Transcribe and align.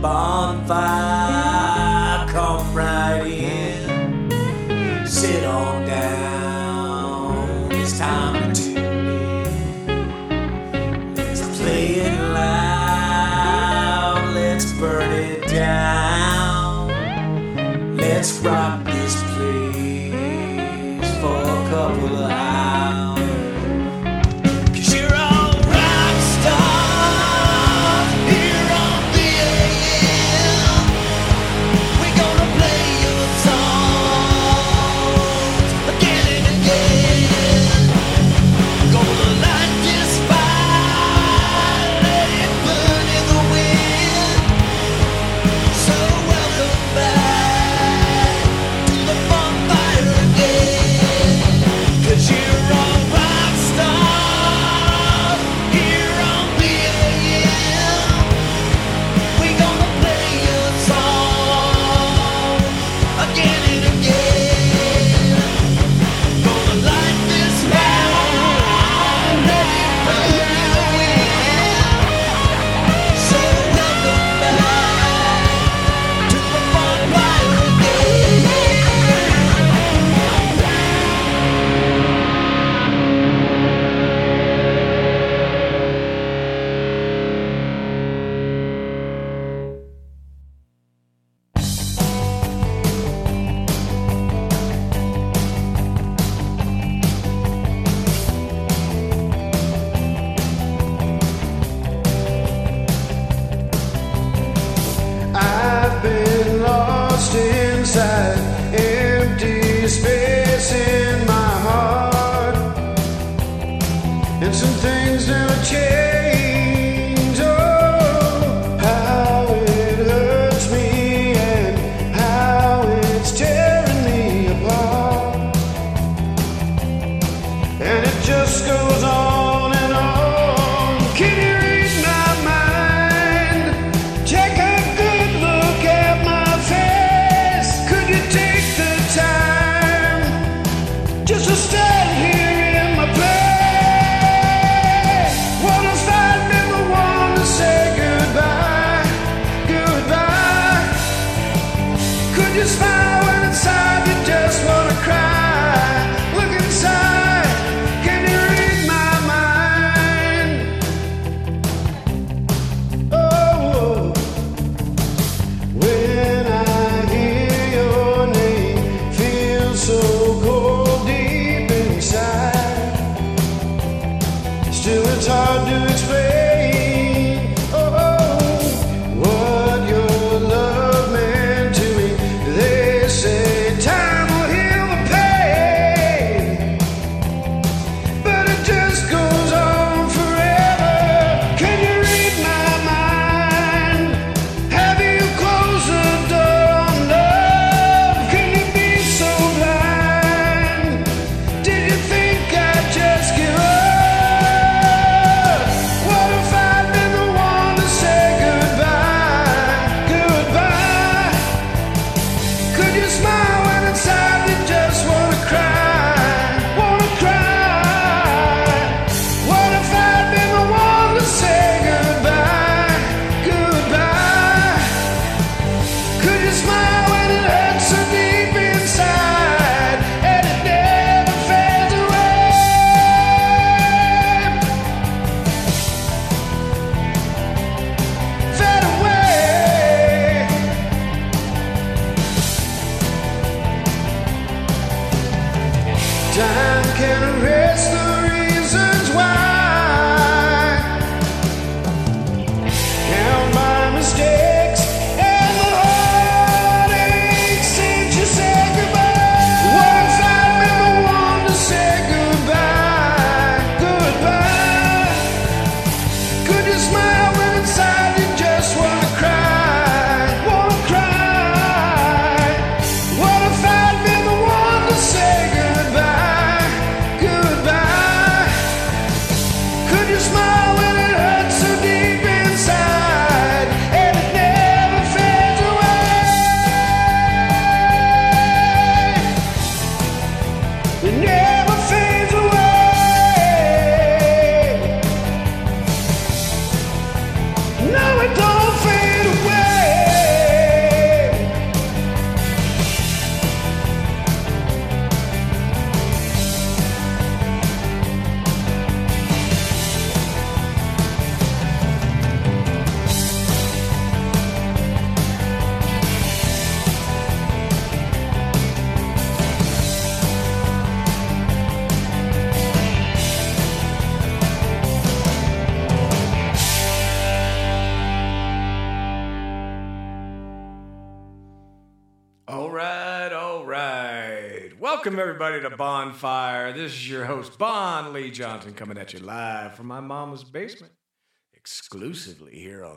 bonfire, 0.00 1.09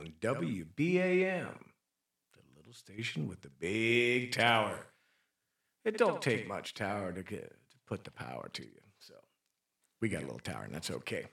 on 0.03 0.13
WBAM, 0.21 1.55
the 1.55 2.41
little 2.57 2.73
station 2.73 3.27
with 3.27 3.41
the 3.41 3.49
big 3.49 4.31
tower. 4.31 4.87
It 5.85 5.97
don't 5.97 6.21
take 6.21 6.47
much 6.47 6.73
tower 6.73 7.11
to 7.13 7.23
get 7.23 7.49
to 7.49 7.77
put 7.87 8.03
the 8.03 8.11
power 8.11 8.49
to 8.53 8.63
you. 8.63 8.81
So 8.99 9.13
we 10.01 10.09
got 10.09 10.23
a 10.23 10.25
little 10.25 10.39
tower, 10.39 10.63
and 10.63 10.73
that's 10.73 10.91
okay. 10.91 11.25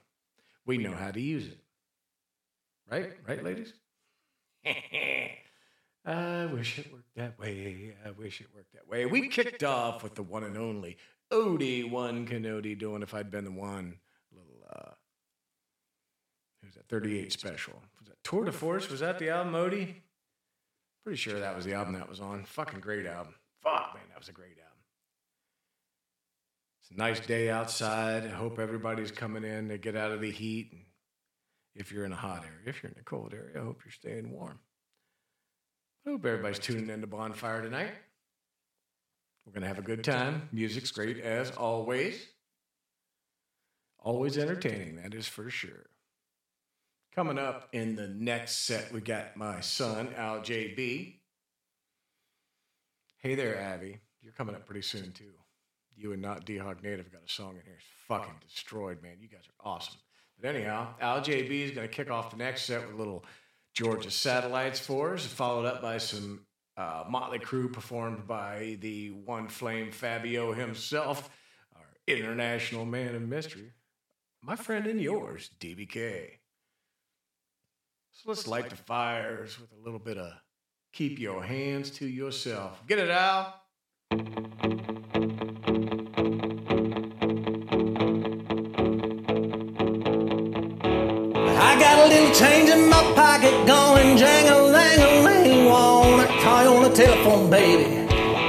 We 0.65 0.77
know 0.77 0.93
how 0.93 1.11
to 1.11 1.19
use 1.21 1.47
it. 1.47 1.59
Right? 2.89 3.11
Right, 3.27 3.43
ladies? 3.43 3.73
I 6.05 6.45
wish 6.45 6.79
it 6.79 6.91
worked 6.91 7.15
that 7.15 7.37
way. 7.39 7.93
I 8.05 8.11
wish 8.11 8.41
it 8.41 8.47
worked 8.55 8.73
that 8.73 8.87
way. 8.87 9.05
We 9.05 9.27
kicked 9.27 9.63
off 9.63 10.03
with 10.03 10.15
the 10.15 10.23
one 10.23 10.43
and 10.43 10.57
only 10.57 10.97
Odie 11.31 11.89
One 11.89 12.25
Canody 12.25 12.75
doing 12.75 13.01
If 13.01 13.13
I'd 13.13 13.31
Been 13.31 13.45
the 13.45 13.51
One. 13.51 13.95
Little, 14.31 14.65
uh, 14.73 14.91
who's 16.63 16.73
that? 16.75 16.87
38 16.87 17.31
special. 17.31 17.81
Tour 18.23 18.45
de 18.45 18.51
Force? 18.51 18.89
Was 18.89 18.99
that 18.99 19.19
the 19.19 19.29
album, 19.29 19.53
Odie? 19.53 19.95
Pretty 21.03 21.17
sure 21.17 21.39
that 21.39 21.55
was 21.55 21.65
the 21.65 21.73
album 21.73 21.93
that 21.93 22.09
was 22.09 22.19
on. 22.19 22.45
Fucking 22.45 22.79
great 22.79 23.05
album. 23.05 23.33
Fuck, 23.61 23.91
man, 23.95 24.03
that 24.09 24.19
was 24.19 24.29
a 24.29 24.33
great 24.33 24.57
album. 24.57 24.67
It's 26.81 26.91
a 26.91 26.97
nice 26.97 27.19
day 27.19 27.49
outside. 27.49 28.25
I 28.25 28.29
hope 28.29 28.59
everybody's 28.59 29.11
coming 29.11 29.43
in 29.43 29.69
to 29.69 29.77
get 29.77 29.95
out 29.95 30.11
of 30.11 30.21
the 30.21 30.31
heat. 30.31 30.69
And 30.71 30.81
if 31.75 31.91
you're 31.91 32.05
in 32.05 32.11
a 32.11 32.17
hot 32.17 32.43
area, 32.43 32.67
if 32.67 32.81
you're 32.81 32.91
in 32.91 32.99
a 32.99 33.03
cold 33.03 33.33
area, 33.33 33.59
I 33.59 33.63
hope 33.63 33.81
you're 33.83 33.91
staying 33.91 34.31
warm. 34.31 34.59
I 36.05 36.11
hope 36.11 36.25
everybody's 36.25 36.59
tuning 36.59 36.89
in 36.89 37.01
to 37.01 37.07
Bonfire 37.07 37.61
tonight. 37.61 37.93
We're 39.45 39.53
going 39.53 39.61
to 39.61 39.67
have 39.67 39.79
a 39.79 39.83
good 39.83 40.03
time. 40.03 40.49
Music's 40.51 40.91
great 40.91 41.19
as 41.19 41.51
always. 41.51 42.27
Always 43.99 44.37
entertaining, 44.37 44.95
that 44.95 45.13
is 45.13 45.27
for 45.27 45.49
sure. 45.51 45.90
Coming 47.13 47.37
up 47.37 47.67
in 47.73 47.97
the 47.97 48.07
next 48.07 48.65
set, 48.65 48.93
we 48.93 49.01
got 49.01 49.35
my 49.35 49.59
son, 49.59 50.13
Al 50.15 50.39
JB. 50.39 51.15
Hey 53.17 53.35
there, 53.35 53.59
Abby. 53.59 53.97
You're 54.21 54.31
coming 54.31 54.55
up 54.55 54.65
pretty 54.65 54.81
soon, 54.81 55.11
too. 55.11 55.33
You 55.97 56.13
and 56.13 56.21
not 56.21 56.45
D 56.45 56.57
Hog 56.57 56.81
Native 56.81 57.11
got 57.11 57.23
a 57.27 57.29
song 57.29 57.57
in 57.57 57.63
here. 57.65 57.75
It's 57.77 57.85
fucking 58.07 58.35
destroyed, 58.47 59.03
man. 59.03 59.17
You 59.19 59.27
guys 59.27 59.43
are 59.45 59.69
awesome. 59.69 59.99
But 60.39 60.55
anyhow, 60.55 60.95
Al 61.01 61.19
JB 61.19 61.49
is 61.51 61.71
going 61.71 61.85
to 61.85 61.93
kick 61.93 62.09
off 62.09 62.31
the 62.31 62.37
next 62.37 62.63
set 62.63 62.85
with 62.85 62.95
a 62.95 62.97
little 62.97 63.25
Georgia 63.73 64.09
Satellites 64.09 64.79
for 64.79 65.13
us, 65.13 65.25
followed 65.25 65.65
up 65.65 65.81
by 65.81 65.97
some 65.97 66.45
uh, 66.77 67.03
Motley 67.09 67.39
Crue 67.39 67.73
performed 67.73 68.25
by 68.25 68.77
the 68.79 69.09
one 69.11 69.49
flame 69.49 69.91
Fabio 69.91 70.53
himself, 70.53 71.29
our 71.75 71.85
international 72.07 72.85
man 72.85 73.15
of 73.15 73.21
mystery, 73.21 73.73
my 74.41 74.55
friend 74.55 74.87
and 74.87 75.01
yours, 75.01 75.51
DBK. 75.59 76.37
So 78.13 78.29
let's 78.29 78.45
light 78.47 78.69
the 78.69 78.75
fires 78.75 79.57
with 79.59 79.71
a 79.71 79.83
little 79.83 79.99
bit 79.99 80.17
of 80.17 80.31
keep 80.93 81.17
your 81.17 81.41
hands 81.43 81.89
to 81.91 82.05
yourself. 82.05 82.85
Get 82.87 82.99
it 82.99 83.09
out. 83.09 83.55
I 84.11 84.17
got 91.79 91.99
a 91.99 92.07
little 92.09 92.35
change 92.35 92.69
in 92.69 92.89
my 92.89 93.01
pocket 93.15 93.65
going 93.65 94.17
jang-a-lang-a-lang. 94.17 95.65
Wanna 95.65 96.27
call 96.41 96.63
you 96.63 96.69
on 96.69 96.83
the 96.83 96.95
telephone, 96.95 97.49
baby, 97.49 98.07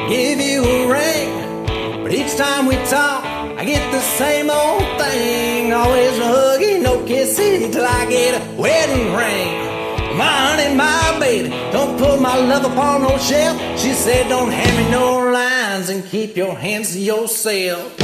give 0.08 0.40
you 0.40 0.64
a 0.64 0.86
ring. 0.88 2.02
But 2.02 2.12
each 2.12 2.36
time 2.36 2.66
we 2.66 2.74
talk, 2.86 3.24
I 3.62 3.64
get 3.64 3.92
the 3.92 4.00
same 4.00 4.50
old 4.50 4.82
thing. 4.98 5.72
Always 5.72 6.18
a 6.18 6.22
huggy, 6.22 6.82
no 6.82 7.06
kissing 7.06 7.70
till 7.70 7.86
I 7.86 8.06
get 8.06 8.34
a 8.34 8.60
wedding 8.60 9.14
ring. 9.14 10.18
My 10.18 10.26
honey, 10.26 10.74
my 10.74 11.16
baby, 11.20 11.50
don't 11.70 11.96
put 11.96 12.20
my 12.20 12.36
love 12.38 12.64
upon 12.64 13.02
no 13.02 13.16
shelf. 13.18 13.56
She 13.78 13.92
said, 13.92 14.28
don't 14.28 14.50
hand 14.50 14.76
me 14.76 14.90
no 14.90 15.30
lines 15.30 15.90
and 15.90 16.04
keep 16.04 16.36
your 16.36 16.56
hands 16.56 16.94
to 16.94 16.98
yourself. 16.98 17.94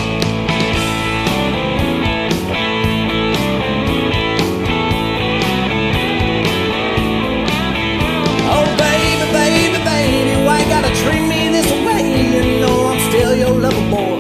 Oh 8.55 8.67
baby, 8.79 9.33
baby, 9.33 9.79
baby, 9.83 10.47
why 10.47 10.61
you 10.63 10.69
gotta 10.69 10.95
treat 11.03 11.27
me 11.27 11.49
this 11.49 11.69
way? 11.85 12.05
You 12.31 12.61
know 12.61 12.87
I'm 12.87 13.01
still 13.11 13.35
your 13.37 13.59
lover 13.59 13.91
boy. 13.91 14.18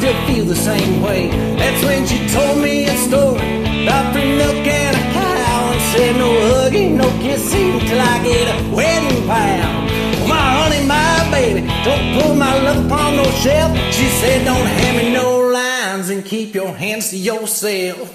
Still 0.00 0.26
feel 0.26 0.44
the 0.46 0.56
same 0.56 1.02
way. 1.02 1.28
That's 1.58 1.84
when 1.84 2.06
she 2.06 2.26
told 2.28 2.62
me 2.62 2.86
a 2.86 2.96
story 2.96 3.82
about 3.82 4.14
free 4.14 4.34
milk 4.34 4.66
and 4.66 4.96
a 4.96 5.04
cow 5.12 5.72
and 5.72 5.80
said 5.92 6.16
no 6.16 6.30
hugging, 6.54 6.96
no 6.96 7.06
kissing 7.20 7.78
till 7.80 8.00
I 8.00 8.24
get 8.24 8.48
a 8.48 8.74
wedding 8.74 9.26
pound. 9.26 9.90
My 10.26 10.40
honey, 10.56 10.86
my 10.86 11.30
baby, 11.30 11.60
don't 11.84 12.14
put 12.18 12.34
my 12.34 12.62
love 12.62 12.86
upon 12.86 13.16
no 13.16 13.24
shelf. 13.44 13.76
She 13.92 14.08
said 14.08 14.46
don't 14.46 14.64
hand 14.64 14.96
me 14.96 15.12
no 15.12 15.40
lines 15.40 16.08
and 16.08 16.24
keep 16.24 16.54
your 16.54 16.72
hands 16.74 17.10
to 17.10 17.18
yourself. 17.18 18.10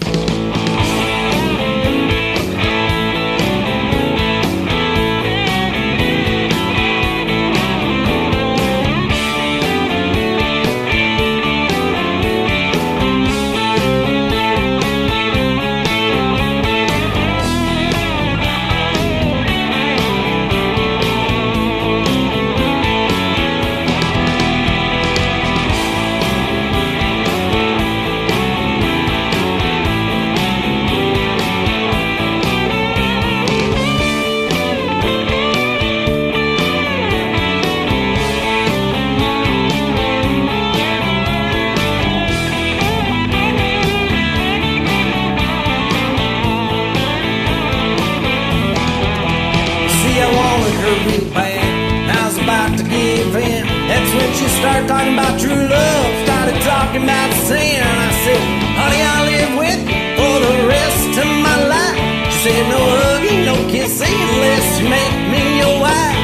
Talking 55.06 55.20
about 55.20 55.40
true 55.40 55.68
love. 55.68 56.26
Started 56.26 56.62
talking 56.62 57.04
about 57.04 57.34
sin. 57.46 57.84
I 57.84 58.12
said, 58.24 58.42
honey, 58.80 59.02
I'll 59.02 59.26
live 59.26 59.52
with 59.62 59.80
for 60.18 60.36
the 60.46 60.68
rest 60.68 61.20
of 61.20 61.30
my 61.46 61.58
life. 61.68 61.98
She 62.34 62.50
said, 62.50 62.64
no 62.70 62.80
hugging, 62.80 63.46
no 63.46 63.56
kissing 63.70 64.14
unless 64.14 64.80
you 64.80 64.90
make 64.90 65.16
me 65.32 65.60
your 65.60 65.80
wife. 65.80 66.18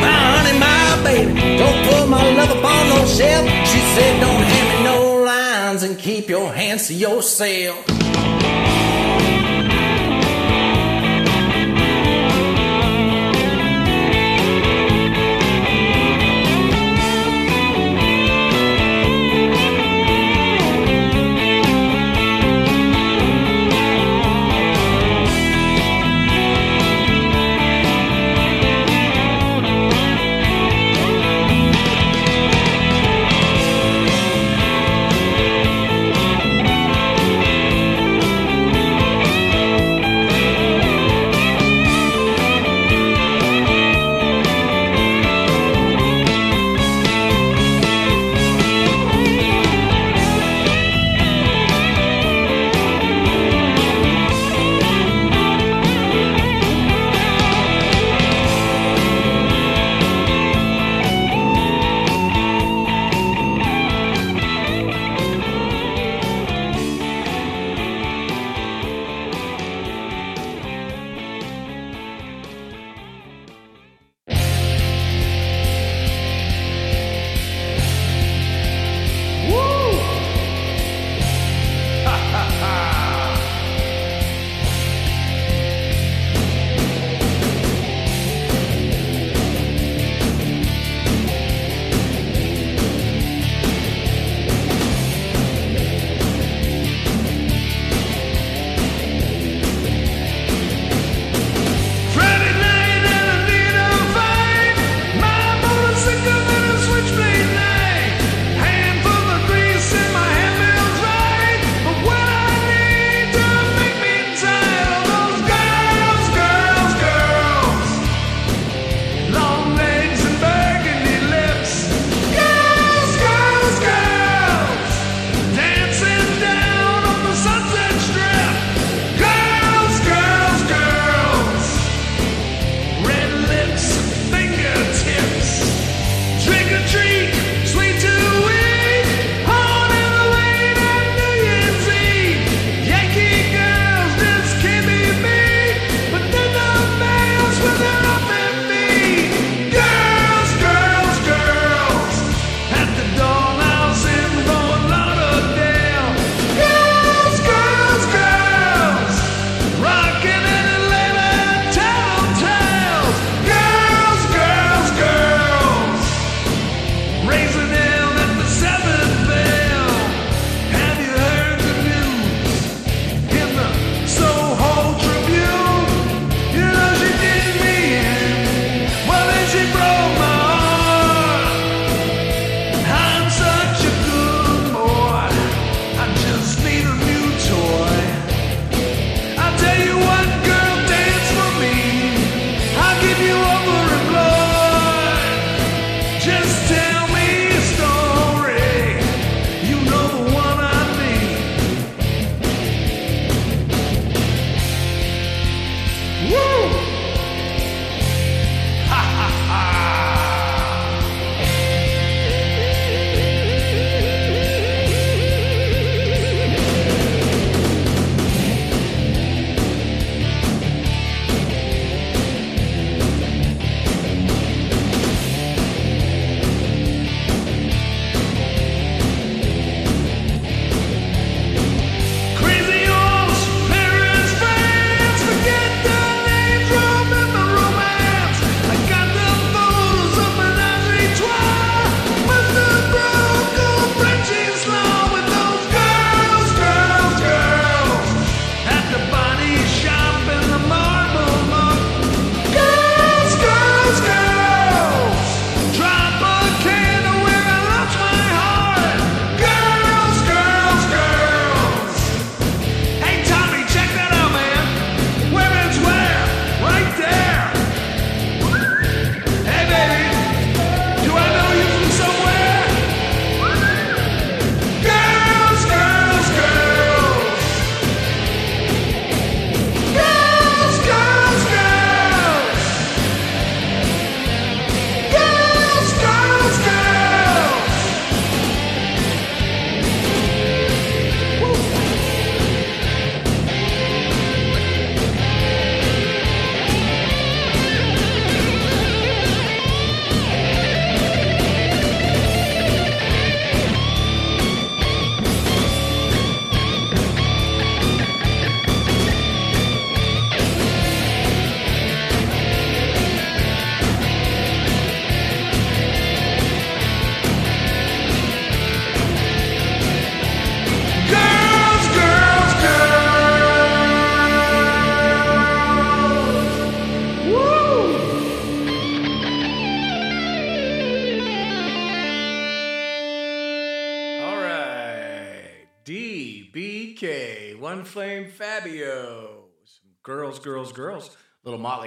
My 0.00 0.16
honey, 0.32 0.58
my 0.58 1.02
baby, 1.04 1.58
don't 1.58 1.80
put 1.88 2.08
my 2.08 2.24
love 2.34 2.50
upon 2.50 2.88
no 2.88 3.04
shelf. 3.06 3.44
She 3.68 3.80
said, 3.94 4.20
don't 4.20 4.42
hand 4.42 4.68
me 4.72 4.84
no 4.84 5.24
lines 5.24 5.82
and 5.82 5.98
keep 5.98 6.28
your 6.28 6.52
hands 6.52 6.88
to 6.88 6.94
yourself. 6.94 7.84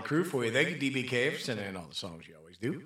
Crew 0.08 0.24
for 0.24 0.46
you. 0.46 0.52
Thank 0.54 0.70
you, 0.70 0.78
DBK, 0.78 1.34
for 1.34 1.40
sending 1.40 1.66
in 1.66 1.76
all 1.76 1.88
the 1.90 1.94
songs 1.94 2.26
you 2.30 2.36
always 2.40 2.58
do. 2.58 2.84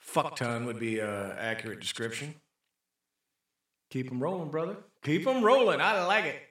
Fuck 0.00 0.34
ton 0.34 0.66
would 0.66 0.80
be 0.80 0.98
an 0.98 1.32
accurate 1.38 1.78
description. 1.78 2.34
Keep 3.90 4.08
them 4.08 4.20
rolling, 4.20 4.50
brother. 4.50 4.76
Keep 5.04 5.24
them 5.24 5.44
rolling. 5.44 5.80
I 5.80 6.04
like 6.04 6.24
it. 6.24 6.42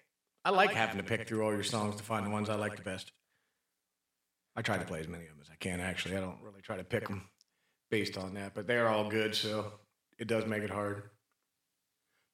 I 0.45 0.51
like 0.51 0.71
having 0.71 0.95
to 0.95 1.03
pick 1.03 1.27
through 1.27 1.43
all 1.43 1.51
your 1.51 1.63
songs 1.63 1.97
to 1.97 2.03
find 2.03 2.25
the 2.25 2.29
ones 2.29 2.49
I 2.49 2.55
like 2.55 2.77
the 2.77 2.83
best. 2.83 3.11
I 4.55 4.61
try 4.61 4.77
to 4.77 4.85
play 4.85 5.01
as 5.01 5.09
many 5.09 5.25
of 5.25 5.31
them 5.31 5.39
as 5.41 5.49
I 5.51 5.55
can, 5.59 5.81
actually. 5.81 6.15
I 6.15 6.21
don't 6.21 6.41
really 6.41 6.61
try 6.61 6.77
to 6.77 6.85
pick 6.85 7.09
them 7.09 7.27
based 7.91 8.17
on 8.17 8.35
that, 8.35 8.53
but 8.55 8.67
they're 8.67 8.87
all 8.87 9.09
good, 9.09 9.35
so 9.35 9.73
it 10.17 10.29
does 10.29 10.45
make 10.45 10.63
it 10.63 10.69
hard. 10.69 11.09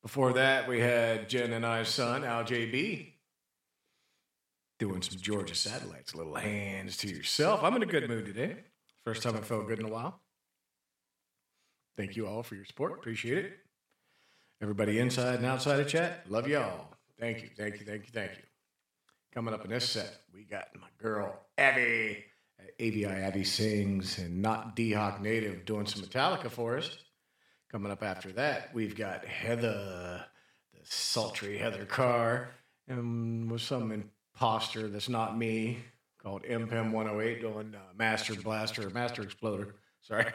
Before 0.03 0.33
that, 0.33 0.67
we 0.67 0.79
had 0.79 1.27
Jen 1.27 1.53
and 1.53 1.65
I's 1.65 1.89
son, 1.89 2.23
Al 2.23 2.43
JB, 2.43 3.10
doing 4.81 5.03
some 5.03 5.19
Georgia 5.21 5.53
satellites. 5.53 6.15
Little 6.15 6.33
hands 6.33 6.97
to 6.97 7.07
yourself. 7.07 7.61
I'm 7.63 7.75
in 7.75 7.83
a 7.83 7.85
good 7.85 8.09
mood 8.09 8.25
today. 8.25 8.55
First 9.05 9.21
time 9.21 9.35
I 9.35 9.41
felt 9.41 9.67
good 9.67 9.77
in 9.77 9.85
a 9.85 9.89
while. 9.89 10.19
Thank 11.95 12.15
you 12.15 12.25
all 12.25 12.41
for 12.41 12.55
your 12.55 12.65
support. 12.65 12.93
Appreciate 12.93 13.45
it. 13.45 13.59
Everybody 14.59 14.97
inside 14.97 15.35
and 15.35 15.45
outside 15.45 15.79
of 15.79 15.87
chat, 15.87 16.25
love 16.29 16.47
y'all. 16.47 16.87
Thank 17.19 17.43
you, 17.43 17.49
thank 17.55 17.79
you, 17.79 17.85
thank 17.85 18.05
you, 18.05 18.09
thank 18.11 18.31
you. 18.31 18.43
Coming 19.31 19.53
up 19.53 19.63
in 19.65 19.69
this 19.69 19.87
set, 19.87 20.21
we 20.33 20.45
got 20.45 20.69
my 20.73 20.87
girl 20.97 21.39
Abby. 21.59 22.25
AVI 22.79 23.05
Abby 23.05 23.43
sings 23.43 24.17
and 24.17 24.41
not 24.41 24.75
D 24.75 24.93
Hawk 24.93 25.21
Native 25.21 25.63
doing 25.63 25.85
some 25.85 26.01
Metallica 26.01 26.49
for 26.49 26.79
us. 26.79 26.97
Coming 27.71 27.91
up 27.91 28.01
after 28.01 28.31
that, 28.31 28.73
we've 28.73 28.95
got 28.95 29.25
Heather, 29.25 30.25
the 30.73 30.79
sultry 30.83 31.59
Heather 31.59 31.85
Carr, 31.85 32.49
and 32.87 33.49
with 33.51 33.61
some 33.61 33.91
imposter 34.41 34.87
that's 34.87 35.07
not 35.07 35.37
me 35.37 35.77
called 36.19 36.41
MPEM 36.43 36.91
108 36.91 37.41
doing 37.41 37.75
uh, 37.75 37.79
Master 37.95 38.33
Blaster 38.33 38.89
Master 38.89 39.21
Exploder. 39.21 39.75
Sorry. 40.01 40.25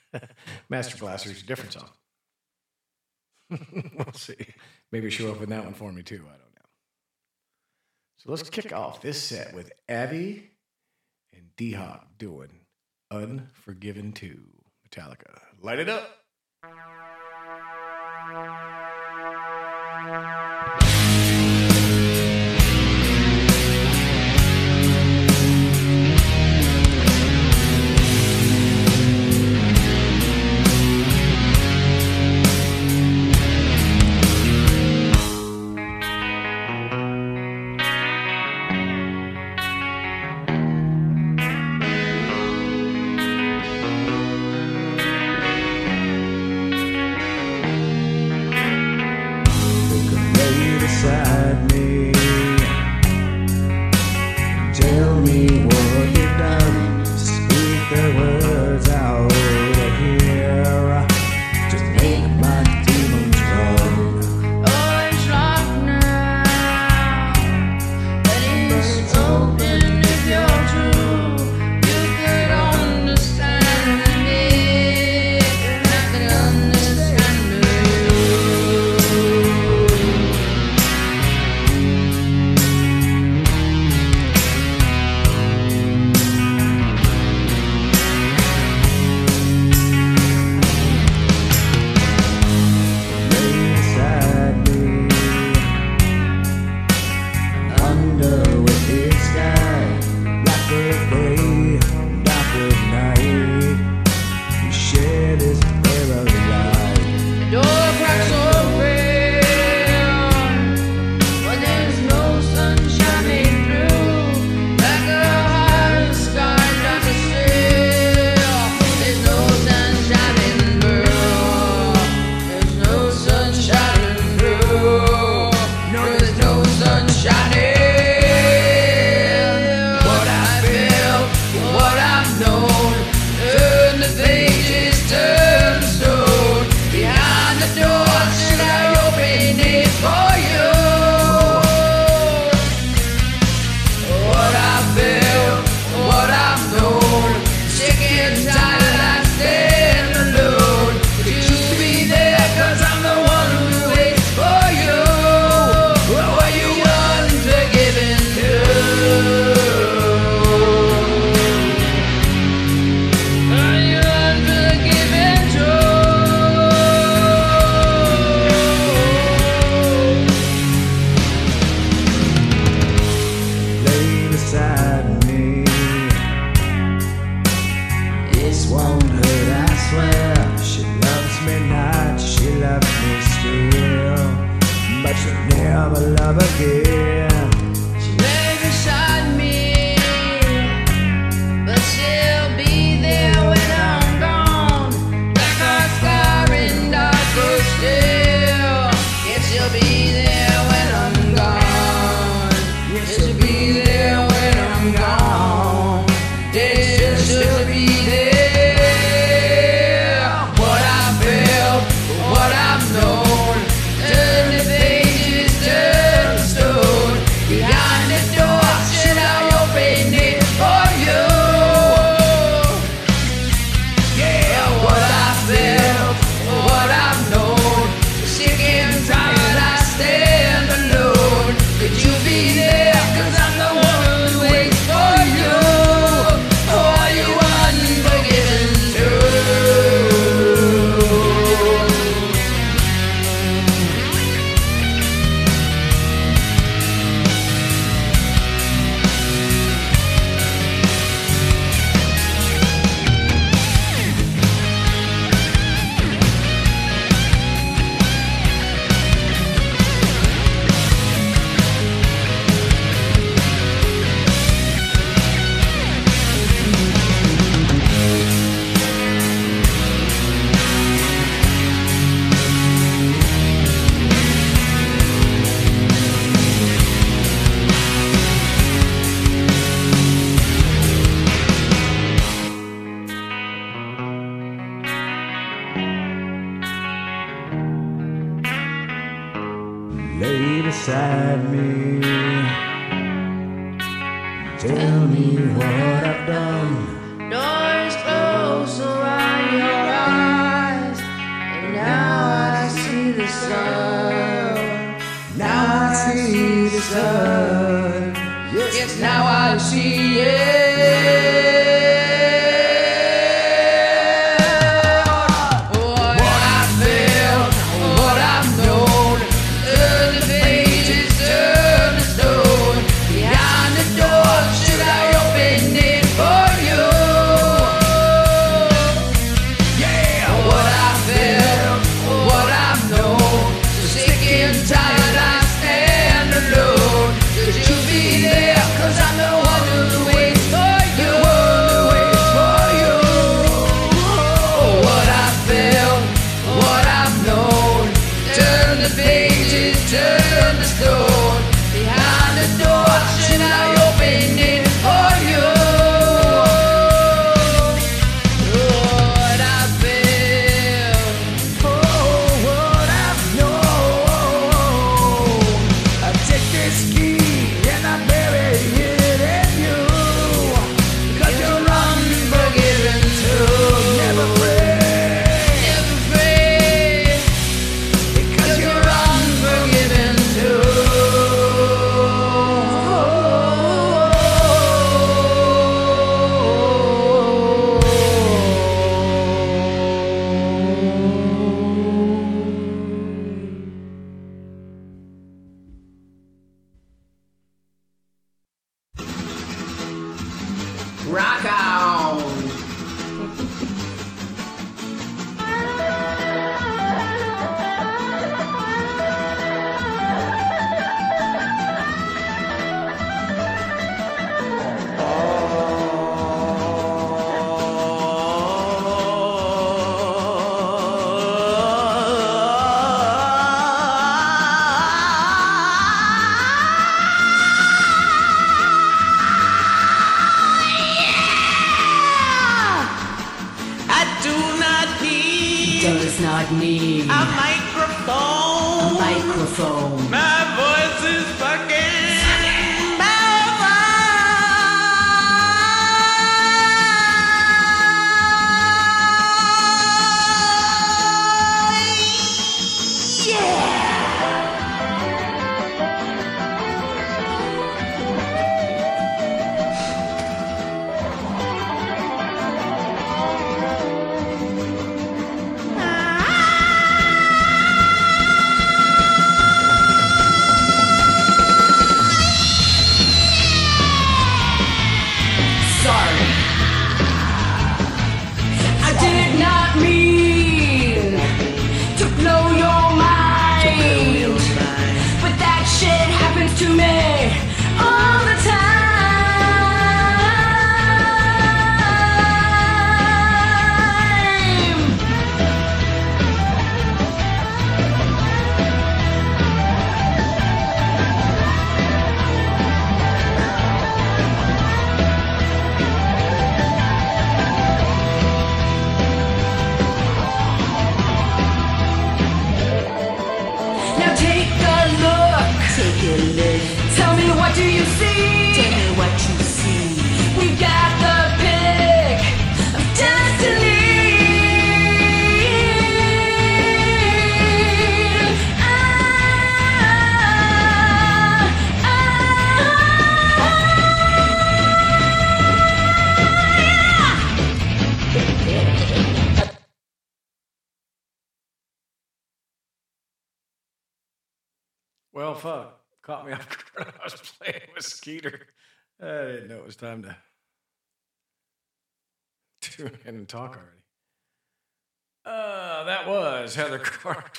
Master 0.70 0.96
Blaster 0.96 1.30
is 1.30 1.42
a 1.42 1.46
different 1.46 1.74
song. 1.74 1.90
we'll 3.50 4.12
see. 4.14 4.36
Maybe 4.90 5.10
she'll 5.10 5.28
open 5.28 5.50
that 5.50 5.64
one 5.64 5.74
for 5.74 5.92
me 5.92 6.02
too. 6.02 6.22
I 6.26 6.30
don't 6.30 6.54
know. 6.54 6.68
So 8.16 8.30
let's 8.30 8.48
kick 8.48 8.72
off 8.72 9.02
this 9.02 9.22
set 9.22 9.52
with 9.52 9.70
Abby 9.86 10.50
and 11.34 11.54
D 11.58 11.72
Hop 11.72 12.08
doing 12.16 12.60
Unforgiven 13.10 14.12
2 14.12 14.40
Metallica. 14.88 15.40
Light 15.60 15.78
it 15.78 15.90
up. 15.90 16.08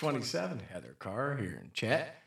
27, 0.04 0.62
Heather 0.70 0.98
Carr 1.00 1.38
here 1.38 1.62
in 1.64 1.72
chat. 1.74 2.18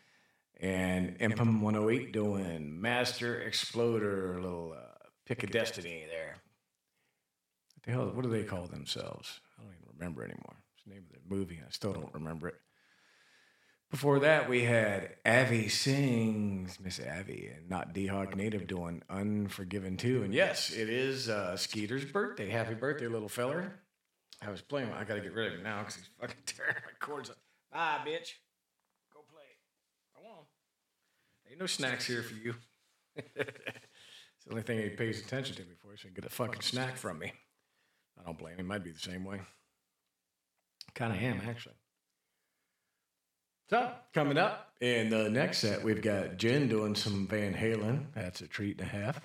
And 0.59 1.19
MPM 1.19 1.61
108 1.61 2.11
doing 2.11 2.81
Master 2.81 3.39
Exploder, 3.43 4.41
little 4.41 4.75
uh, 4.75 5.09
pick 5.27 5.43
of 5.43 5.51
destiny 5.51 6.05
there. 6.11 6.37
What 7.75 7.83
the 7.85 7.91
hell, 7.91 8.11
what 8.15 8.23
do 8.23 8.31
they 8.31 8.45
call 8.45 8.67
themselves? 8.67 9.41
I 9.59 9.62
don't 9.62 9.73
even 9.73 9.99
remember 9.99 10.25
anymore. 10.25 10.57
It's 10.75 10.85
the 10.85 10.95
name 10.95 11.05
of 11.07 11.12
the 11.12 11.35
movie, 11.35 11.61
I 11.62 11.71
still 11.71 11.93
don't 11.93 12.15
remember 12.15 12.49
it. 12.49 12.55
Before 13.91 14.21
that, 14.21 14.49
we 14.49 14.65
had 14.65 15.17
Avi 15.27 15.69
Sings, 15.69 16.81
Miss 16.81 16.99
Avi, 16.99 17.51
and 17.55 17.69
not 17.69 17.93
D 17.93 18.07
Hawk 18.07 18.35
Native 18.35 18.67
doing 18.67 19.03
Unforgiven 19.11 19.99
2. 19.99 20.23
And 20.23 20.33
yes, 20.33 20.73
it 20.73 20.89
is 20.89 21.29
uh, 21.29 21.59
Skeeter's 21.59 22.07
birthday. 22.07 22.49
Happy 22.49 22.73
birthday, 22.73 23.07
little 23.07 23.29
feller. 23.29 23.81
I 24.41 24.51
was 24.51 24.62
playing. 24.62 24.91
I 24.93 25.05
got 25.05 25.17
to 25.17 25.21
get 25.21 25.35
rid 25.35 25.53
of 25.53 25.59
him 25.59 25.62
now 25.62 25.81
because 25.81 25.97
he's 25.97 26.09
fucking 26.19 26.37
tearing 26.47 26.75
my 26.75 27.07
cords 27.07 27.29
up. 27.29 27.37
Bye, 27.72 27.98
bitch. 28.07 28.31
Go 29.12 29.20
play. 29.29 29.42
Come 30.14 30.24
on. 30.24 30.44
Ain't 31.50 31.61
no 31.61 31.66
snacks 31.66 32.07
here 32.07 32.22
for 32.22 32.35
you. 32.35 32.55
it's 33.16 34.44
the 34.44 34.50
only 34.50 34.62
thing 34.62 34.79
he 34.79 34.90
pays 34.90 35.20
attention 35.20 35.57
to 35.57 35.62
me 35.62 35.74
for. 35.81 35.92
He 35.92 35.98
said, 35.98 36.14
get 36.14 36.24
a 36.24 36.31
fucking 36.31 36.62
snack 36.62 36.96
from 36.96 37.18
me. 37.18 37.33
I 38.18 38.24
don't 38.24 38.38
blame 38.38 38.59
him. 38.59 38.66
Might 38.66 38.85
be 38.85 38.90
the 38.90 38.98
same 38.98 39.24
way. 39.24 39.40
Kind 40.94 41.12
of 41.12 41.22
am, 41.22 41.40
actually. 41.46 41.74
So, 43.68 43.90
coming 44.14 44.38
up 44.38 44.72
in 44.81 45.11
the 45.11 45.29
next 45.29 45.59
set, 45.59 45.83
we've 45.83 46.00
got 46.00 46.37
Jen 46.37 46.68
doing 46.68 46.94
some 46.94 47.26
Van 47.26 47.52
Halen. 47.52 48.07
That's 48.14 48.40
a 48.40 48.46
treat 48.46 48.81
and 48.81 48.88
a 48.88 48.90
half. 48.90 49.20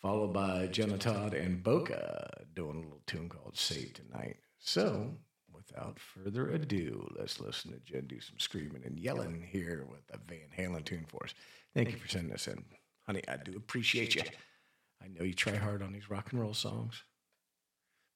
Followed 0.00 0.32
by 0.32 0.66
Jenna 0.68 0.98
Todd 0.98 1.34
and 1.34 1.62
Boca 1.62 2.44
doing 2.54 2.76
a 2.76 2.80
little 2.80 3.02
tune 3.06 3.28
called 3.28 3.56
Save 3.56 3.92
Tonight. 3.92 4.38
So, 4.58 5.14
without 5.66 5.98
further 5.98 6.50
ado, 6.50 7.08
let's 7.18 7.40
listen 7.40 7.72
to 7.72 7.78
Jen 7.80 8.06
do 8.06 8.20
some 8.20 8.38
screaming 8.38 8.82
and 8.84 8.98
yelling 8.98 9.46
here 9.50 9.86
with 9.88 10.02
a 10.12 10.18
Van 10.26 10.48
Halen 10.56 10.84
tune 10.84 11.04
for 11.08 11.24
us. 11.24 11.34
Thank 11.74 11.90
you 11.90 11.98
for 11.98 12.08
sending 12.08 12.32
us 12.32 12.46
in. 12.48 12.64
Honey, 13.06 13.22
I 13.28 13.36
do 13.36 13.56
appreciate 13.56 14.14
you. 14.14 14.22
I 15.02 15.08
know 15.08 15.24
you 15.24 15.34
try 15.34 15.56
hard 15.56 15.82
on 15.82 15.92
these 15.92 16.10
rock 16.10 16.32
and 16.32 16.40
roll 16.40 16.54
songs. 16.54 17.02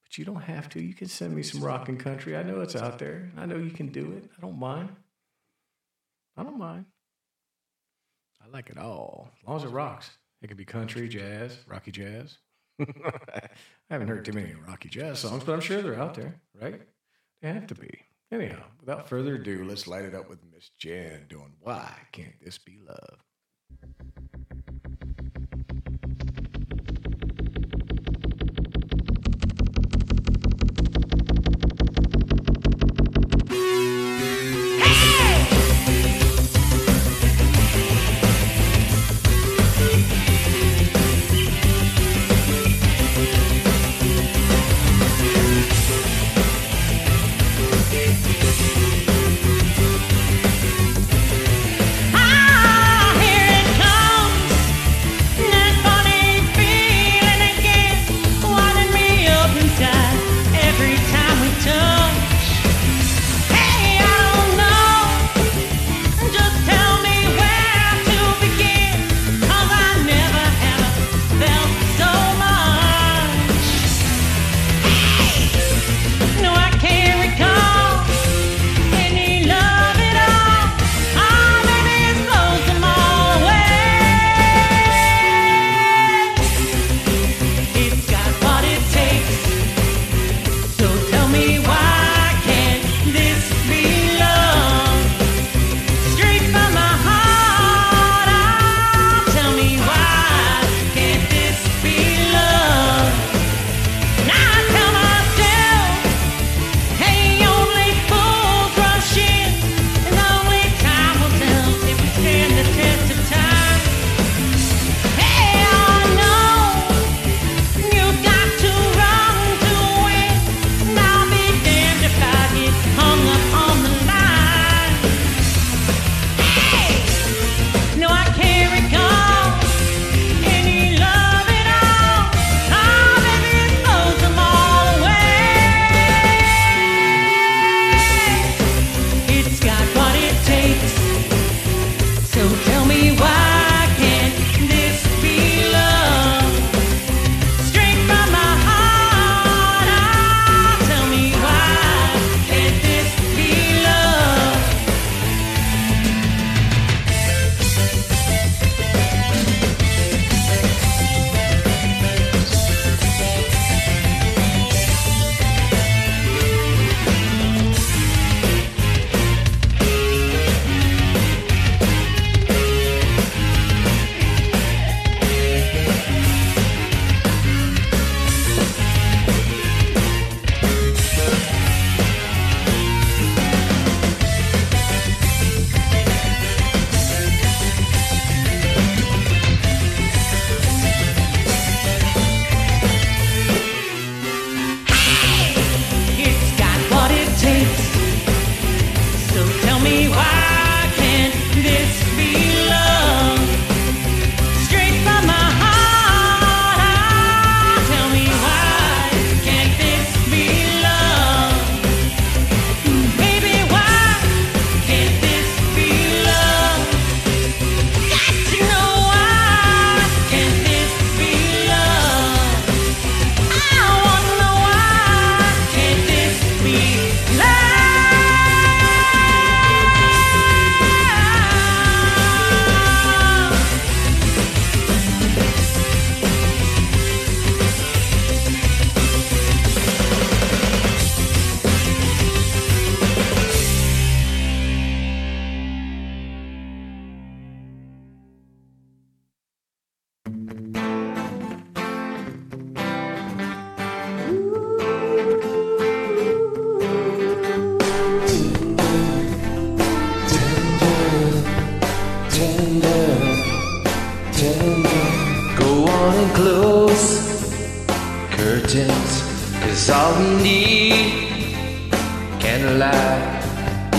But 0.05 0.19
you 0.19 0.25
don't 0.25 0.43
have 0.43 0.69
to. 0.71 0.81
You 0.81 0.95
can 0.95 1.09
send 1.09 1.35
me 1.35 1.43
some 1.43 1.63
rock 1.63 1.89
and 1.89 1.99
country. 1.99 2.37
I 2.37 2.45
know 2.45 2.61
it's 2.61 2.77
out 2.77 2.99
there. 2.99 3.33
I 3.37 3.47
know 3.47 3.57
you 3.57 3.71
can 3.71 3.89
do 3.89 4.13
it. 4.13 4.31
I 4.37 4.41
don't 4.41 4.59
mind. 4.59 4.91
I 6.37 6.45
don't 6.45 6.59
mind. 6.59 6.85
I 8.45 8.49
like 8.49 8.71
it 8.71 8.79
all. 8.79 9.31
As 9.41 9.49
long 9.49 9.57
as 9.57 9.65
it 9.65 9.69
rocks. 9.69 10.11
It 10.43 10.49
could 10.49 10.57
be 10.57 10.65
country, 10.65 11.09
jazz, 11.09 11.59
rocky 11.67 11.91
jazz. 11.91 12.39
I 12.81 13.49
haven't 13.91 14.09
heard 14.09 14.25
too 14.25 14.33
many 14.33 14.55
rocky 14.69 14.89
jazz 14.89 15.19
songs, 15.19 15.43
but 15.43 15.55
I'm 15.55 15.61
sure 15.61 15.83
they're 15.83 15.99
out 15.99 16.15
there, 16.15 16.41
right? 16.61 16.83
They 17.43 17.53
have 17.53 17.67
to 17.69 17.75
be. 17.75 17.91
Anyhow, 18.33 18.65
without 18.81 19.09
further 19.09 19.37
ado, 19.37 19.65
let's 19.65 19.87
light 19.87 20.05
it 20.05 20.15
up 20.15 20.29
with 20.29 20.41
Miss 20.53 20.71
Jen 20.79 21.27
doing 21.29 21.55
Why 21.61 21.93
Can't 22.13 22.35
This 22.43 22.59
Be 22.59 22.79
Love? 22.87 23.19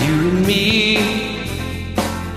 You 0.04 0.28
and 0.30 0.46
me, 0.46 1.96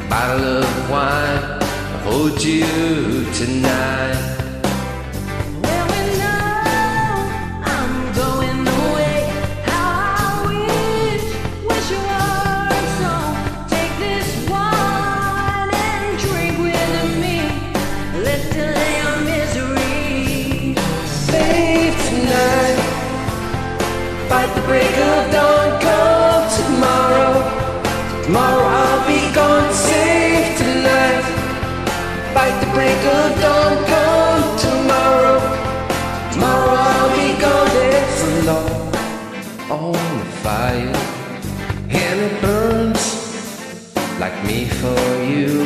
bottle 0.10 0.64
of 0.64 0.90
wine, 0.90 1.60
I'll 1.62 2.00
hold 2.12 2.44
you 2.44 3.26
tonight. 3.34 4.41
Me 44.46 44.66
for 44.66 45.24
you. 45.24 45.66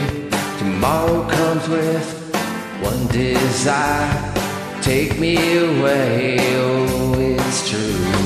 Tomorrow 0.57 1.27
comes 1.29 1.67
with 1.67 2.35
one 2.81 3.07
desire, 3.07 4.33
take 4.81 5.19
me 5.19 5.35
away, 5.57 6.37
oh, 6.39 7.15
it's 7.17 7.69
true. 7.69 8.24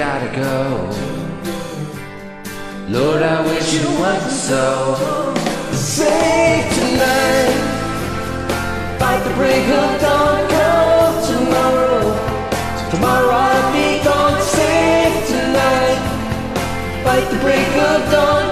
Gotta 0.00 0.34
go. 0.34 0.88
Lord, 2.88 3.22
I 3.22 3.44
wish 3.44 3.74
it 3.74 3.86
wasn't 4.00 4.32
so. 4.32 4.64
Save 5.72 6.64
tonight. 6.72 7.60
Fight 8.98 9.22
the 9.28 9.34
break 9.34 9.66
of 9.68 10.00
dawn. 10.00 10.40
Come 10.56 11.16
tomorrow. 11.32 12.00
Tomorrow 12.92 13.34
I'll 13.48 13.72
be 13.74 14.02
gone. 14.02 14.40
Save 14.40 15.16
tonight. 15.34 16.00
Fight 17.04 17.26
the 17.30 17.38
break 17.44 17.68
of 17.76 18.10
dawn. 18.10 18.49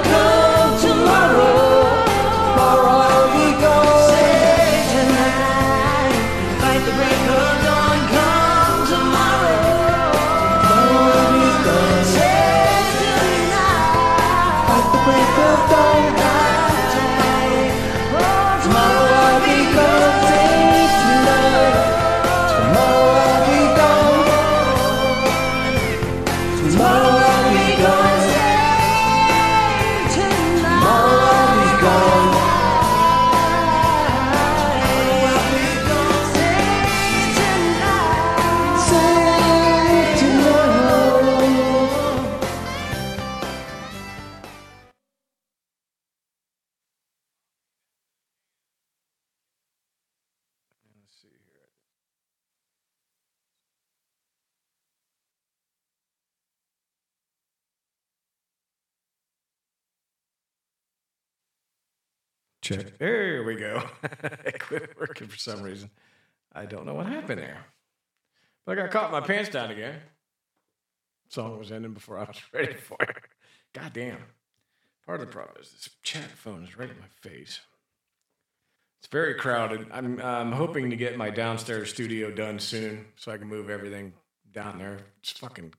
Some 65.49 65.63
reason. 65.63 65.91
I 66.53 66.67
don't 66.67 66.87
know 66.87 66.95
what 66.95 67.07
happened 67.07 67.41
there. 67.41 67.65
But 68.65 68.79
I 68.79 68.83
got 68.83 68.91
caught 68.91 69.13
my 69.13 69.21
pants 69.21 69.49
down 69.49 69.71
again. 69.71 70.01
Song 71.29 71.59
was 71.59 71.73
ending 71.73 71.93
before 71.93 72.19
I 72.19 72.25
was 72.25 72.41
ready 72.53 72.75
for 72.75 72.97
it. 73.01 73.17
God 73.73 73.93
damn. 73.93 74.19
Part 75.07 75.21
of 75.21 75.27
the 75.27 75.33
problem 75.33 75.57
is 75.61 75.71
this 75.71 75.91
chat 76.03 76.31
phone 76.31 76.65
is 76.65 76.77
right 76.77 76.91
in 76.91 76.99
my 76.99 77.07
face. 77.21 77.61
It's 78.99 79.09
very 79.09 79.35
crowded. 79.35 79.87
I'm, 79.93 80.21
I'm 80.21 80.53
hoping 80.53 80.91
to 80.91 80.97
get 80.97 81.17
my 81.17 81.31
downstairs 81.31 81.91
studio 81.91 82.31
done 82.31 82.59
soon 82.59 83.07
so 83.17 83.31
I 83.31 83.39
can 83.39 83.47
move 83.47 83.71
everything 83.71 84.13
down 84.53 84.79
there. 84.79 84.99
It's 85.21 85.33
fucking. 85.33 85.73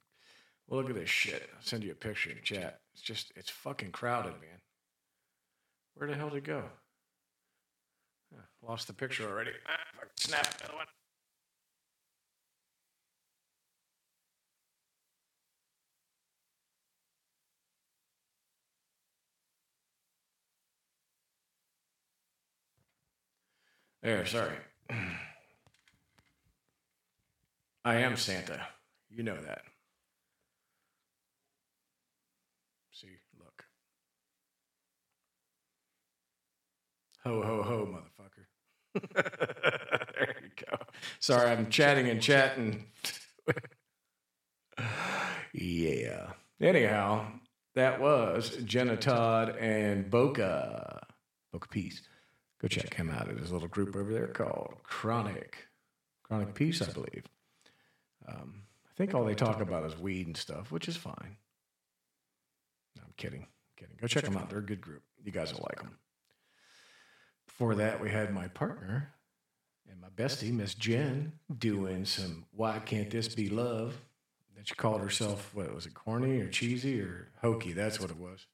Well, 0.67 0.80
look 0.80 0.89
at 0.89 0.95
this 0.95 1.09
shit. 1.09 1.49
I'll 1.55 1.61
send 1.61 1.84
you 1.84 1.91
a 1.91 1.95
picture 1.95 2.32
in 2.32 2.38
chat. 2.43 2.80
It's 2.93 3.01
just, 3.01 3.32
it's 3.36 3.49
fucking 3.49 3.91
crowded, 3.91 4.34
man. 4.34 4.61
Where 5.95 6.09
the 6.09 6.15
hell 6.15 6.30
did 6.30 6.38
it 6.38 6.43
go? 6.45 6.63
Lost 8.68 8.88
the 8.88 8.93
picture 8.93 9.28
already. 9.30 9.51
Ah, 9.68 10.05
snap 10.16 10.47
another 10.60 10.76
one. 10.78 10.86
There, 24.01 24.26
sorry. 24.26 24.55
I 27.84 27.95
am 27.95 28.16
Santa. 28.16 28.68
You 29.10 29.24
know 29.24 29.36
that. 29.41 29.64
See, 32.91 33.07
look. 33.39 33.66
Ho, 37.24 37.41
ho, 37.41 37.64
ho, 37.64 37.88
motherfucker. 37.88 38.18
there 39.14 40.36
you 40.42 40.50
go. 40.70 40.78
Sorry, 41.20 41.50
I'm 41.50 41.70
chatting 41.70 42.10
and 42.10 42.22
chatting. 42.22 42.86
yeah. 45.54 46.32
Anyhow, 46.62 47.28
that 47.76 48.02
was 48.02 48.58
Jenna 48.58 48.98
Todd 48.98 49.56
and 49.58 50.10
Boca. 50.10 51.06
Boca 51.52 51.68
Peace. 51.68 52.02
Go 52.62 52.68
check 52.68 52.94
him 52.94 53.10
out 53.10 53.30
at 53.30 53.38
his 53.38 53.52
little 53.52 53.70
group 53.70 53.96
over 53.96 54.12
there 54.12 54.28
called 54.28 54.76
Chronic. 54.84 55.68
Chronic 56.24 56.54
Peace, 56.54 56.82
I 56.82 56.92
believe. 56.92 57.24
Um, 58.28 58.64
I 58.86 58.92
think 58.98 59.14
all 59.14 59.24
they 59.24 59.36
talk 59.36 59.62
about 59.62 59.86
is 59.86 59.98
weed 59.98 60.28
and 60.28 60.36
stuff, 60.36 60.72
which 60.72 60.88
is 60.90 60.98
fine. 60.98 61.38
No, 62.98 63.04
I'm 63.06 63.14
kidding. 63.16 63.42
I'm 63.42 63.76
kidding. 63.78 63.96
Go 64.00 64.08
check 64.08 64.26
them 64.26 64.36
out. 64.36 64.50
They're 64.50 64.60
a 64.60 64.66
good 64.66 64.82
group. 64.82 65.04
You 65.24 65.32
guys 65.32 65.54
will 65.54 65.66
like 65.70 65.80
them. 65.80 65.98
Before 67.60 67.76
that, 67.76 67.99
we 67.99 68.10
had 68.10 68.34
my 68.34 68.47
partner 68.47 69.12
and 69.91 69.99
my 69.99 70.07
bestie, 70.07 70.53
Miss 70.53 70.74
Jen, 70.74 71.34
doing 71.57 72.05
some 72.05 72.45
Why 72.55 72.80
Can't 72.80 73.10
This 73.10 73.36
Be 73.36 73.49
Love? 73.49 73.99
that 74.55 74.70
she 74.70 74.76
called 74.76 75.01
herself, 75.01 75.53
what 75.53 75.76
was 75.76 75.86
it, 75.86 75.93
corny 75.93 76.39
or 76.39 76.47
cheesy 76.47 77.01
or 77.01 77.28
hokey? 77.41 77.74
That's 77.74 77.99
what 77.99 78.12
it 78.12 78.16
was. 78.16 78.47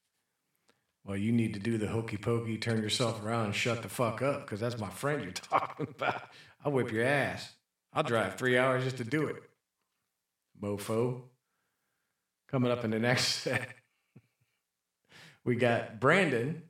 Well, 1.04 1.16
you 1.16 1.30
need 1.30 1.54
to 1.54 1.60
do 1.60 1.78
the 1.78 1.86
hokey 1.86 2.16
pokey, 2.16 2.58
turn 2.58 2.82
yourself 2.82 3.24
around 3.24 3.44
and 3.44 3.54
shut 3.54 3.82
the 3.84 3.88
fuck 3.88 4.22
up 4.22 4.40
because 4.40 4.58
that's 4.58 4.80
my 4.80 4.90
friend 4.90 5.22
you're 5.22 5.30
talking 5.32 5.86
about. 5.88 6.22
I'll 6.64 6.72
whip 6.72 6.90
your 6.90 7.04
ass. 7.04 7.52
I'll 7.92 8.02
drive 8.02 8.34
three 8.34 8.58
hours 8.58 8.82
just 8.82 8.96
to 8.96 9.04
do 9.04 9.28
it. 9.28 9.40
Mofo. 10.60 11.22
Coming 12.48 12.72
up 12.72 12.84
in 12.84 12.90
the 12.90 12.98
next 12.98 13.24
set, 13.44 13.68
we 15.44 15.54
got 15.54 16.00
Brandon, 16.00 16.64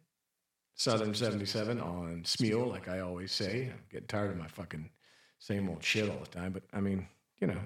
Southern 0.77 1.15
77 1.15 1.81
on 1.81 2.23
Smule, 2.25 2.71
like 2.71 2.87
I 2.87 3.01
always 3.01 3.33
say. 3.33 3.71
I'm 3.73 3.81
getting 3.91 4.07
tired 4.07 4.31
of 4.31 4.37
my 4.37 4.47
fucking 4.47 4.91
same 5.39 5.69
old 5.71 5.83
shit 5.83 6.09
all 6.09 6.19
the 6.19 6.27
time. 6.27 6.53
But 6.53 6.65
I 6.73 6.81
mean, 6.81 7.09
you 7.41 7.47
know, 7.47 7.59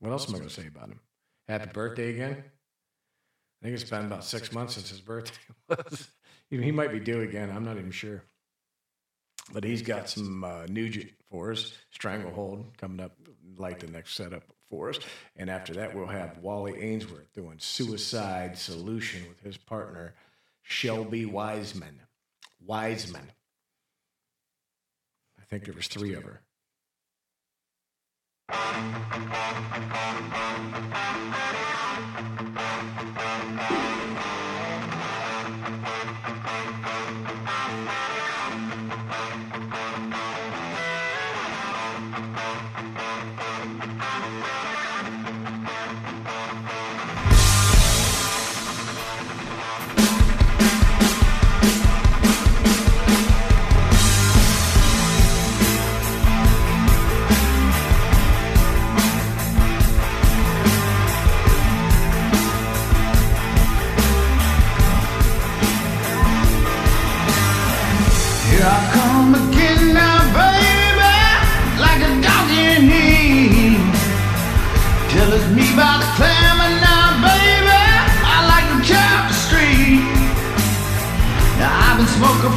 what 0.00 0.10
else 0.10 0.28
am 0.28 0.34
I 0.34 0.38
going 0.38 0.48
to 0.48 0.54
say 0.54 0.66
about 0.66 0.88
him? 0.88 1.00
Happy 1.46 1.70
birthday 1.72 2.10
again. 2.10 2.42
I 3.62 3.66
think 3.66 3.74
it's 3.74 3.88
been 3.88 4.06
about 4.06 4.24
six 4.24 4.50
months 4.50 4.74
since 4.74 4.88
his 4.88 5.00
birthday 5.00 5.36
was. 5.68 6.08
he 6.50 6.72
might 6.72 6.90
be 6.90 7.00
due 7.00 7.20
again. 7.20 7.50
I'm 7.54 7.64
not 7.64 7.76
even 7.76 7.90
sure. 7.90 8.22
But 9.52 9.62
he's 9.62 9.82
got 9.82 10.08
some 10.08 10.42
uh, 10.42 10.64
Nugent 10.66 11.10
for 11.30 11.52
us, 11.52 11.72
Stranglehold 11.90 12.64
coming 12.78 13.00
up 13.00 13.12
like 13.58 13.80
the 13.80 13.88
next 13.88 14.14
setup 14.14 14.44
for 14.70 14.88
us. 14.88 14.98
And 15.36 15.50
after 15.50 15.74
that, 15.74 15.94
we'll 15.94 16.06
have 16.06 16.38
Wally 16.38 16.80
Ainsworth 16.80 17.30
doing 17.34 17.56
Suicide 17.58 18.56
Solution 18.56 19.28
with 19.28 19.40
his 19.40 19.58
partner, 19.58 20.14
Shelby 20.62 21.26
Wiseman. 21.26 22.00
Wiseman. 22.66 23.30
I 25.38 25.44
think 25.44 25.64
there 25.64 25.74
was 25.74 25.88
three 25.88 26.14
of 26.14 26.22
her. 26.24 26.40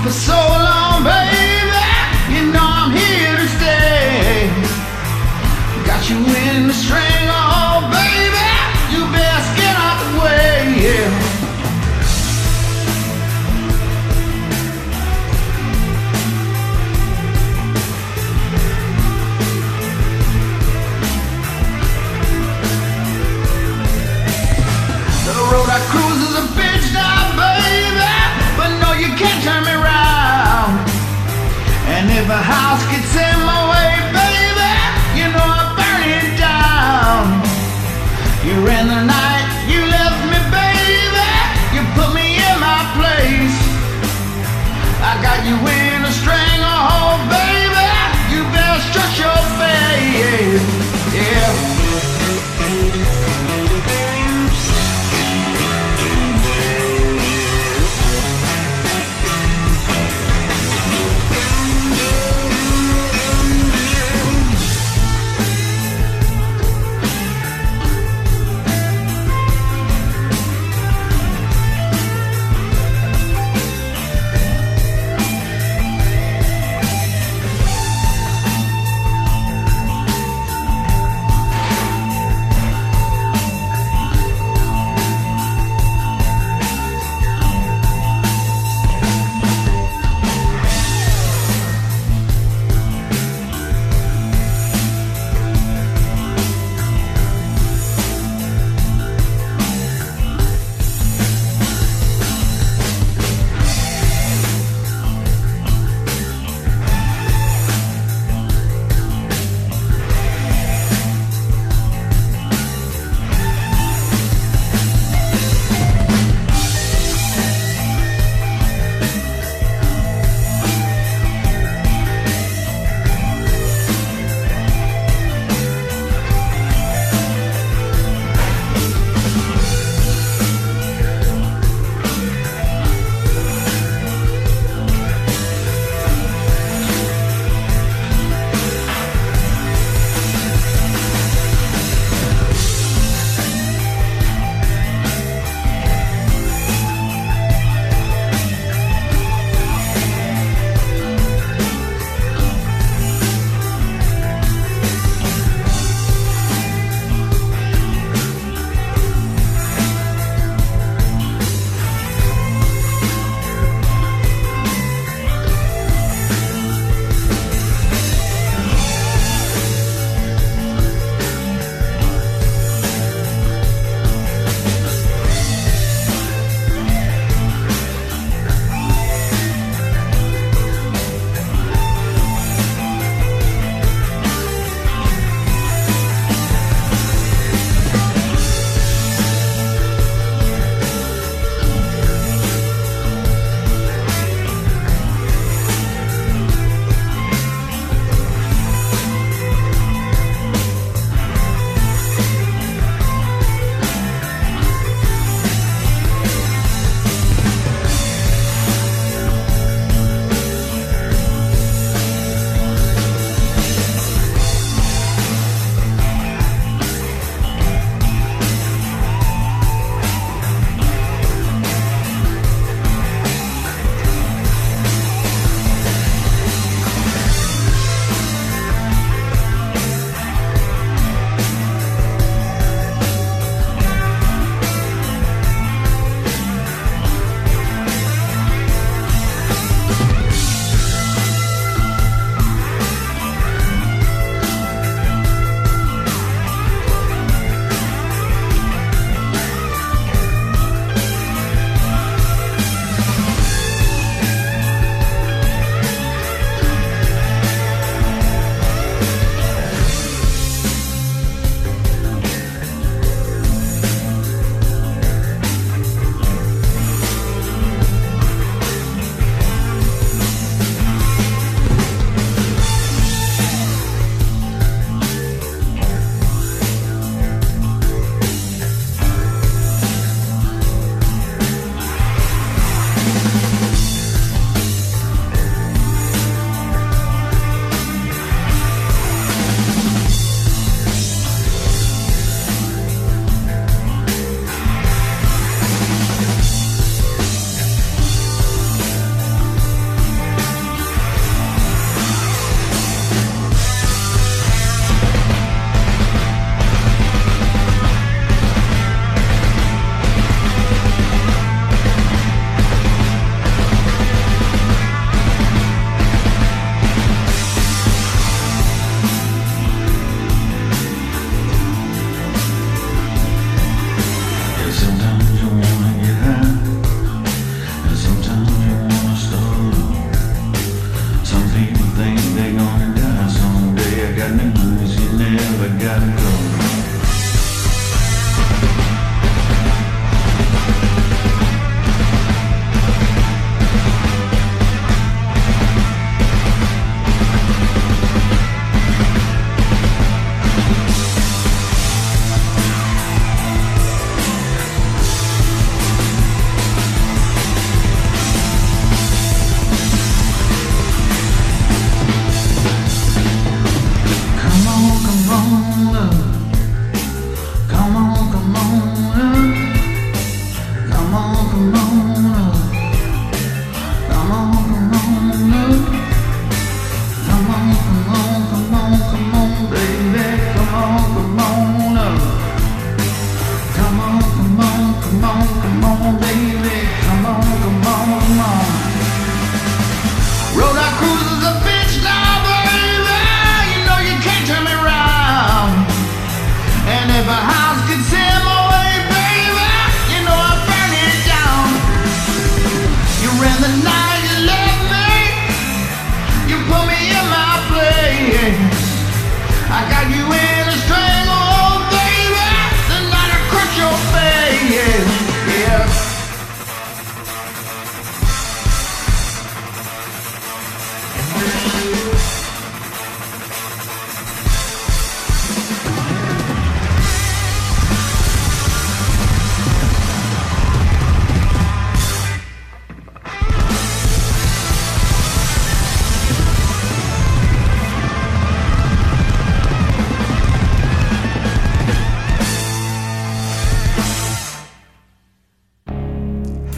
For 0.08 0.14
so 0.14 0.47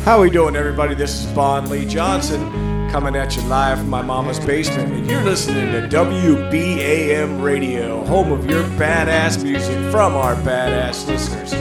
How 0.09 0.19
we 0.19 0.31
doing, 0.31 0.55
everybody? 0.55 0.95
This 0.95 1.23
is 1.23 1.31
Bon 1.33 1.69
Lee 1.69 1.85
Johnson 1.85 2.49
coming 2.89 3.15
at 3.15 3.35
you 3.35 3.43
live 3.43 3.77
from 3.77 3.91
my 3.91 4.01
mama's 4.01 4.39
basement, 4.39 4.91
and 4.91 5.07
you're 5.07 5.21
listening 5.23 5.71
to 5.71 5.87
WBAM 5.87 7.43
Radio, 7.43 8.03
home 8.05 8.31
of 8.31 8.49
your 8.49 8.63
badass 8.69 9.43
music 9.43 9.77
from 9.91 10.15
our 10.15 10.33
badass 10.37 11.05
listeners. 11.05 11.51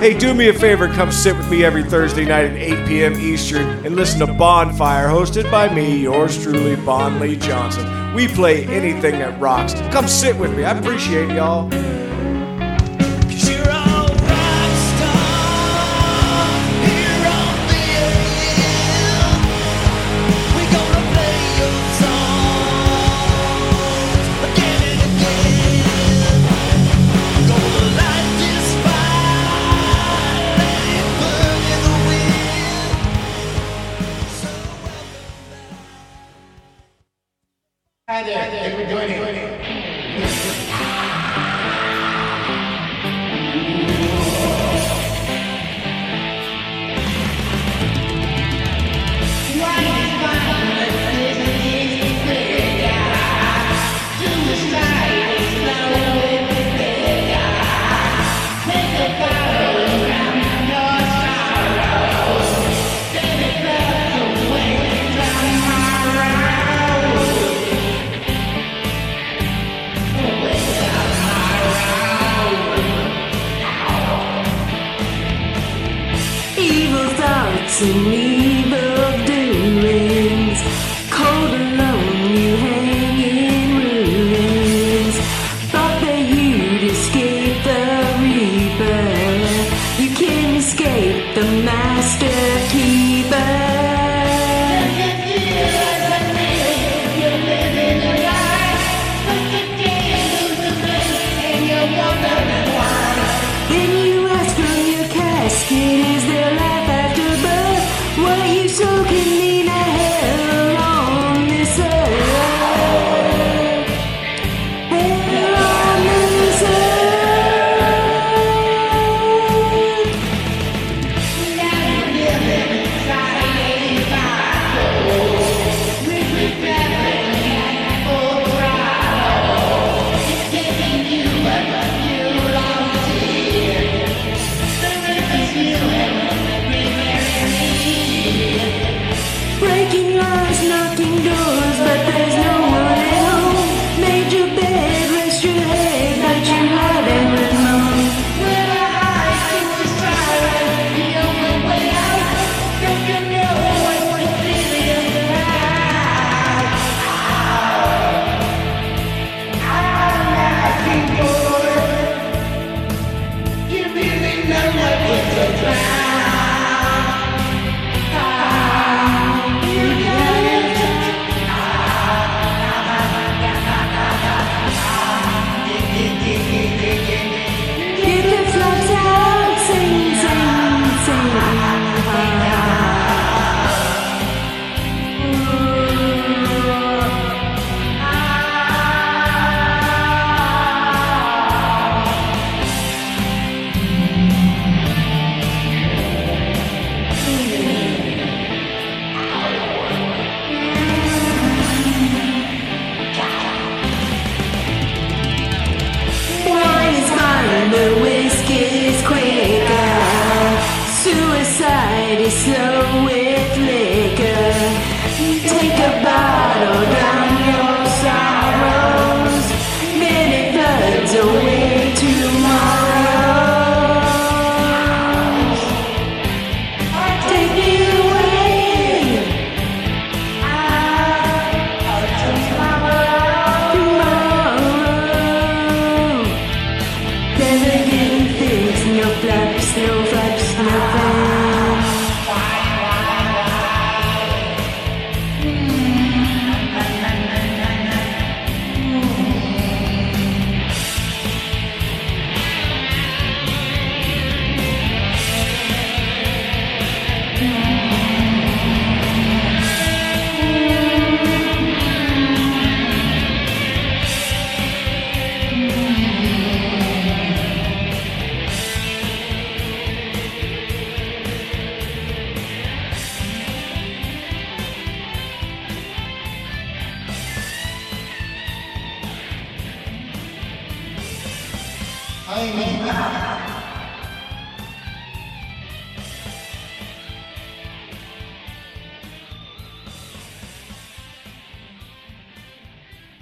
Hey, 0.00 0.18
do 0.18 0.34
me 0.34 0.48
a 0.48 0.52
favor, 0.52 0.88
come 0.88 1.12
sit 1.12 1.36
with 1.36 1.48
me 1.48 1.64
every 1.64 1.84
Thursday 1.84 2.24
night 2.24 2.46
at 2.46 2.56
8 2.56 2.88
p.m. 2.88 3.14
Eastern 3.20 3.86
and 3.86 3.94
listen 3.94 4.18
to 4.18 4.34
Bonfire, 4.34 5.06
hosted 5.06 5.48
by 5.48 5.72
me, 5.72 5.96
yours 5.96 6.42
truly, 6.42 6.74
Bon 6.74 7.20
Lee 7.20 7.36
Johnson. 7.36 8.14
We 8.16 8.26
play 8.26 8.64
anything 8.64 9.20
that 9.20 9.40
rocks. 9.40 9.74
Come 9.92 10.08
sit 10.08 10.36
with 10.36 10.56
me. 10.56 10.64
I 10.64 10.76
appreciate 10.76 11.30
y'all. 11.30 11.70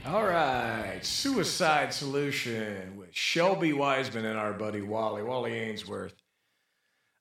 All 0.07 0.25
right, 0.25 1.01
Suicide 1.03 1.93
Solution 1.93 2.97
with 2.97 3.11
Shelby 3.13 3.75
Wiseman 3.75 4.25
and 4.25 4.39
our 4.39 4.55
buddy 4.55 4.81
Wally, 4.81 5.23
Wally 5.23 5.53
Ainsworth. 5.53 6.15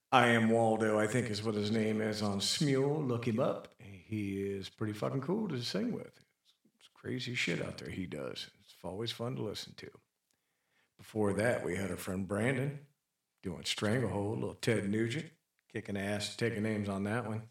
I 0.10 0.28
am 0.28 0.50
Waldo, 0.50 0.98
I 0.98 1.08
think 1.08 1.30
is 1.30 1.44
what 1.44 1.56
his 1.56 1.70
name 1.70 2.00
is 2.00 2.22
on 2.22 2.40
Smule. 2.40 3.06
Look 3.06 3.28
him 3.28 3.42
up. 3.42 3.68
He 3.80 4.42
is 4.42 4.70
pretty 4.70 4.94
fucking 4.94 5.20
cool 5.20 5.50
to 5.50 5.62
sing 5.62 5.92
with. 5.92 6.18
It's 6.80 6.90
crazy 6.94 7.36
shit 7.36 7.62
out 7.62 7.78
there 7.78 7.90
he 7.90 8.06
does. 8.06 8.48
It's 8.64 8.76
always 8.86 9.12
fun 9.12 9.36
to 9.36 9.42
listen 9.42 9.74
to. 9.76 9.90
Before 10.98 11.34
that, 11.34 11.66
we 11.66 11.76
had 11.76 11.92
our 11.92 11.98
friend 11.98 12.28
Brandon 12.28 12.80
doing 13.42 13.66
Stranglehold, 13.66 14.40
little 14.40 14.56
Ted 14.56 14.90
Nugent, 14.90 15.30
kicking 15.72 15.98
ass, 15.98 16.36
taking 16.36 16.64
names 16.64 16.88
on 16.90 17.04
that 17.04 17.28
one. 17.28 17.44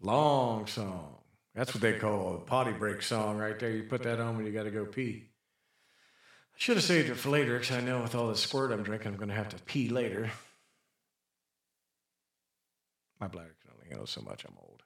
Long 0.00 0.66
song. 0.66 1.16
That's 1.54 1.74
what 1.74 1.82
they 1.82 1.94
call 1.94 2.36
a 2.36 2.38
potty 2.38 2.72
break 2.72 3.02
song 3.02 3.36
right 3.36 3.58
there. 3.58 3.70
You 3.70 3.82
put 3.82 4.04
that 4.04 4.20
on 4.20 4.36
when 4.36 4.46
you 4.46 4.52
got 4.52 4.62
to 4.62 4.70
go 4.70 4.84
pee. 4.84 5.24
I 6.54 6.56
should 6.56 6.76
have 6.76 6.84
saved 6.84 7.10
it 7.10 7.16
for 7.16 7.30
later 7.30 7.58
because 7.58 7.76
I 7.76 7.80
know 7.80 8.00
with 8.02 8.14
all 8.14 8.28
the 8.28 8.36
squirt 8.36 8.72
I'm 8.72 8.82
drinking, 8.82 9.12
I'm 9.12 9.16
going 9.16 9.28
to 9.28 9.34
have 9.34 9.48
to 9.50 9.62
pee 9.64 9.88
later. 9.88 10.30
My 13.20 13.26
bladder 13.26 13.56
can 13.60 13.72
only 13.74 13.88
handle 13.88 14.06
so 14.06 14.20
much. 14.20 14.44
I'm 14.44 14.56
old. 14.60 14.82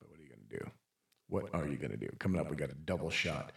But 0.00 0.10
what 0.10 0.18
are 0.18 0.22
you 0.22 0.28
going 0.28 0.46
to 0.48 0.58
do? 0.58 0.70
What 1.28 1.54
are 1.54 1.66
you 1.66 1.76
going 1.76 1.92
to 1.92 1.96
do? 1.96 2.10
Coming 2.18 2.40
up, 2.40 2.50
we 2.50 2.56
got 2.56 2.70
a 2.70 2.74
double 2.74 3.10
shot 3.10 3.52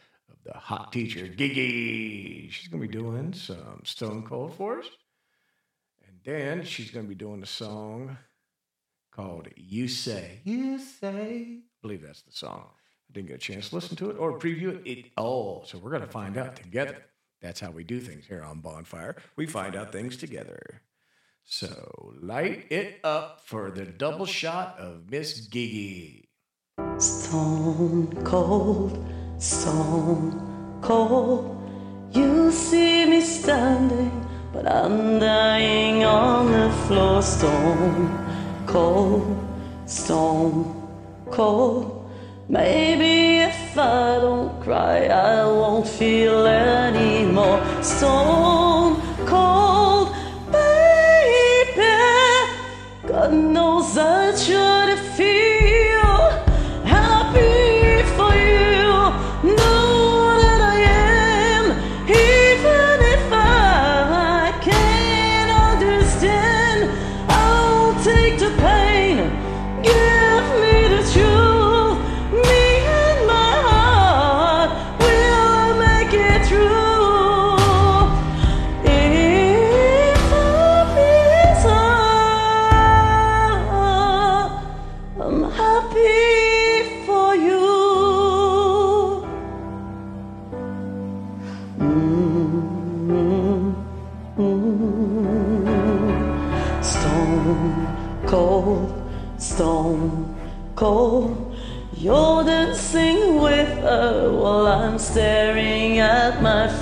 the 0.45 0.53
hot 0.53 0.93
teacher, 0.93 1.27
Gigi. 1.27 2.49
She's 2.49 2.67
going 2.67 2.81
to 2.81 2.87
be 2.87 2.93
doing 2.93 3.33
some 3.33 3.81
Stone 3.83 4.23
Cold 4.23 4.55
for 4.55 4.79
us. 4.79 4.85
And 6.07 6.17
then 6.23 6.63
she's 6.63 6.91
going 6.91 7.05
to 7.05 7.09
be 7.09 7.15
doing 7.15 7.41
a 7.43 7.47
song 7.47 8.17
called 9.11 9.47
You 9.55 9.87
Say. 9.87 10.39
You 10.43 10.79
Say. 10.79 11.59
I 11.59 11.81
believe 11.81 12.03
that's 12.03 12.21
the 12.21 12.31
song. 12.31 12.67
I 13.09 13.13
didn't 13.13 13.27
get 13.27 13.35
a 13.35 13.39
chance 13.39 13.69
to 13.69 13.75
listen 13.75 13.95
to 13.97 14.11
it 14.11 14.17
or 14.17 14.37
preview 14.39 14.85
it 14.85 14.99
at 14.99 15.05
all. 15.17 15.65
So 15.65 15.77
we're 15.79 15.89
going 15.91 16.01
to 16.01 16.07
find 16.07 16.37
out 16.37 16.55
together. 16.55 16.97
That's 17.41 17.59
how 17.59 17.71
we 17.71 17.83
do 17.83 17.99
things 17.99 18.25
here 18.25 18.43
on 18.43 18.59
Bonfire. 18.61 19.17
We 19.35 19.47
find 19.47 19.75
out 19.75 19.91
things 19.91 20.17
together. 20.17 20.81
So 21.43 22.13
light 22.21 22.65
it 22.71 22.99
up 23.03 23.41
for 23.45 23.71
the 23.71 23.85
double 23.85 24.25
shot 24.25 24.79
of 24.79 25.11
Miss 25.11 25.45
Gigi. 25.47 26.29
Stone 26.97 28.23
cold, 28.23 29.07
stone 29.38 30.79
cold. 30.81 31.51
You 32.11 32.51
see 32.51 33.05
me 33.05 33.21
standing, 33.21 34.11
but 34.53 34.65
I'm 34.67 35.19
dying 35.19 36.03
on 36.03 36.51
the 36.51 36.69
floor. 36.88 37.21
Stone 37.21 38.65
cold, 38.65 39.38
stone 39.86 40.88
cold. 41.31 42.09
Maybe 42.47 43.39
if 43.39 43.77
I 43.77 44.19
don't 44.21 44.61
cry, 44.61 45.07
I 45.07 45.45
won't 45.45 45.88
feel 45.88 46.45
anymore. 46.45 47.59
Stone 47.81 49.01
cold, 49.25 50.13
baby. 50.51 51.81
God 53.07 53.33
knows 53.33 53.97
I 53.97 54.31
try 54.45 54.64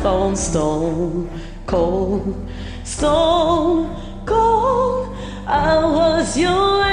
phone. 0.04 0.36
Stone 0.36 1.30
cold, 1.66 2.36
stone 2.84 3.88
cold. 4.26 5.16
I 5.47 5.80
was 5.86 6.38
your 6.38 6.93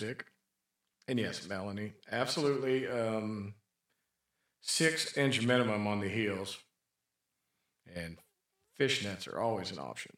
Lipstick. 0.00 0.26
And 1.08 1.18
yes, 1.18 1.46
Melanie, 1.48 1.92
absolutely. 2.10 2.86
Um, 2.88 3.54
six 4.60 5.16
inch 5.16 5.44
minimum 5.44 5.86
on 5.86 6.00
the 6.00 6.08
heels. 6.08 6.58
And 7.94 8.18
fishnets 8.78 9.28
are 9.28 9.40
always 9.40 9.72
an 9.72 9.78
option. 9.78 10.16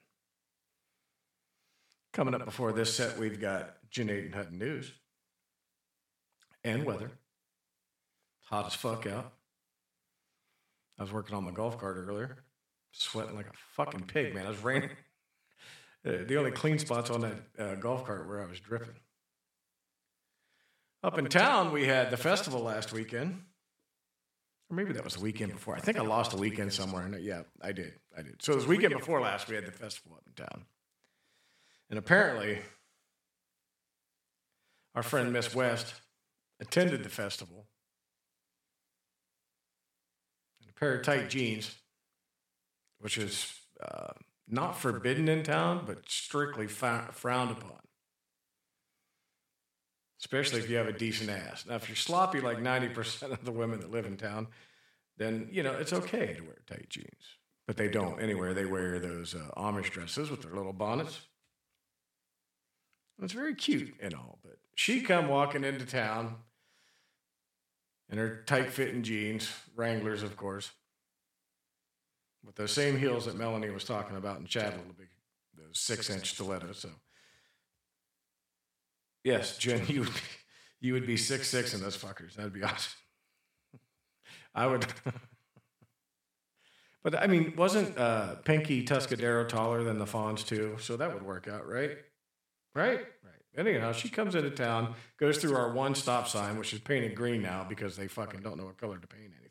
Coming 2.13 2.35
up 2.35 2.45
before 2.45 2.73
this 2.73 2.95
set, 2.95 3.19
we've 3.19 3.41
got 3.41 3.77
Janae 3.91 4.27
and 4.27 4.35
Hutton 4.35 4.59
News 4.59 4.93
and 6.63 6.85
weather. 6.85 7.11
Hot 8.45 8.67
as 8.67 8.75
fuck 8.75 9.07
out. 9.07 9.33
I 10.99 11.03
was 11.03 11.13
working 11.13 11.35
on 11.35 11.45
my 11.45 11.51
golf 11.51 11.79
cart 11.79 11.97
earlier, 11.97 12.45
sweating 12.93 13.35
like 13.35 13.47
a 13.47 13.57
fucking 13.75 14.03
pig, 14.03 14.35
man. 14.35 14.47
I 14.47 14.51
was 14.51 14.63
raining. 14.63 14.91
Uh, 16.07 16.19
the 16.27 16.37
only 16.37 16.51
clean 16.51 16.79
spots 16.79 17.09
on 17.09 17.23
that 17.23 17.37
uh, 17.59 17.75
golf 17.77 18.05
cart 18.05 18.29
where 18.29 18.43
I 18.43 18.47
was 18.47 18.61
dripping. 18.61 18.93
Up 21.05 21.19
in 21.19 21.27
town, 21.27 21.71
we 21.71 21.85
had 21.85 22.11
the 22.11 22.17
festival 22.17 22.63
last 22.63 22.91
weekend. 22.91 23.43
Or 24.71 24.77
maybe 24.77 24.95
that 24.95 25.05
was 25.05 25.17
the 25.17 25.21
weekend 25.21 25.53
before. 25.53 25.77
I 25.77 25.81
think 25.81 25.99
I 25.99 26.01
lost 26.01 26.33
a 26.33 26.39
weekend 26.39 26.73
somewhere. 26.73 27.07
Yeah, 27.19 27.43
I 27.61 27.73
did. 27.73 27.93
I 28.17 28.23
did. 28.23 28.43
So 28.43 28.53
it 28.53 28.57
was 28.57 28.67
weekend 28.67 28.95
before 28.95 29.21
last, 29.21 29.47
we 29.47 29.55
had 29.55 29.67
the 29.67 29.71
festival 29.71 30.17
up 30.17 30.23
in 30.27 30.33
town. 30.33 30.65
And 31.91 31.99
apparently, 31.99 32.61
our 34.95 35.03
friend 35.03 35.31
Miss 35.31 35.55
West 35.55 35.93
attended 36.59 37.05
the 37.05 37.11
festival. 37.11 37.67
in 40.63 40.71
a 40.71 40.73
pair 40.73 40.95
of 40.95 41.03
tight 41.05 41.29
jeans, 41.29 41.75
which 43.01 43.19
is 43.19 43.53
uh, 43.83 44.15
not 44.49 44.81
forbidden 44.81 45.29
in 45.29 45.43
town, 45.43 45.85
but 45.87 46.09
strictly 46.09 46.67
frowned 46.67 47.51
upon. 47.51 47.81
Especially 50.21 50.61
if 50.61 50.71
you 50.71 50.77
have 50.77 50.87
a 50.87 50.93
decent 50.93 51.31
ass. 51.31 51.65
Now, 51.69 51.75
if 51.75 51.89
you're 51.89 51.97
sloppy 51.97 52.41
like 52.41 52.59
90% 52.59 53.33
of 53.33 53.45
the 53.45 53.53
women 53.53 53.81
that 53.81 53.91
live 53.91 54.07
in 54.07 54.17
town, 54.17 54.49
then, 55.17 55.49
you 55.51 55.63
know, 55.63 55.73
it's 55.73 55.93
okay 55.93 56.35
to 56.35 56.43
wear 56.43 56.59
tight 56.67 56.89
jeans. 56.89 57.39
But 57.67 57.77
they 57.77 57.89
don't 57.89 58.21
anywhere. 58.21 58.55
They 58.55 58.67
wear 58.67 58.99
those 58.99 59.35
uh, 59.35 59.51
Amish 59.57 59.91
dresses 59.91 60.31
with 60.31 60.43
their 60.43 60.55
little 60.55 60.73
bonnets. 60.73 61.21
It's 63.23 63.33
very 63.33 63.55
cute 63.55 63.95
and 64.01 64.13
all, 64.15 64.39
but 64.43 64.57
she 64.75 65.01
come 65.01 65.29
walking 65.29 65.65
into 65.65 65.87
town 65.87 66.37
in 68.11 68.19
her 68.19 68.43
tight 68.47 68.71
fitting 68.71 69.03
jeans, 69.03 69.51
Wranglers, 69.77 70.23
of 70.23 70.37
course, 70.37 70.71
with 72.45 72.57
those 72.57 72.73
same 72.73 72.99
heels 72.99 73.27
that 73.27 73.37
Melanie 73.37 73.71
was 73.71 73.85
talking 73.85 74.17
about 74.17 74.41
in 74.41 74.47
Chad 74.47 74.75
a 74.75 74.77
little 74.77 74.93
bit, 74.99 75.09
those 75.57 75.79
six 75.79 76.11
inch 76.11 76.33
stilettos. 76.33 76.81
So, 76.81 76.91
yes, 79.25 79.59
Jen, 79.59 79.85
you 79.89 80.01
would 80.01 80.15
be, 80.15 80.21
you 80.81 80.93
would 80.93 81.07
be 81.07 81.17
six 81.17 81.49
six 81.49 81.75
in 81.75 81.81
those 81.81 81.97
fuckers. 81.97 82.35
That'd 82.35 82.53
be 82.53 82.63
awesome. 82.63 82.93
I 84.55 84.67
would. 84.67 84.87
but 87.03 87.21
I 87.21 87.27
mean, 87.27 87.55
wasn't 87.57 87.99
uh, 87.99 88.37
Pinky 88.37 88.85
Tuscadero 88.85 89.49
taller 89.49 89.83
than 89.83 89.99
the 89.99 90.05
Fonz 90.05 90.47
too? 90.47 90.77
So 90.81 90.97
that 90.97 91.13
would 91.13 91.25
work 91.25 91.49
out, 91.49 91.67
right? 91.67 91.97
Right? 92.75 93.01
Right. 93.01 93.35
Anyhow, 93.57 93.93
she 93.93 94.09
comes 94.09 94.35
into 94.35 94.51
town, 94.51 94.95
goes 95.19 95.39
through 95.39 95.57
our 95.57 95.73
one 95.73 95.95
stop 95.95 96.29
sign, 96.29 96.59
which 96.59 96.73
is 96.73 96.81
painted 96.81 97.15
green 97.15 97.41
now 97.43 97.65
because 97.69 97.97
they 97.97 98.09
fucking 98.09 98.41
don't 98.41 98.57
know 98.57 98.67
what 98.67 98.79
color 98.79 98.99
to 98.99 99.07
paint 99.07 99.25
anything. 99.27 99.44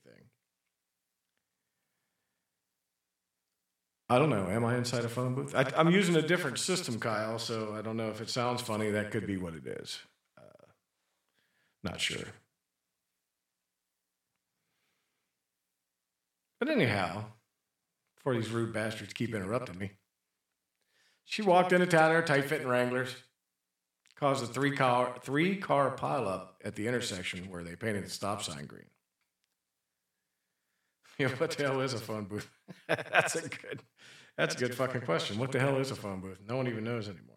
I 4.10 4.20
don't 4.20 4.30
know. 4.30 4.47
Am 4.49 4.66
I 4.66 4.78
inside 4.78 5.06
a 5.06 5.10
phone 5.10 5.34
booth? 5.34 5.56
I, 5.56 5.66
I'm 5.76 5.89
using 5.89 6.16
a 6.16 6.22
different 6.22 6.60
system, 6.60 6.99
Kyle, 6.99 7.39
so 7.39 7.74
I 7.74 7.82
don't 7.82 7.97
know 7.97 8.10
if 8.10 8.22
it 8.22 8.30
sounds 8.30 8.62
funny. 8.62 8.91
That 8.91 9.12
could 9.12 9.26
be 9.26 9.38
what 9.38 9.54
it 9.54 9.66
is. 9.66 9.99
Uh, 10.38 10.66
not 11.84 11.99
sure. 11.99 12.28
But 16.60 16.70
anyhow, 16.70 17.26
before 18.18 18.36
these 18.36 18.49
rude 18.49 18.74
bastards 18.74 19.14
keep 19.14 19.34
interrupting 19.34 19.78
me, 19.78 19.91
she 21.26 21.41
walked 21.41 21.74
into 21.74 21.88
town 21.88 22.12
in 22.12 22.16
her 22.16 22.22
tight 22.22 22.45
fitting 22.45 22.68
Wranglers, 22.68 23.16
caused 24.16 24.43
a 24.43 24.47
three 24.47 24.76
car 24.76 25.16
three 25.22 25.56
car 25.56 25.95
pileup 25.95 26.49
at 26.64 26.76
the 26.76 26.88
intersection 26.88 27.49
where 27.49 27.64
they 27.64 27.76
painted 27.76 28.06
the 28.06 28.10
stop 28.10 28.43
sign 28.43 28.66
green. 28.66 28.86
Yeah, 31.18 31.30
what 31.30 31.51
the 31.51 31.64
hell 31.68 31.82
is 31.82 31.93
a 31.93 31.99
phone 31.99 32.26
booth? 32.26 32.49
that's 32.88 33.36
a 33.36 33.49
good 33.49 33.82
that's 34.38 34.55
a 34.55 34.57
good 34.57 34.75
fucking 34.75 35.01
question. 35.01 35.38
What 35.38 35.51
the 35.51 35.59
hell 35.59 35.77
is 35.77 35.91
a 35.91 35.95
phone 35.95 36.19
booth? 36.19 36.39
No 36.47 36.57
one 36.57 36.67
even 36.67 36.84
knows 36.84 37.07
anymore. 37.07 37.34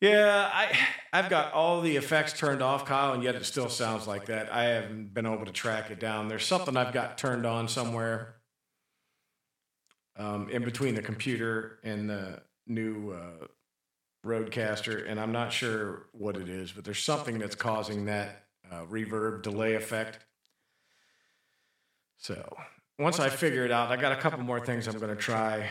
Yeah, 0.00 0.48
I 0.52 0.78
I've 1.12 1.28
got 1.28 1.52
all 1.52 1.80
the 1.80 1.96
effects 1.96 2.32
turned 2.32 2.62
off, 2.62 2.84
Kyle, 2.84 3.14
and 3.14 3.22
yet 3.22 3.34
it 3.34 3.44
still 3.44 3.68
sounds 3.68 4.06
like 4.06 4.26
that. 4.26 4.52
I 4.52 4.64
haven't 4.64 5.12
been 5.12 5.26
able 5.26 5.44
to 5.44 5.52
track 5.52 5.90
it 5.90 5.98
down. 5.98 6.28
There's 6.28 6.46
something 6.46 6.76
I've 6.76 6.92
got 6.92 7.18
turned 7.18 7.46
on 7.46 7.66
somewhere 7.66 8.36
um, 10.16 10.48
in 10.50 10.64
between 10.64 10.94
the 10.94 11.02
computer 11.02 11.80
and 11.82 12.08
the 12.08 12.42
new 12.66 13.10
uh, 13.10 13.46
RodeCaster, 14.24 15.08
and 15.08 15.18
I'm 15.18 15.32
not 15.32 15.52
sure 15.52 16.06
what 16.12 16.36
it 16.36 16.48
is, 16.48 16.70
but 16.70 16.84
there's 16.84 17.02
something 17.02 17.38
that's 17.38 17.56
causing 17.56 18.04
that 18.04 18.44
uh, 18.70 18.84
reverb 18.84 19.42
delay 19.42 19.74
effect. 19.74 20.18
So 22.18 22.56
once 22.98 23.20
I 23.20 23.28
figure 23.28 23.64
it 23.64 23.70
out, 23.70 23.90
I 23.90 23.96
got 23.96 24.12
a 24.12 24.16
couple 24.16 24.40
more 24.40 24.60
things 24.60 24.88
I'm 24.88 24.98
going 24.98 25.14
to 25.14 25.20
try. 25.20 25.68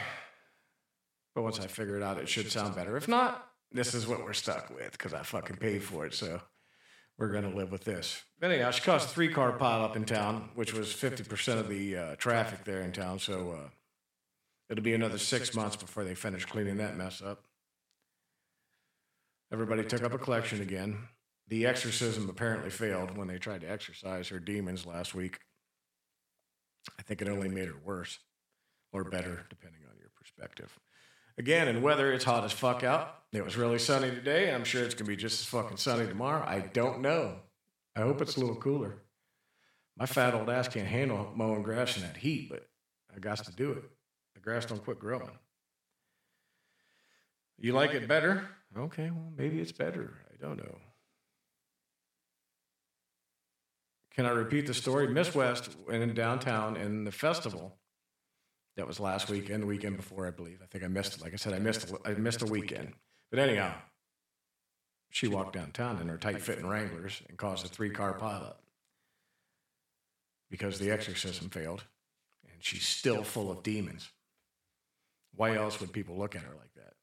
But 1.36 1.44
once 1.44 1.60
I 1.60 1.68
figure 1.68 1.98
it 1.98 2.04
out, 2.04 2.18
it 2.18 2.28
should 2.28 2.52
sound 2.52 2.76
better. 2.76 2.98
If 2.98 3.08
not, 3.08 3.48
this 3.72 3.94
is 3.94 4.08
what 4.08 4.24
we're 4.24 4.34
stuck 4.34 4.70
with 4.70 4.94
because 4.94 5.14
I 5.14 5.24
fucking 5.24 5.58
paid 5.58 5.84
for 5.84 6.06
it. 6.06 6.14
So 6.14 6.42
we're 7.18 7.32
going 7.32 7.50
to 7.50 7.56
live 7.56 7.72
with 7.72 7.84
this. 7.84 8.24
But 8.40 8.52
anyhow, 8.52 8.72
she 8.72 8.82
caused 8.82 9.10
a 9.10 9.12
three 9.12 9.32
car 9.32 9.58
pileup 9.58 9.96
in 9.96 10.06
town, 10.06 10.50
which 10.56 10.74
was 10.74 10.88
50% 10.88 11.60
of 11.60 11.68
the 11.68 11.98
uh, 11.98 12.16
traffic 12.16 12.64
there 12.64 12.82
in 12.82 12.92
town. 12.92 13.20
So 13.20 13.52
uh, 13.52 13.70
it'll 14.70 14.84
be 14.84 14.94
another 14.94 15.18
six 15.18 15.54
months 15.54 15.76
before 15.76 16.04
they 16.04 16.16
finish 16.16 16.46
cleaning 16.46 16.78
that 16.78 16.96
mess 16.96 17.22
up. 17.22 17.44
Everybody 19.52 19.84
took 19.84 20.04
up 20.04 20.14
a 20.14 20.18
collection 20.18 20.62
again. 20.62 20.98
The 21.48 21.66
exorcism 21.66 22.30
apparently 22.30 22.70
failed 22.70 23.18
when 23.18 23.28
they 23.28 23.38
tried 23.38 23.62
to 23.62 23.72
exorcise 23.72 24.28
her 24.30 24.40
demons 24.40 24.86
last 24.86 25.16
week. 25.16 25.40
I 26.98 27.02
think 27.02 27.22
it 27.22 27.30
only 27.30 27.50
made 27.50 27.68
her 27.68 27.76
worse 27.84 28.20
or 28.92 29.04
better, 29.04 29.46
depending 29.50 29.82
on 29.90 29.98
your 30.00 30.10
perspective. 30.16 30.78
Again, 31.38 31.68
in 31.68 31.82
weather, 31.82 32.12
it's 32.12 32.24
hot 32.24 32.44
as 32.44 32.52
fuck 32.52 32.84
out. 32.84 33.16
It 33.32 33.44
was 33.44 33.58
really 33.58 33.78
sunny 33.78 34.10
today. 34.10 34.54
I'm 34.54 34.64
sure 34.64 34.84
it's 34.84 34.96
going 34.96 35.06
to 35.06 35.12
be 35.12 35.16
just 35.16 35.42
as 35.42 35.46
fucking 35.46 35.78
sunny 35.78 36.08
tomorrow. 36.08 36.44
I 36.46 36.60
don't 36.60 37.02
know. 37.02 37.36
I 37.96 38.02
hope 38.02 38.22
it's 38.22 38.38
a 38.38 38.40
little 38.40 38.56
cooler. 38.56 38.96
My 39.98 40.06
fat 40.06 40.34
old 40.34 40.50
ass 40.50 40.68
can't 40.68 40.88
handle 40.88 41.32
mowing 41.36 41.64
grass 41.64 41.96
in 41.98 42.04
that 42.04 42.18
heat, 42.18 42.50
but 42.50 42.68
I 43.16 43.20
got 43.20 43.44
to 43.46 43.52
do 43.52 43.72
it. 43.72 43.84
The 44.36 44.42
grass 44.42 44.66
don't 44.66 44.84
quit 44.84 45.00
growing. 45.00 45.30
You 47.60 47.74
like 47.74 47.94
it 47.94 48.08
better? 48.08 48.48
Okay, 48.78 49.10
well, 49.10 49.32
maybe 49.36 49.60
it's 49.60 49.72
better. 49.72 50.14
I 50.32 50.38
don't 50.40 50.58
know. 50.58 50.78
Can 54.18 54.26
I 54.26 54.32
repeat 54.32 54.66
the 54.66 54.74
story? 54.74 55.08
Miss 55.08 55.36
West 55.36 55.78
went 55.88 56.02
in 56.02 56.16
downtown 56.16 56.76
in 56.76 57.04
the 57.04 57.12
festival. 57.12 57.78
That 58.76 58.88
was 58.88 59.00
last 59.00 59.30
weekend, 59.30 59.62
the 59.62 59.68
weekend 59.68 59.96
before, 59.96 60.28
I 60.28 60.32
believe. 60.32 60.60
I 60.64 60.66
think 60.66 60.84
I 60.84 60.88
missed. 60.88 61.16
it. 61.16 61.22
Like 61.22 61.34
I 61.34 61.36
said, 61.36 61.54
I 61.54 61.60
missed. 61.60 61.94
I 62.04 62.14
missed 62.14 62.42
a 62.42 62.48
weekend. 62.48 62.94
But 63.30 63.40
anyhow, 63.40 63.76
she 65.12 65.28
walked 65.28 65.54
downtown 65.54 66.02
in 66.02 66.08
her 66.08 66.18
tight-fitting 66.18 66.68
Wranglers 66.68 67.22
and 67.30 67.38
caused 67.38 67.64
a 67.66 67.70
three-car 67.70 68.18
pileup 68.18 68.56
because 70.50 70.80
the 70.80 70.90
exorcism 70.90 71.50
failed, 71.50 71.84
and 72.50 72.56
she's 72.60 72.88
still 72.88 73.24
full 73.24 73.52
of 73.52 73.62
demons. 73.62 74.10
Why 75.36 75.56
else 75.56 75.80
would 75.80 75.94
people 75.94 76.18
look 76.18 76.36
at 76.36 76.42
her 76.42 76.56
like 76.58 76.74
that? 76.76 76.94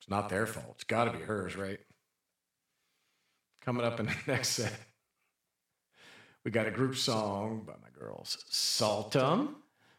It's 0.00 0.08
not 0.08 0.30
their 0.30 0.46
fault. 0.46 0.72
It's 0.76 0.84
got 0.84 1.04
to 1.04 1.12
be 1.12 1.24
hers, 1.24 1.56
right? 1.56 1.80
Coming 3.68 3.84
up 3.84 4.00
in 4.00 4.06
the 4.06 4.16
next 4.26 4.48
set, 4.48 4.72
we 6.42 6.50
got 6.50 6.66
a 6.66 6.70
group 6.70 6.96
song 6.96 7.64
by 7.66 7.74
my 7.82 7.90
girls 8.00 8.42
Saltum, 8.50 9.56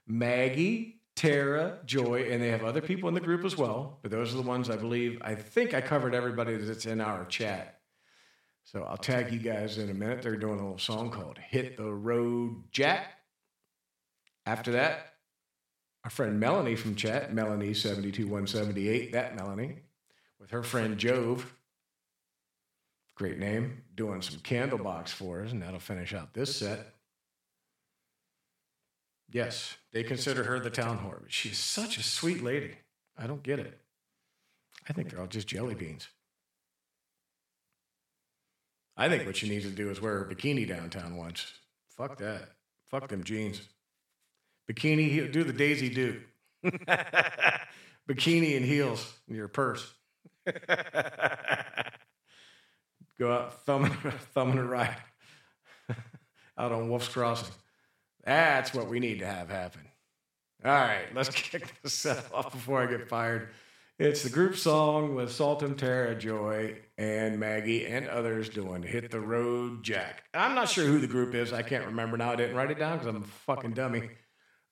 Maggie, 0.07 1.01
Tara, 1.15 1.77
Joy, 1.85 2.29
and 2.31 2.41
they 2.41 2.47
have 2.47 2.63
other 2.63 2.81
people 2.81 3.09
in 3.09 3.13
the 3.13 3.21
group 3.21 3.45
as 3.45 3.55
well. 3.55 3.99
But 4.01 4.09
those 4.09 4.33
are 4.33 4.37
the 4.37 4.41
ones 4.41 4.71
I 4.71 4.75
believe, 4.75 5.21
I 5.21 5.35
think 5.35 5.75
I 5.75 5.81
covered 5.81 6.15
everybody 6.15 6.55
that's 6.55 6.87
in 6.87 6.99
our 6.99 7.25
chat. 7.25 7.81
So 8.63 8.81
I'll 8.89 8.97
tag 8.97 9.31
you 9.31 9.37
guys 9.37 9.77
in 9.77 9.91
a 9.91 9.93
minute. 9.93 10.23
They're 10.23 10.35
doing 10.35 10.57
a 10.57 10.63
little 10.63 10.79
song 10.79 11.11
called 11.11 11.37
Hit 11.37 11.77
the 11.77 11.93
Road 11.93 12.63
Jack. 12.71 13.19
After 14.47 14.71
that, 14.71 15.13
our 16.03 16.09
friend 16.09 16.39
Melanie 16.39 16.75
from 16.75 16.95
chat, 16.95 17.35
Melanie 17.35 17.75
72178, 17.75 19.11
that 19.11 19.35
Melanie, 19.35 19.75
with 20.39 20.49
her 20.49 20.63
friend 20.63 20.97
Jove, 20.97 21.53
great 23.19 23.37
name, 23.37 23.83
doing 23.95 24.21
some 24.21 24.39
Candlebox 24.39 25.09
for 25.09 25.43
us, 25.43 25.51
and 25.51 25.61
that'll 25.61 25.81
finish 25.81 26.13
out 26.13 26.33
this 26.33 26.55
set. 26.55 26.93
Yes, 29.29 29.75
they 29.91 30.03
consider 30.03 30.45
her 30.45 30.57
the 30.59 30.69
town 30.69 30.99
whore, 30.99 31.21
but 31.21 31.31
she's 31.31 31.59
such 31.59 31.97
a 31.97 32.03
sweet 32.03 32.41
lady. 32.41 32.75
I 33.17 33.27
don't 33.27 33.43
get 33.43 33.59
it. 33.59 33.77
I 34.87 34.93
think 34.93 35.09
they're 35.09 35.19
all 35.19 35.27
just 35.27 35.47
jelly 35.47 35.75
beans. 35.75 36.07
I 38.95 39.09
think 39.09 39.25
what 39.25 39.35
she 39.35 39.49
needs 39.49 39.65
to 39.65 39.71
do 39.71 39.89
is 39.89 39.99
wear 40.01 40.19
her 40.19 40.25
bikini 40.25 40.65
downtown 40.65 41.17
once. 41.17 41.51
Fuck 41.89 42.17
that. 42.19 42.51
Fuck 42.89 43.09
them 43.09 43.25
jeans. 43.25 43.61
Bikini, 44.71 45.29
do 45.31 45.43
the 45.43 45.53
Daisy 45.53 45.89
Duke. 45.89 46.21
Bikini 48.09 48.55
and 48.55 48.65
heels 48.65 49.13
in 49.27 49.35
your 49.35 49.49
purse. 49.49 49.93
Go 53.19 53.33
out 53.33 53.65
thumbing, 53.65 53.91
thumbing 54.33 54.57
a 54.57 54.63
ride 54.63 54.95
out 56.57 56.71
on 56.71 56.89
Wolf's 56.89 57.09
Crossing. 57.09 57.53
That's 58.23 58.73
what 58.73 58.87
we 58.87 58.99
need 58.99 59.19
to 59.19 59.25
have 59.25 59.49
happen. 59.49 59.81
All 60.63 60.71
right, 60.71 61.13
let's 61.13 61.29
kick 61.33 61.73
this 61.83 62.05
off 62.05 62.53
before 62.53 62.81
I 62.81 62.85
get 62.85 63.09
fired. 63.09 63.49
It's 63.97 64.23
the 64.23 64.29
group 64.29 64.55
song 64.55 65.15
with 65.15 65.29
Saltum, 65.29 65.77
Tara, 65.77 66.15
Joy, 66.15 66.77
and 66.97 67.37
Maggie 67.37 67.85
and 67.85 68.07
others 68.07 68.47
doing 68.47 68.81
Hit 68.81 69.11
the 69.11 69.19
Road 69.19 69.83
Jack. 69.83 70.23
I'm 70.33 70.55
not 70.55 70.69
sure 70.69 70.85
who 70.85 70.99
the 70.99 71.07
group 71.07 71.35
is. 71.35 71.51
I 71.51 71.63
can't 71.63 71.87
remember 71.87 72.15
now. 72.15 72.31
I 72.31 72.37
didn't 72.37 72.55
write 72.55 72.71
it 72.71 72.79
down 72.79 72.99
because 72.99 73.13
I'm 73.13 73.23
a 73.23 73.27
fucking 73.27 73.73
dummy. 73.73 74.09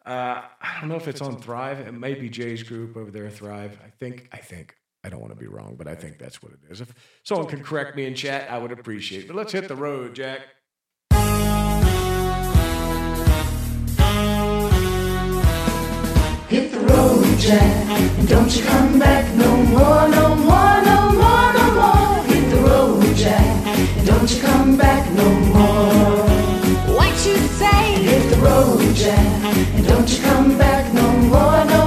Uh, 0.06 0.44
I 0.62 0.80
don't 0.80 0.88
know 0.88 0.96
if 0.96 1.10
it's 1.10 1.20
on 1.20 1.42
Thrive. 1.42 1.82
It 1.82 1.92
may 1.92 2.14
be 2.14 2.30
Jay's 2.30 2.64
group 2.64 2.96
over 2.96 3.12
there, 3.12 3.30
Thrive. 3.30 3.78
I 3.86 3.90
think, 3.90 4.30
I 4.32 4.38
think. 4.38 4.77
I 5.04 5.10
don't 5.10 5.22
want 5.22 5.32
to 5.32 5.40
be 5.40 5.48
wrong, 5.48 5.76
but 5.78 5.88
I 5.88 5.96
think 5.96 6.18
that's 6.18 6.42
what 6.42 6.52
it 6.54 6.60
is. 6.70 6.82
If 6.82 6.94
someone 7.24 7.48
can 7.48 7.64
correct 7.64 7.96
me 7.96 8.06
in 8.06 8.16
chat, 8.16 8.50
I 8.52 8.58
would 8.58 8.72
appreciate 8.72 9.24
it. 9.24 9.28
But 9.28 9.36
let's 9.38 9.52
hit 9.54 9.68
the 9.68 9.76
road, 9.76 10.16
Jack. 10.16 10.42
Hit 16.50 16.72
the 16.72 16.80
road, 16.80 17.38
Jack, 17.38 17.90
and 18.18 18.28
don't 18.28 18.56
you 18.56 18.64
come 18.64 19.00
back 19.00 19.36
no 19.36 19.56
more, 19.64 20.08
no 20.08 20.36
more, 20.36 20.82
no 20.82 21.12
more, 21.12 21.54
no 21.54 21.74
more. 21.76 22.24
Hit 22.24 22.50
the 22.50 22.58
road, 22.62 23.16
Jack, 23.16 23.68
and 23.68 24.08
don't 24.08 24.34
you 24.34 24.42
come 24.42 24.78
back 24.78 25.12
no 25.14 25.30
more. 25.54 26.96
What 26.96 27.14
you 27.26 27.38
say? 27.60 28.02
Hit 28.02 28.30
the 28.30 28.38
road, 28.38 28.96
Jack, 28.96 29.44
and 29.76 29.86
don't 29.86 30.10
you 30.10 30.22
come 30.24 30.58
back 30.58 30.94
no 30.94 31.12
more, 31.12 31.66
no 31.66 31.87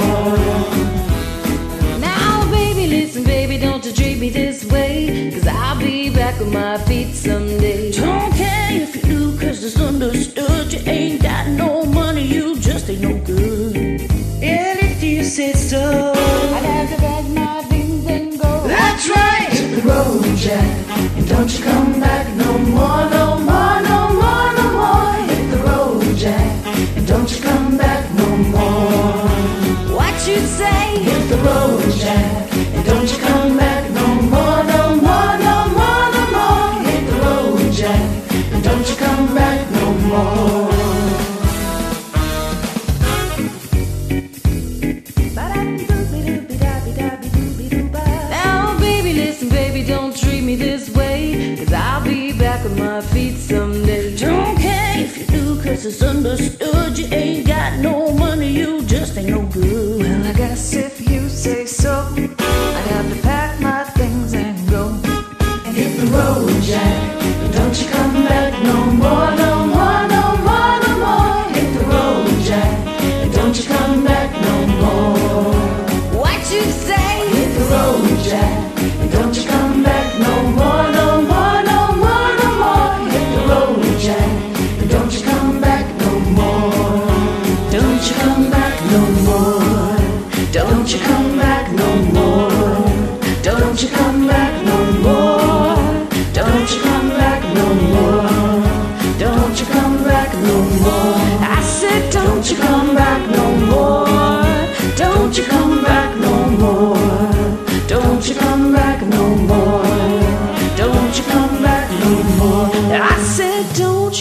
My 6.45 6.77
feet 6.79 7.13
someday. 7.15 7.91
Don't 7.91 8.31
care 8.33 8.71
if 8.71 8.95
you 8.95 9.01
do, 9.01 9.39
cause 9.39 9.63
it's 9.63 9.79
understood. 9.79 10.71
You 10.73 10.79
ain't 10.85 11.21
got 11.21 11.47
no 11.47 11.85
money, 11.85 12.23
you 12.23 12.57
just 12.59 12.89
ain't 12.89 13.01
no 13.01 13.17
good. 13.25 13.75
And 13.75 14.79
if 14.79 15.03
you 15.03 15.23
said 15.23 15.57
so. 15.57 16.13
I'd 16.15 16.63
have 16.63 16.89
to 16.89 16.97
pack 16.97 17.25
my 17.29 17.61
things 17.63 18.05
and 18.07 18.39
go. 18.39 18.67
That's 18.67 19.09
right. 19.09 19.49
Hit 19.49 19.75
the 19.75 19.87
road, 19.87 20.23
Jack. 20.37 20.87
And 21.17 21.27
don't 21.27 21.51
you 21.57 21.63
come 21.63 21.99
back 21.99 22.27
no 22.35 22.57
more, 22.57 23.09
no 23.09 23.39
more, 23.39 23.81
no 23.91 23.99
more, 24.21 24.53
no 24.59 24.67
more. 24.81 25.13
Hit 25.27 25.51
the 25.51 25.63
road, 25.63 26.15
Jack. 26.17 26.65
And 26.97 27.07
don't 27.07 27.29
you 27.31 27.41
come 27.41 27.77
back 27.77 28.03
no 28.15 28.37
more. 28.55 29.95
What 29.95 30.15
you 30.27 30.37
say? 30.39 30.99
Hit 31.03 31.29
the 31.29 31.37
road, 31.37 31.91
Jack. 31.97 32.60
Understood. 56.31 56.97
You 56.97 57.07
ain't 57.11 57.47
got 57.47 57.79
no 57.79 58.11
money, 58.13 58.47
you 58.47 58.81
just 58.83 59.17
ain't 59.17 59.29
no 59.29 59.45
good. 59.47 59.99
Well, 59.99 60.27
I 60.27 60.33
guess 60.33 60.73
if 60.73 61.09
you 61.09 61.27
say 61.29 61.65
so, 61.65 62.07
I'd 62.17 62.87
have 62.93 63.13
to 63.13 63.21
pack 63.21 63.59
my 63.59 63.83
things 63.83 64.33
and 64.33 64.69
go. 64.69 64.87
And 65.65 65.75
hit 65.75 65.99
the 65.99 66.07
road, 66.07 66.61
Jack. 66.63 67.20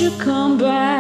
You 0.01 0.11
come 0.13 0.57
back 0.57 1.00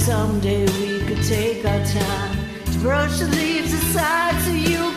someday 0.00 0.64
we 0.80 0.98
could 1.04 1.22
take 1.24 1.62
our 1.66 1.84
time 1.84 2.38
to 2.64 2.78
brush 2.78 3.18
the 3.18 3.26
leaves 3.26 3.70
aside 3.74 4.34
so 4.40 4.50
you 4.50 4.89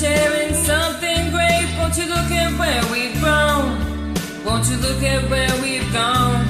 we 0.00 0.08
might 0.08 0.16
share 0.16 0.42
in 0.42 0.54
something 0.54 1.30
great. 1.30 1.66
Won't 1.78 1.96
you 1.96 2.06
look 2.06 2.30
at 2.30 2.58
where 2.58 2.82
we've 2.92 3.22
Won't 4.44 4.68
you 4.70 4.76
look 4.76 5.02
at 5.02 5.28
where 5.30 5.62
we've 5.62 5.92
gone? 5.92 6.44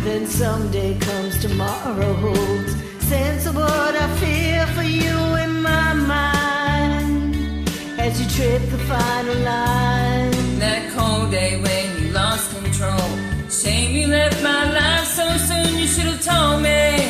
Then 0.00 0.26
someday 0.26 0.98
comes 0.98 1.40
tomorrow 1.40 2.14
holds 2.14 2.74
sense 3.04 3.46
of 3.46 3.56
what 3.56 3.94
I 3.94 4.08
feel 4.16 4.66
for 4.74 4.82
you 4.82 5.16
in 5.44 5.62
my 5.62 5.94
mind 5.94 7.68
as 7.98 8.20
you 8.20 8.28
trip 8.30 8.62
the 8.70 8.78
final 8.78 9.36
line. 9.36 10.58
That 10.58 10.92
cold 10.94 11.30
day 11.30 11.60
when 11.60 12.02
you 12.02 12.12
lost 12.12 12.54
control. 12.54 13.10
Shame 13.50 13.96
you 13.96 14.06
left 14.08 14.42
my 14.42 14.70
life 14.72 15.06
so 15.06 15.36
soon, 15.36 15.78
you 15.78 15.86
should 15.86 16.06
have 16.06 16.22
told 16.22 16.62
me. 16.62 17.03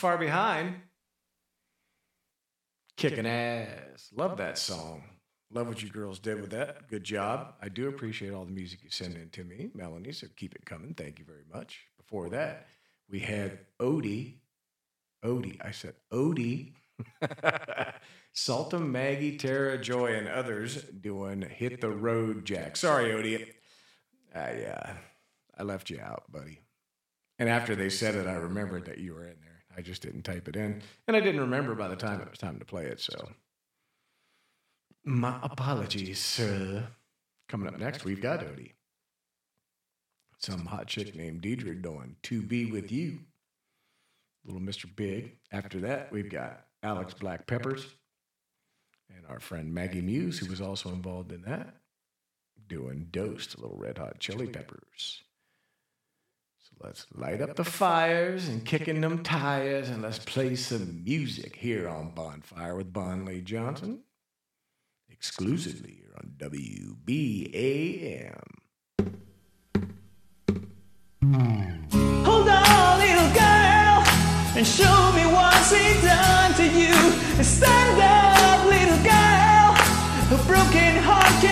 Far 0.00 0.16
Behind. 0.16 0.76
Kicking 2.96 3.26
ass. 3.26 4.08
Love 4.16 4.38
that 4.38 4.56
song. 4.56 5.04
Love 5.52 5.68
what 5.68 5.82
you 5.82 5.90
girls 5.90 6.18
did 6.18 6.40
with 6.40 6.50
that. 6.52 6.88
Good 6.88 7.04
job. 7.04 7.52
I 7.60 7.68
do 7.68 7.88
appreciate 7.88 8.32
all 8.32 8.46
the 8.46 8.50
music 8.50 8.82
you 8.82 8.90
send 8.90 9.16
in 9.16 9.28
to 9.30 9.44
me, 9.44 9.68
Melanie, 9.74 10.12
so 10.12 10.26
keep 10.36 10.54
it 10.54 10.64
coming. 10.64 10.94
Thank 10.94 11.18
you 11.18 11.26
very 11.26 11.44
much. 11.52 11.84
Before 11.98 12.30
that, 12.30 12.68
we 13.10 13.18
had 13.18 13.58
Odie. 13.78 14.36
Odie. 15.22 15.58
I 15.62 15.70
said 15.72 15.96
Odie. 16.10 16.72
Saltum, 18.34 18.90
Maggie, 18.90 19.36
Tara, 19.36 19.76
Joy, 19.76 20.14
and 20.14 20.28
others 20.28 20.82
doing 20.82 21.42
Hit 21.42 21.82
the 21.82 21.90
Road 21.90 22.46
Jack. 22.46 22.76
Sorry, 22.76 23.10
Odie. 23.10 23.48
I, 24.34 24.64
uh, 24.64 24.92
I 25.58 25.62
left 25.62 25.90
you 25.90 26.00
out, 26.00 26.24
buddy. 26.32 26.60
And 27.38 27.50
after 27.50 27.74
they 27.74 27.90
said 27.90 28.14
it, 28.14 28.26
I 28.26 28.34
remembered 28.34 28.86
that 28.86 28.96
you 28.96 29.12
were 29.12 29.26
in 29.26 29.36
there. 29.42 29.49
I 29.76 29.82
just 29.82 30.02
didn't 30.02 30.22
type 30.22 30.48
it 30.48 30.56
in. 30.56 30.82
And 31.06 31.16
I 31.16 31.20
didn't 31.20 31.40
remember 31.40 31.74
by 31.74 31.88
the 31.88 31.96
time 31.96 32.20
it 32.20 32.28
was 32.28 32.38
time 32.38 32.58
to 32.58 32.64
play 32.64 32.86
it. 32.86 33.00
So, 33.00 33.30
my 35.04 35.38
apologies, 35.42 36.18
sir. 36.18 36.86
Coming 37.48 37.68
up 37.68 37.78
next, 37.78 38.04
we've 38.04 38.20
got 38.20 38.40
Odie. 38.40 38.72
Some 40.38 40.66
hot 40.66 40.86
chick 40.86 41.14
named 41.14 41.42
Deidre 41.42 41.80
doing 41.80 42.16
To 42.24 42.42
Be 42.42 42.70
With 42.70 42.90
You. 42.90 43.20
Little 44.44 44.60
Mr. 44.60 44.86
Big. 44.94 45.36
After 45.52 45.80
that, 45.80 46.10
we've 46.10 46.30
got 46.30 46.64
Alex 46.82 47.12
Black 47.14 47.46
Peppers 47.46 47.86
and 49.14 49.26
our 49.28 49.40
friend 49.40 49.74
Maggie 49.74 50.00
Muse, 50.00 50.38
who 50.38 50.46
was 50.46 50.60
also 50.60 50.90
involved 50.90 51.32
in 51.32 51.42
that, 51.42 51.74
doing 52.68 53.08
Dosed, 53.10 53.58
Little 53.58 53.76
Red 53.76 53.98
Hot 53.98 54.18
Chili 54.18 54.46
Peppers. 54.46 55.22
Let's 56.82 57.06
light 57.14 57.42
up 57.42 57.56
the 57.56 57.64
fires 57.64 58.48
and 58.48 58.64
kicking 58.64 59.02
them 59.02 59.22
tires 59.22 59.90
and 59.90 60.00
let's 60.00 60.18
play 60.18 60.56
some 60.56 61.04
music 61.04 61.56
here 61.56 61.86
on 61.86 62.12
Bonfire 62.14 62.74
with 62.74 62.90
Bon 62.90 63.26
Lee 63.26 63.42
Johnson. 63.42 64.00
Exclusively 65.10 65.98
here 65.98 66.14
on 66.16 66.32
WBAM. 66.38 67.60
Hold 72.24 72.48
on, 72.48 72.98
little 72.98 73.30
girl, 73.34 74.02
and 74.56 74.66
show 74.66 75.12
me 75.12 75.26
what's 75.26 75.70
he 75.70 76.00
done 76.00 76.54
to 76.54 76.64
you. 76.64 76.94
Stand 77.44 78.00
up, 78.00 78.64
little 78.64 79.02
girl. 79.04 79.76
A 80.32 80.42
broken 80.46 80.96
heart 81.02 81.42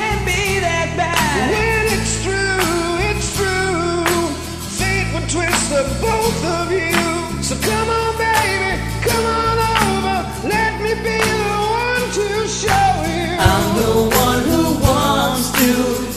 I'm 13.41 13.77
the 13.77 14.17
one 14.17 14.43
who 14.43 14.81
wants 14.83 15.53
to 15.53 16.08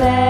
on, 0.00 0.29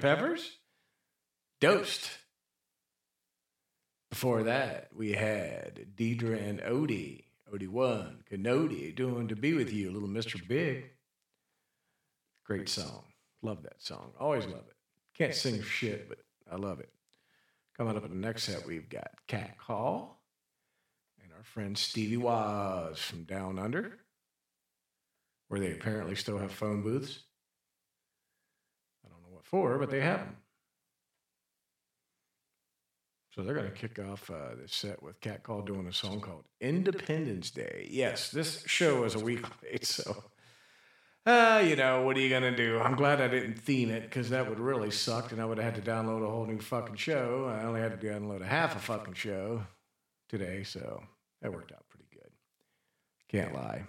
chili 0.00 0.14
peppers. 0.14 0.58
Dosed. 1.60 2.10
Before 4.10 4.44
that, 4.44 4.88
we 4.94 5.12
had 5.12 5.88
Deidre 5.96 6.48
and 6.48 6.60
Odie, 6.60 7.24
Odie 7.52 7.68
One, 7.68 8.22
Canody 8.28 8.92
doing 8.92 9.28
To 9.28 9.36
Be 9.36 9.52
With 9.52 9.72
You, 9.72 9.90
Little 9.90 10.08
Mr. 10.08 10.46
Big. 10.46 10.90
Great 12.44 12.68
song. 12.68 13.04
Love 13.42 13.62
that 13.64 13.82
song. 13.82 14.12
Always 14.18 14.46
love 14.46 14.64
it. 14.66 14.76
Can't 15.14 15.34
sing 15.34 15.62
shit, 15.62 16.08
but 16.08 16.18
I 16.50 16.56
love 16.56 16.80
it. 16.80 16.88
Coming 17.76 17.96
up 17.96 18.04
in 18.04 18.10
the 18.10 18.26
next 18.26 18.44
set, 18.44 18.66
we've 18.66 18.88
got 18.88 19.10
Cat 19.26 19.56
Call 19.58 20.22
and 21.22 21.32
our 21.36 21.44
friend 21.44 21.76
Stevie 21.76 22.16
Waz 22.16 22.98
from 22.98 23.24
Down 23.24 23.58
Under 23.58 23.98
where 25.48 25.60
they 25.60 25.72
apparently 25.72 26.14
still 26.14 26.38
have 26.38 26.52
phone 26.52 26.82
booths. 26.82 27.20
I 29.52 29.56
don't 29.56 29.64
know 29.64 29.70
what 29.70 29.78
for, 29.78 29.78
but 29.78 29.90
they 29.90 30.00
haven't. 30.00 30.36
So 33.34 33.42
they're 33.44 33.54
going 33.54 33.70
to 33.70 33.72
kick 33.72 33.98
off 34.00 34.28
uh, 34.30 34.56
this 34.60 34.74
set 34.74 35.02
with 35.02 35.20
Cat 35.20 35.44
Call 35.44 35.62
doing 35.62 35.86
a 35.86 35.92
song 35.92 36.20
called 36.20 36.44
Independence 36.60 37.50
Day. 37.50 37.86
Yes, 37.88 38.30
this 38.30 38.64
show 38.66 39.04
is 39.04 39.14
a 39.14 39.20
week 39.20 39.44
late, 39.62 39.84
so 39.86 40.24
uh, 41.24 41.62
you 41.64 41.76
know 41.76 42.02
what 42.02 42.16
are 42.16 42.20
you 42.20 42.30
going 42.30 42.42
to 42.42 42.56
do? 42.56 42.80
I'm 42.80 42.96
glad 42.96 43.20
I 43.20 43.28
didn't 43.28 43.60
theme 43.60 43.90
it 43.90 44.02
because 44.02 44.30
that 44.30 44.48
would 44.48 44.58
really 44.58 44.90
suck, 44.90 45.30
and 45.30 45.40
I 45.40 45.44
would 45.44 45.58
have 45.58 45.74
had 45.74 45.84
to 45.84 45.90
download 45.90 46.26
a 46.26 46.30
whole 46.30 46.46
new 46.46 46.60
fucking 46.60 46.96
show. 46.96 47.46
I 47.48 47.64
only 47.64 47.80
had 47.80 47.98
to 48.00 48.06
download 48.06 48.40
a 48.40 48.46
half 48.46 48.74
a 48.74 48.80
fucking 48.80 49.14
show 49.14 49.62
today, 50.28 50.64
so 50.64 51.02
that 51.42 51.52
worked 51.52 51.70
out 51.70 51.88
pretty 51.88 52.08
good. 52.12 52.30
Can't 53.28 53.54
lie. 53.54 53.84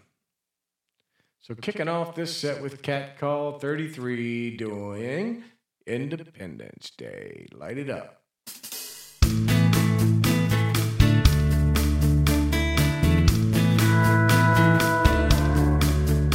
So 1.41 1.55
kicking 1.55 1.87
off 1.87 2.15
this 2.15 2.35
set 2.35 2.61
with 2.61 2.81
Cat 2.81 3.17
Call 3.17 3.59
33 3.59 4.57
doing 4.57 5.43
Independence 5.87 6.91
Day. 6.91 7.47
Light 7.53 7.77
it 7.77 7.89
up. 7.89 8.21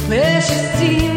Well, 0.09 1.14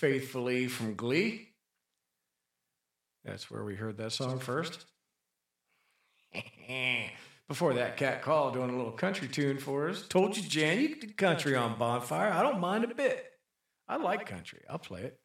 Faithfully 0.00 0.66
from 0.66 0.94
Glee. 0.94 1.50
That's 3.22 3.50
where 3.50 3.62
we 3.62 3.74
heard 3.74 3.98
that 3.98 4.12
song 4.12 4.38
first. 4.38 4.86
Before 7.48 7.74
that, 7.74 7.98
Cat 7.98 8.22
Call 8.22 8.50
doing 8.50 8.70
a 8.70 8.76
little 8.78 8.92
country 8.92 9.28
tune 9.28 9.58
for 9.58 9.90
us. 9.90 10.08
Told 10.08 10.38
you, 10.38 10.42
Jan, 10.42 10.80
you 10.80 10.96
could 10.96 11.18
country 11.18 11.54
on 11.54 11.78
Bonfire. 11.78 12.32
I 12.32 12.42
don't 12.42 12.60
mind 12.60 12.84
a 12.84 12.94
bit. 12.94 13.26
I 13.86 13.96
like 13.96 14.24
country. 14.24 14.60
I'll 14.70 14.78
play 14.78 15.02
it. 15.02 15.20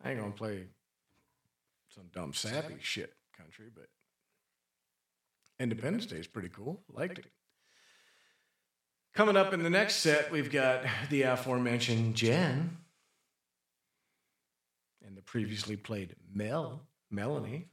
I 0.00 0.12
ain't 0.12 0.20
gonna 0.20 0.30
play 0.30 0.66
some 1.88 2.04
dumb 2.14 2.32
sappy 2.32 2.76
shit 2.80 3.12
country, 3.36 3.66
but 3.74 3.88
Independence 5.58 6.06
Day 6.06 6.18
is 6.18 6.28
pretty 6.28 6.50
cool. 6.50 6.84
Liked 6.88 7.18
it. 7.18 7.26
Coming 9.12 9.36
up 9.36 9.52
in 9.52 9.64
the 9.64 9.70
next 9.70 9.96
set, 9.96 10.30
we've 10.30 10.52
got 10.52 10.84
the 11.10 11.22
aforementioned 11.22 12.14
Jen 12.14 12.76
previously 15.30 15.76
played 15.76 16.16
Mel, 16.34 16.80
oh. 16.82 16.86
Melanie. 17.08 17.68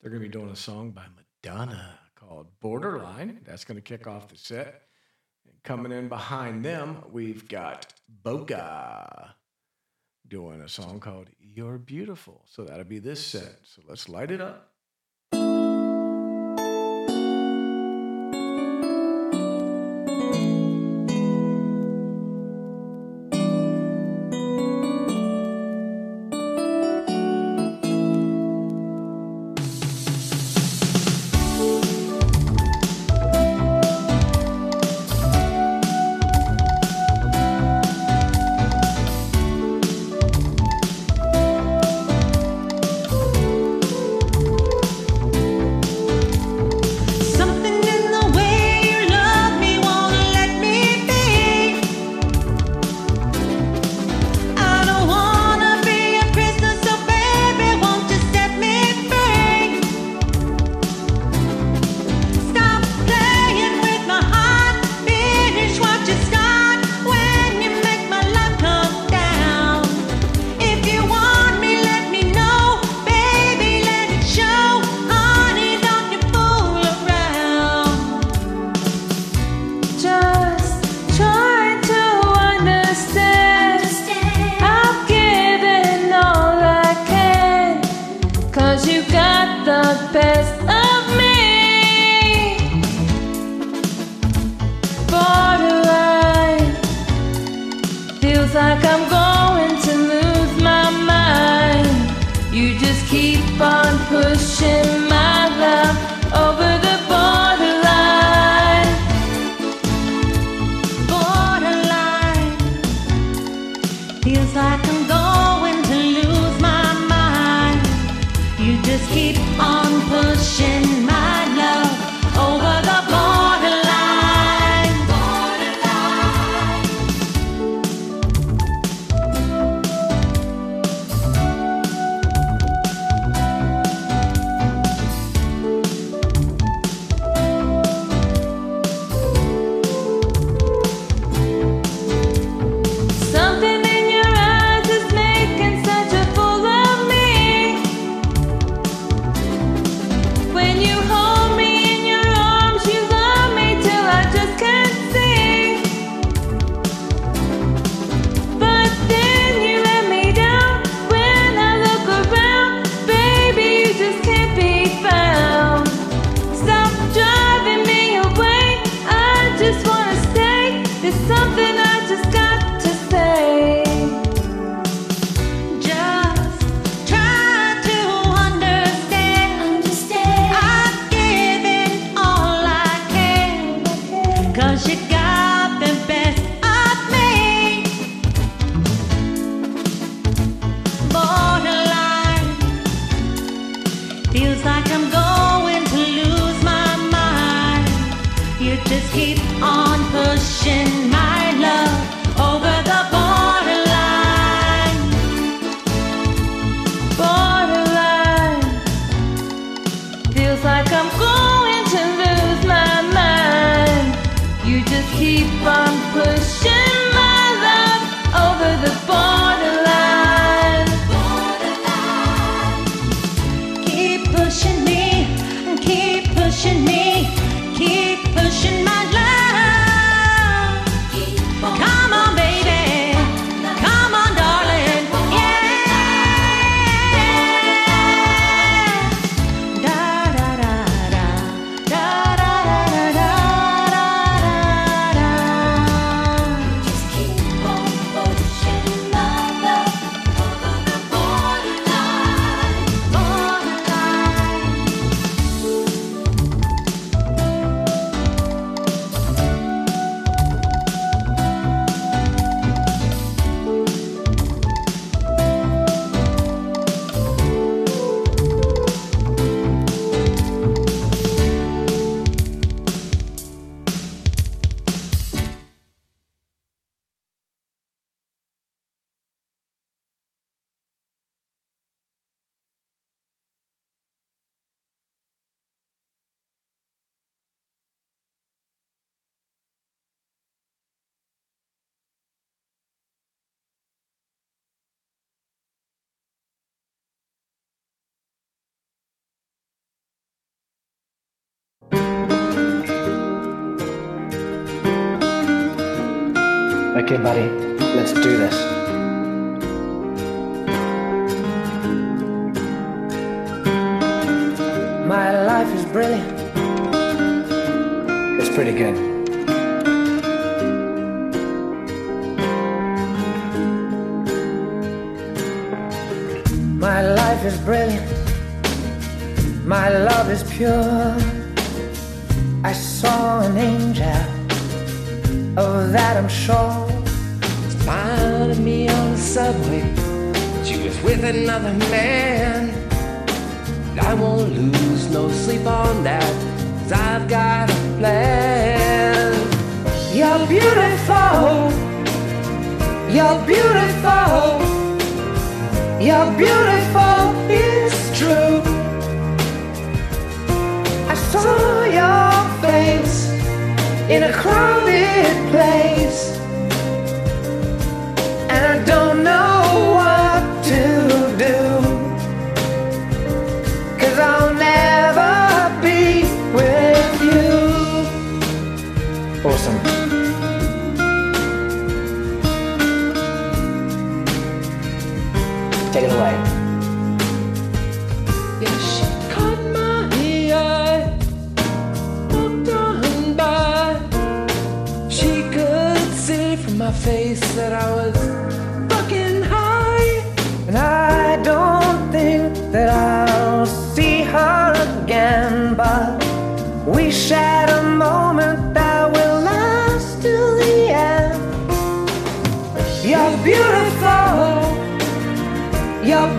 They're 0.00 0.10
going 0.10 0.22
to 0.22 0.28
be 0.28 0.32
doing 0.32 0.50
a 0.50 0.56
song 0.56 0.92
by 0.92 1.02
Madonna 1.16 1.98
called 2.14 2.46
Borderline. 2.60 3.40
That's 3.44 3.64
going 3.64 3.74
to 3.74 3.82
kick 3.82 4.06
off 4.06 4.28
the 4.28 4.36
set. 4.36 4.82
And 5.44 5.60
coming 5.64 5.90
in 5.90 6.08
behind 6.08 6.64
them, 6.64 7.02
we've 7.10 7.48
got 7.48 7.92
Boga 8.24 9.30
doing 10.28 10.60
a 10.60 10.68
song 10.68 11.00
called 11.00 11.26
You're 11.40 11.76
Beautiful. 11.76 12.44
So 12.46 12.64
that'll 12.64 12.84
be 12.84 13.00
this 13.00 13.24
set. 13.24 13.56
So 13.64 13.82
let's 13.88 14.08
light 14.08 14.30
it 14.30 14.40
up. 14.40 14.67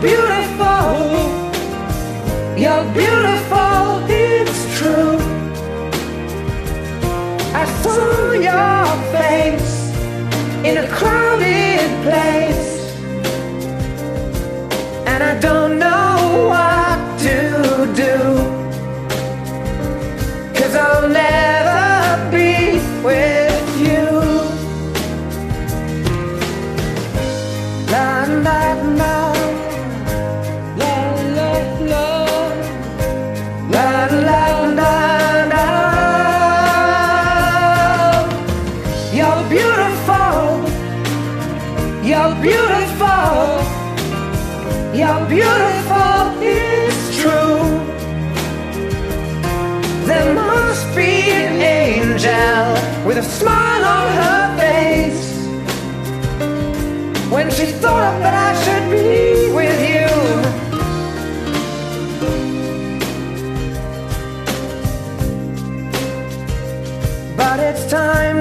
Beautiful. 0.01 1.09
You're 2.57 2.85
beautiful. 2.93 4.05
It's 4.07 4.77
true. 4.77 5.19
I 7.53 7.65
saw 7.81 8.31
your 8.31 8.85
face 9.15 9.91
in 10.63 10.77
a 10.77 10.87
crowded 10.87 11.89
place. 12.03 12.93
And 15.05 15.23
I 15.23 15.39
don't 15.39 15.79
know 15.79 15.88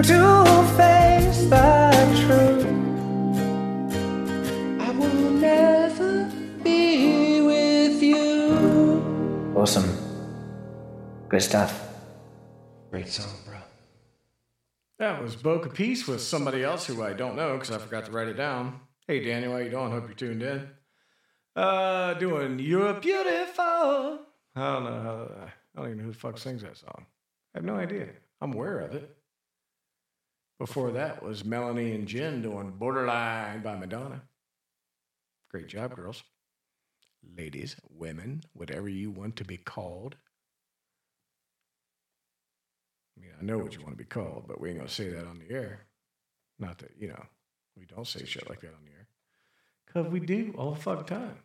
time 0.03 0.05
to 0.05 0.77
face 0.77 1.45
the 1.47 1.91
truth. 2.27 2.66
I 4.81 4.91
will 4.91 5.31
never 5.31 6.31
be 6.62 7.41
with 7.41 8.03
you. 8.03 9.55
Awesome. 9.57 9.97
Good 11.29 11.43
stuff. 11.43 11.89
Great 12.91 13.09
song, 13.09 13.33
bro. 13.45 13.57
That 14.99 15.20
was 15.23 15.35
Boca 15.37 15.69
Peace 15.69 16.07
with 16.07 16.20
somebody 16.20 16.62
else 16.62 16.87
who 16.87 17.03
I 17.03 17.12
don't 17.12 17.37
know 17.37 17.55
because 17.55 17.70
I 17.70 17.79
forgot 17.79 18.07
to 18.07 18.12
write 18.12 18.29
it 18.29 18.37
down. 18.37 18.81
Hey 19.07 19.25
Daniel, 19.25 19.53
how 19.53 19.59
you 19.59 19.70
doing? 19.70 19.91
Hope 19.91 20.07
you're 20.07 20.15
tuned 20.15 20.43
in. 20.43 20.69
Uh, 21.57 22.15
doing 22.15 22.59
"You're 22.61 22.95
Beautiful." 22.95 23.65
I 23.65 24.73
don't 24.73 24.85
know. 24.85 25.03
How, 25.03 25.29
I 25.75 25.81
don't 25.81 25.87
even 25.87 25.99
know 25.99 26.05
who 26.05 26.12
the 26.12 26.19
fuck 26.19 26.39
sings 26.39 26.62
that 26.62 26.77
song. 26.77 27.07
I 27.55 27.59
have 27.59 27.65
no 27.65 27.75
idea. 27.75 28.09
I'm 28.41 28.53
aware 28.53 28.79
of 28.81 28.95
it. 28.95 29.18
Before 30.59 30.90
that 30.90 31.22
was 31.22 31.44
Melanie 31.44 31.93
and 31.93 32.09
Jen 32.09 32.43
doing 32.43 32.72
"Borderline" 32.72 33.62
by 33.62 33.76
Madonna. 33.76 34.22
Great 35.51 35.68
job, 35.68 35.94
girls, 35.94 36.24
ladies, 37.36 37.76
women, 37.89 38.43
whatever 38.55 38.89
you 38.89 39.12
want 39.12 39.36
to 39.36 39.44
be 39.44 39.56
called. 39.56 40.16
I 43.16 43.20
mean, 43.20 43.30
I 43.40 43.44
know 43.44 43.59
what 43.59 43.74
you 43.74 43.82
want 43.82 43.93
to 43.93 44.05
be 44.05 44.05
called, 44.05 44.47
but 44.48 44.60
we 44.60 44.70
ain't 44.70 44.78
gonna 44.78 44.90
say 44.90 45.10
that 45.10 45.26
on 45.26 45.39
the 45.39 45.55
air. 45.55 45.86
Not 46.59 46.78
that 46.78 46.90
you 46.98 47.06
know, 47.06 47.24
we 47.76 47.85
don't 47.85 48.06
say 48.06 48.24
shit 48.24 48.48
like 48.51 48.60
that 48.62 48.74
on 48.74 48.85
the 48.85 48.90
air, 48.90 49.06
cause 49.93 50.10
we 50.10 50.18
do 50.18 50.55
all 50.59 50.72
the 50.72 50.80
fucking 50.80 51.05
time. 51.05 51.39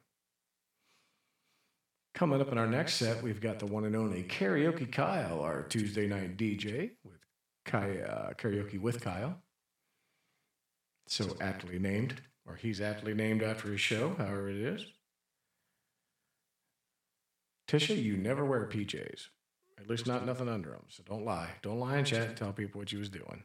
Coming 2.16 2.42
up 2.42 2.52
in 2.52 2.58
our 2.58 2.68
next 2.68 2.96
set, 2.96 3.22
we've 3.22 3.42
got 3.42 3.60
the 3.60 3.66
one 3.68 3.86
and 3.86 3.96
only 3.96 4.24
Karaoke 4.24 4.92
Kyle, 4.92 5.40
our 5.42 5.64
Tuesday 5.64 6.08
night 6.08 6.38
DJ 6.38 6.92
Kai, 7.66 8.00
uh, 8.00 8.34
Karaoke 8.34 8.80
with 8.80 9.02
Kyle. 9.02 9.38
So 11.08 11.36
aptly 11.42 11.80
named, 11.80 12.22
or 12.48 12.56
he's 12.56 12.82
aptly 12.82 13.14
named 13.14 13.44
after 13.44 13.72
his 13.72 13.82
show, 13.82 14.16
however 14.18 14.50
it 14.50 14.58
is. 14.58 14.86
Tisha, 17.68 18.02
you 18.02 18.18
never 18.18 18.46
wear 18.46 18.66
PJs. 18.68 19.28
At 19.80 19.90
least 19.90 20.08
not 20.08 20.26
nothing 20.26 20.48
under 20.48 20.70
them. 20.70 20.86
So 20.90 21.04
don't 21.04 21.26
lie. 21.26 21.50
Don't 21.62 21.80
lie 21.80 21.98
in 21.98 22.06
chat 22.06 22.30
and 22.30 22.38
tell 22.38 22.54
people 22.54 22.80
what 22.80 22.92
you 22.92 23.00
was 23.00 23.10
doing. 23.10 23.44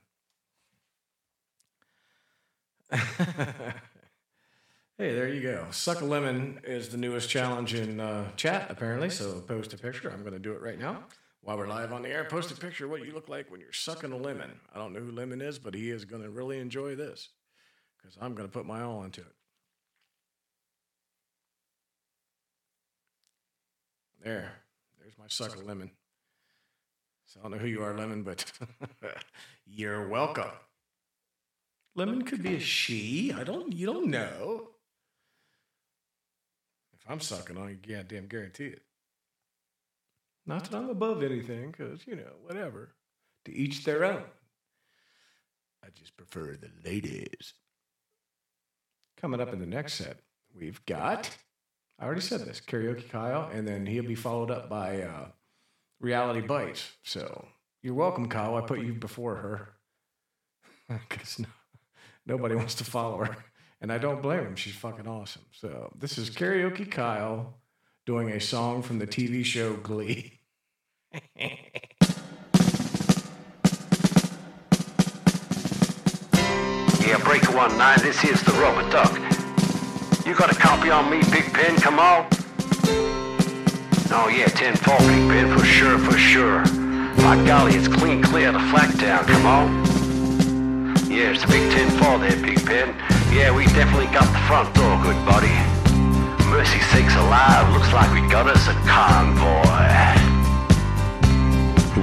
hey, 2.92 3.02
there 4.98 5.28
you 5.28 5.42
go. 5.42 5.66
Suck 5.70 6.00
a 6.00 6.04
lemon 6.04 6.60
is 6.64 6.90
the 6.90 6.96
newest 6.96 7.28
challenge 7.28 7.74
in 7.74 8.00
uh, 8.00 8.30
chat, 8.36 8.70
apparently. 8.70 9.10
So 9.10 9.40
post 9.40 9.72
a 9.72 9.78
picture. 9.78 10.10
I'm 10.10 10.20
going 10.20 10.32
to 10.32 10.38
do 10.38 10.52
it 10.52 10.60
right 10.60 10.78
now. 10.78 11.04
While 11.42 11.56
we're 11.56 11.66
live 11.68 11.92
on 11.92 12.02
the 12.02 12.10
air, 12.10 12.24
post 12.24 12.50
a 12.50 12.54
picture 12.54 12.84
of 12.84 12.90
what 12.90 13.06
you 13.06 13.12
look 13.12 13.28
like 13.28 13.50
when 13.50 13.60
you're 13.60 13.72
sucking 13.72 14.12
a 14.12 14.16
lemon. 14.16 14.50
I 14.74 14.78
don't 14.78 14.92
know 14.92 15.00
who 15.00 15.12
Lemon 15.12 15.40
is, 15.40 15.58
but 15.58 15.74
he 15.74 15.90
is 15.90 16.04
going 16.04 16.22
to 16.22 16.30
really 16.30 16.58
enjoy 16.58 16.94
this 16.94 17.28
because 17.96 18.16
I'm 18.20 18.34
going 18.34 18.48
to 18.48 18.52
put 18.52 18.66
my 18.66 18.82
all 18.82 19.04
into 19.04 19.20
it. 19.20 19.34
There. 24.22 24.52
There's 25.00 25.16
my 25.18 25.26
suck 25.28 25.56
a 25.56 25.60
lemon. 25.60 25.90
So 27.26 27.40
I 27.40 27.42
don't 27.44 27.52
know 27.52 27.58
who 27.58 27.68
you 27.68 27.82
are, 27.82 27.96
Lemon, 27.96 28.22
but 28.22 28.50
you're 29.66 30.08
welcome. 30.08 30.50
Lemon 31.94 32.22
could 32.22 32.42
be 32.42 32.56
a 32.56 32.60
she. 32.60 33.32
I 33.32 33.44
don't. 33.44 33.72
You 33.72 33.86
don't 33.86 34.08
know. 34.08 34.68
If 36.94 37.10
I'm 37.10 37.20
sucking 37.20 37.56
on 37.56 37.68
you, 37.68 37.76
goddamn 37.76 38.26
guarantee 38.26 38.66
it. 38.66 38.82
Not 40.48 40.64
that 40.64 40.76
I'm 40.78 40.88
above 40.88 41.22
anything, 41.22 41.70
because 41.70 42.06
you 42.06 42.16
know, 42.16 42.32
whatever. 42.42 42.94
To 43.44 43.54
each 43.54 43.84
their 43.84 44.04
own. 44.04 44.22
I 45.84 45.88
just 45.94 46.16
prefer 46.16 46.56
the 46.56 46.70
ladies. 46.88 47.52
Coming 49.20 49.40
up 49.42 49.52
in 49.52 49.58
the 49.58 49.66
next 49.66 49.94
set, 49.94 50.20
we've 50.54 50.84
got. 50.86 51.36
I 51.98 52.06
already 52.06 52.22
said 52.22 52.40
this 52.40 52.62
karaoke 52.62 53.08
Kyle, 53.10 53.50
and 53.52 53.68
then 53.68 53.84
he'll 53.84 54.04
be 54.04 54.14
followed 54.14 54.50
up 54.50 54.70
by 54.70 55.02
uh, 55.02 55.26
Reality 56.00 56.40
Bites. 56.40 56.92
So 57.02 57.46
you're 57.82 57.94
welcome, 57.94 58.28
Kyle. 58.28 58.56
I 58.56 58.62
put 58.62 58.80
you 58.80 58.94
before 58.94 59.36
her 59.36 59.68
because 60.88 61.38
no, 61.38 61.48
nobody 62.26 62.54
wants 62.54 62.76
to 62.76 62.84
follow 62.84 63.18
her, 63.24 63.36
and 63.82 63.92
I 63.92 63.98
don't 63.98 64.22
blame 64.22 64.40
him. 64.40 64.56
She's 64.56 64.76
fucking 64.76 65.08
awesome. 65.08 65.44
So 65.52 65.92
this 65.98 66.16
is 66.16 66.30
karaoke 66.30 66.90
Kyle 66.90 67.58
doing 68.06 68.30
a 68.30 68.40
song 68.40 68.80
from 68.80 68.98
the 68.98 69.06
TV 69.06 69.44
show 69.44 69.74
Glee. 69.74 70.37
Yeah, 71.12 71.20
Breaker 77.24 77.52
1-9, 77.52 78.02
this 78.02 78.22
is 78.24 78.42
the 78.42 78.52
Rubber 78.60 78.88
Duck. 78.90 79.14
You 80.26 80.34
got 80.34 80.52
a 80.52 80.54
copy 80.54 80.90
on 80.90 81.10
me, 81.10 81.20
Big 81.30 81.50
Pen, 81.54 81.76
come 81.76 81.98
on? 81.98 82.26
Oh 84.10 84.28
yeah, 84.28 84.48
10-4, 84.48 84.98
Big 84.98 85.28
Pen, 85.30 85.58
for 85.58 85.64
sure, 85.64 85.98
for 85.98 86.18
sure. 86.18 86.62
By 87.16 87.42
golly, 87.46 87.74
it's 87.74 87.88
clean 87.88 88.22
clear 88.22 88.52
the 88.52 88.58
to 88.58 88.64
Flacktown, 88.64 89.26
come 89.26 89.46
on? 89.46 89.84
Yeah, 91.10 91.30
it's 91.30 91.44
a 91.44 91.48
big 91.48 91.72
10-4 91.72 92.20
there, 92.20 92.42
Big 92.42 92.66
Pen. 92.66 92.94
Yeah, 93.32 93.56
we 93.56 93.64
definitely 93.66 94.12
got 94.12 94.30
the 94.30 94.40
front 94.46 94.74
door, 94.74 95.00
good 95.02 95.24
buddy. 95.24 95.56
Mercy 96.50 96.80
sakes 96.92 97.16
alive, 97.16 97.72
looks 97.72 97.92
like 97.94 98.12
we 98.12 98.20
got 98.28 98.46
us 98.46 98.68
a 98.68 98.74
convoy. 98.86 100.27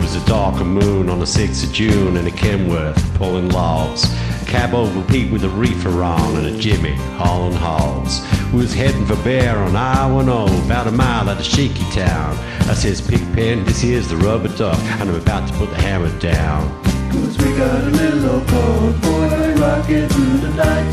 Was 0.06 0.22
a 0.22 0.26
darker 0.28 0.64
moon 0.64 1.10
on 1.10 1.18
the 1.18 1.26
6th 1.26 1.64
of 1.64 1.72
June 1.74 2.16
in 2.16 2.28
a 2.28 2.30
Kenworth, 2.30 2.96
pulling 3.16 3.50
logs. 3.50 4.06
Cab 4.46 4.76
over 4.76 5.02
Pete 5.12 5.32
with 5.32 5.44
a 5.44 5.50
reefer 5.50 6.04
on 6.04 6.38
and 6.38 6.46
a 6.46 6.60
Jimmy 6.60 6.94
hauling 7.18 7.58
hogs. 7.58 8.22
We 8.54 8.60
was 8.60 8.72
heading 8.72 9.04
for 9.08 9.16
Bear 9.24 9.58
on 9.58 9.76
I-10, 9.76 10.66
about 10.66 10.86
a 10.86 10.92
mile 10.92 11.28
out 11.28 11.40
of 11.40 11.44
Shaky 11.44 11.90
Town. 11.90 12.38
I 12.70 12.76
says, 12.76 13.02
Pigpen, 13.02 13.66
this 13.66 13.82
here's 13.82 14.08
the 14.08 14.18
rubber 14.18 14.50
duck, 14.50 14.78
and 14.78 15.10
I'm 15.10 15.16
about 15.16 15.48
to 15.50 15.56
put 15.56 15.72
the 15.72 15.78
hammer 15.78 16.16
down. 16.20 16.70
Cause 17.12 17.36
we 17.40 17.58
got 17.58 17.84
a 17.84 17.90
little 17.90 18.30
old 18.30 18.48
convoy 18.48 19.56
rocking 19.60 20.08
through 20.08 20.38
the 20.38 20.54
night. 20.54 20.86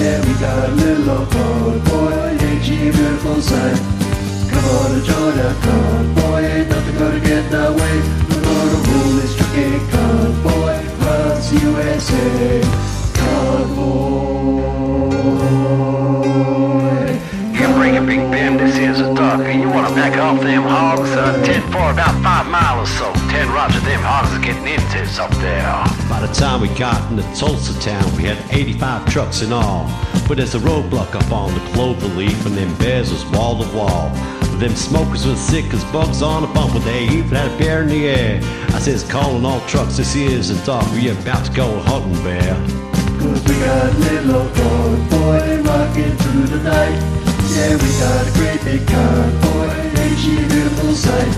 Yeah, 0.00 0.26
we 0.26 0.34
got 0.40 0.68
a 0.68 0.72
little 0.72 1.10
old 1.10 1.30
convoy, 1.30 2.44
ain't 2.44 2.64
she 2.64 2.88
a 2.88 2.92
beautiful 2.92 3.40
sight? 3.40 3.97
Come 4.58 4.70
on 4.70 4.90
and 4.90 5.04
join 5.04 5.38
our 5.38 5.54
convoy, 5.62 6.42
ain't 6.42 6.68
nothing 6.68 6.98
gonna 6.98 7.20
get 7.20 7.46
in 7.46 7.54
our 7.54 7.70
way. 7.70 7.96
We're 8.28 8.42
gonna 8.42 8.90
rule 8.90 9.14
this 9.20 9.36
trucking 9.36 9.88
convoy 9.88 10.74
across 10.84 11.52
USA. 11.52 12.60
Convoy. 13.14 14.58
You 17.54 17.66
bring 17.74 17.98
a 17.98 18.00
big 18.00 18.18
Ben, 18.32 18.56
this 18.56 18.74
here's 18.76 18.98
a 18.98 19.14
duck. 19.14 19.38
And 19.42 19.60
you 19.60 19.68
wanna 19.68 19.94
back 19.94 20.18
off 20.18 20.40
them 20.40 20.64
hogs? 20.64 21.10
Uh, 21.10 21.40
10 21.44 21.62
for 21.70 21.92
about 21.92 22.20
five 22.24 22.48
miles 22.48 22.90
or 22.90 22.92
so. 22.98 23.12
10 23.30 23.48
roger, 23.52 23.78
them 23.78 24.00
hogs 24.02 24.32
are 24.32 24.42
getting 24.42 24.66
into 24.66 25.02
us 25.02 25.20
up 25.20 25.30
there. 25.36 25.70
By 26.10 26.18
the 26.26 26.34
time 26.34 26.60
we 26.62 26.68
got 26.70 26.98
into 27.12 27.22
Tulsa 27.38 27.78
town, 27.80 28.04
we 28.16 28.24
had 28.24 28.38
85 28.50 29.08
trucks 29.08 29.40
in 29.40 29.52
all. 29.52 29.88
But 30.26 30.38
there's 30.38 30.56
a 30.56 30.58
roadblock 30.58 31.14
up 31.14 31.30
on 31.30 31.54
the 31.54 31.60
clover 31.72 32.08
leaf, 32.08 32.44
and 32.44 32.56
them 32.56 32.74
bears 32.78 33.12
was 33.12 33.24
wall 33.26 33.62
to 33.62 33.76
wall. 33.76 34.10
Them 34.58 34.74
smokers 34.74 35.24
was 35.24 35.38
sick 35.38 35.72
as 35.72 35.84
bugs 35.92 36.20
on 36.20 36.42
a 36.42 36.48
bumper. 36.48 36.80
They 36.80 37.06
had 37.06 37.46
a 37.46 37.58
bear 37.58 37.82
in 37.82 37.88
the 37.90 38.08
air. 38.08 38.40
I 38.74 38.80
says, 38.80 39.04
calling 39.04 39.44
all 39.44 39.60
trucks, 39.68 39.96
this 39.96 40.16
is 40.16 40.50
a 40.50 40.66
dog. 40.66 40.84
We 40.92 41.10
about 41.10 41.46
to 41.46 41.52
go 41.52 41.78
hunting 41.78 42.20
bear. 42.24 42.54
Cause 43.22 43.44
we 43.46 43.54
got 43.54 43.86
a 43.86 43.98
little 43.98 44.34
old 44.34 44.54
convoy 44.56 45.62
rocking 45.62 46.10
through 46.10 46.46
the 46.50 46.62
night. 46.64 46.98
Yeah, 47.54 47.78
we 47.78 47.88
got 48.02 48.26
a 48.26 48.32
great 48.34 48.64
big 48.64 48.84
convoy, 48.88 49.78
ain't 50.02 50.18
she 50.18 50.34
beautiful 50.36 50.92
sight? 50.92 51.32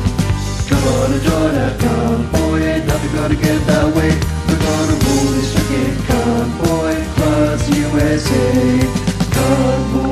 Come 0.70 0.82
on 0.88 1.12
and 1.12 1.22
join 1.22 1.54
our 1.56 1.76
convoy, 1.76 2.62
ain't 2.62 2.86
nothing 2.86 3.12
gonna 3.12 3.36
get 3.36 3.60
that 3.66 3.94
way. 3.94 4.16
We're 4.48 4.64
gonna 4.64 4.96
rule 4.96 5.32
this 5.36 5.52
trucking 5.52 5.96
convoy 6.08 6.96
across 7.04 7.68
USA. 7.68 9.09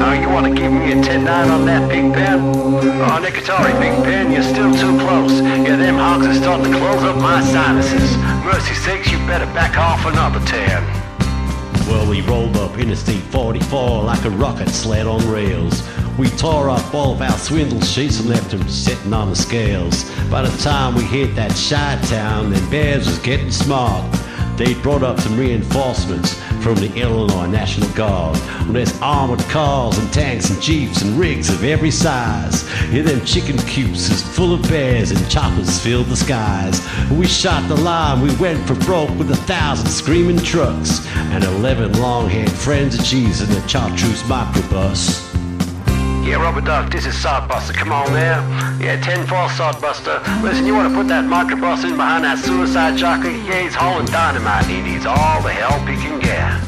Oh, 0.01 0.17
you 0.21 0.29
wanna 0.29 0.55
give 0.55 0.73
me 0.73 0.93
a 0.93 0.97
10-9 0.97 1.51
on 1.51 1.67
that, 1.67 1.89
Big 1.89 2.13
Ben? 2.13 2.41
Oh, 2.41 3.21
Nicotari, 3.23 3.73
Big 3.79 4.03
Ben, 4.05 4.31
you're 4.33 4.43
still 4.43 4.73
too 4.73 4.99
close. 5.05 5.41
Yeah, 5.41 5.77
them 5.77 5.97
hogs 5.97 6.27
are 6.27 6.35
starting 6.35 6.73
to 6.73 6.79
close 6.79 7.03
up 7.03 7.17
my 7.17 7.43
sinuses. 7.43 8.17
Mercy 8.45 8.75
sakes, 8.75 9.11
you 9.11 9.19
better 9.27 9.47
back 9.47 9.77
off 9.77 10.07
another 10.07 10.41
10. 10.47 10.83
Well, 11.89 12.09
we 12.09 12.21
rolled 12.23 12.57
up 12.57 12.79
Interstate 12.79 13.23
44 13.33 14.05
like 14.05 14.25
a 14.25 14.31
rocket 14.31 14.69
sled 14.69 15.07
on 15.07 15.27
rails. 15.31 15.83
We 16.19 16.29
tore 16.31 16.69
up 16.69 16.95
all 16.95 17.13
of 17.13 17.23
our 17.23 17.39
swindle 17.39 17.81
sheets 17.81 18.21
and 18.21 18.29
left 18.29 18.51
them 18.51 18.69
sitting 18.69 19.13
on 19.13 19.31
the 19.31 19.37
scales. 19.37 20.05
By 20.31 20.43
the 20.43 20.57
time 20.63 20.95
we 20.95 21.05
hit 21.05 21.35
that 21.37 21.57
shy 21.57 21.99
town, 22.03 22.51
then 22.51 22.71
bears 22.71 23.07
was 23.07 23.19
getting 23.21 23.51
smart. 23.51 24.05
They 24.59 24.75
brought 24.75 25.05
up 25.05 25.21
some 25.21 25.39
reinforcements 25.39 26.35
from 26.65 26.75
the 26.75 26.93
Illinois 26.97 27.47
National 27.47 27.89
Guard. 27.91 28.37
There's 28.67 29.01
armored 29.01 29.39
cars 29.51 29.97
and 29.99 30.13
tanks 30.13 30.51
and 30.51 30.61
jeeps 30.61 31.01
and 31.01 31.17
rigs 31.17 31.49
of 31.49 31.63
every 31.63 31.93
size. 31.93 32.69
Yeah, 32.91 33.03
them 33.03 33.25
chicken 33.25 33.57
coops 33.59 34.11
is 34.11 34.21
full 34.37 34.53
of 34.53 34.63
bears 34.63 35.13
and 35.13 35.31
choppers 35.31 35.79
filled 35.79 36.07
the 36.07 36.17
skies. 36.17 36.85
We 37.13 37.29
shot 37.29 37.69
the 37.69 37.77
line, 37.77 38.21
we 38.21 38.35
went 38.39 38.67
for 38.67 38.75
broke 38.75 39.11
with 39.11 39.31
a 39.31 39.37
thousand 39.37 39.89
screaming 39.89 40.39
trucks 40.39 41.07
and 41.15 41.45
eleven 41.45 41.93
long-haired 42.01 42.51
friends 42.51 42.99
of 42.99 43.05
cheese 43.05 43.41
in 43.41 43.49
the 43.51 43.67
chartreuse 43.69 44.25
microbus. 44.25 45.28
Yeah, 46.29 46.43
Robert 46.43 46.67
Duck, 46.67 46.93
this 46.93 47.07
is 47.07 47.15
Sodbuster. 47.15 47.73
Come 47.73 47.91
on 47.91 48.13
there. 48.13 48.37
Yeah, 48.79 49.01
10 49.01 49.27
4 49.27 49.49
Sodbuster. 49.49 50.21
Listen, 50.43 50.67
you 50.67 50.75
want 50.75 50.87
to 50.91 50.95
put 50.95 51.09
that 51.09 51.25
microbus 51.25 51.85
in 51.85 51.97
behind 51.97 52.25
that 52.25 52.39
suicide 52.39 52.99
jockey? 52.99 53.31
Yeah, 53.49 53.63
he's 53.63 53.75
hauling 53.75 54.05
dynamite. 54.09 54.67
He 54.67 54.83
needs 54.83 55.07
all 55.07 55.41
the 55.41 55.49
help 55.49 55.89
he 55.89 55.97
can 55.97 56.21
get. 56.21 56.68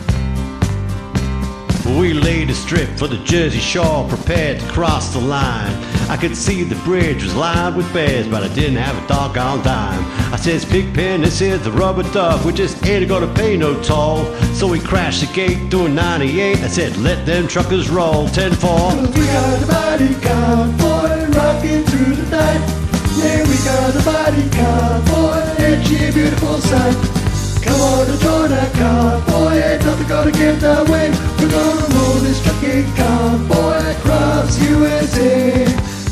We 1.99 2.15
laid 2.15 2.51
a 2.51 2.55
strip 2.55 2.89
for 2.99 3.09
the 3.09 3.19
Jersey 3.25 3.59
Shore, 3.59 4.09
prepared 4.09 4.61
to 4.61 4.67
cross 4.69 5.12
the 5.12 5.21
line. 5.21 5.73
I 6.09 6.17
could 6.17 6.37
see 6.37 6.62
the 6.62 6.77
bridge 6.77 7.23
was 7.23 7.35
lined 7.35 7.77
with 7.77 7.93
bears, 7.93 8.27
but 8.27 8.43
I 8.43 8.49
didn't 8.55 8.77
have 8.77 8.97
a 9.03 9.07
doggone 9.07 9.62
dime. 9.62 10.05
I 10.33 10.37
says, 10.37 10.65
Pigpen, 10.65 11.23
this 11.23 11.41
is 11.41 11.62
the 11.62 11.73
rubber 11.73 12.03
duck, 12.12 12.45
we 12.45 12.53
just 12.53 12.85
ain't 12.87 13.09
gonna 13.09 13.33
pay 13.35 13.57
no 13.57 13.81
toll. 13.83 14.25
So 14.55 14.67
we 14.69 14.81
crashed 14.81 15.21
the 15.27 15.33
gate 15.35 15.71
doing 15.71 15.95
98. 15.95 16.59
I 16.59 16.67
said, 16.69 16.97
let 16.97 17.27
them 17.27 17.47
truckers 17.49 17.91
roll 17.91 18.29
10 18.29 18.53
4. 18.53 18.69
Cause 18.69 19.09
we 19.17 19.27
got 19.27 19.62
a 19.62 19.67
mighty 19.67 20.15
convoy 20.21 21.39
rocking 21.39 21.85
through 21.85 22.15
the 22.17 22.31
night. 22.31 22.81
Yeah, 23.17 23.43
we 23.49 23.57
got 23.65 23.95
a 23.95 24.03
mighty 24.05 24.49
convoy, 24.51 25.85
she 25.85 26.09
a 26.09 26.12
beautiful 26.12 26.59
sight? 26.61 27.19
Come 27.62 27.81
on 27.81 28.09
and 28.09 28.20
join 28.20 28.53
our 28.53 28.70
convoy, 28.70 29.55
ain't 29.61 29.85
nothing 29.85 30.09
gonna 30.09 30.32
get 30.32 30.62
our 30.65 30.85
way. 30.91 31.11
We're 31.39 31.51
gonna 31.51 31.95
roll 31.95 32.19
this 32.24 32.43
trucking 32.43 32.87
convoy 32.97 33.78
across 33.95 34.59
USA. 34.62 35.66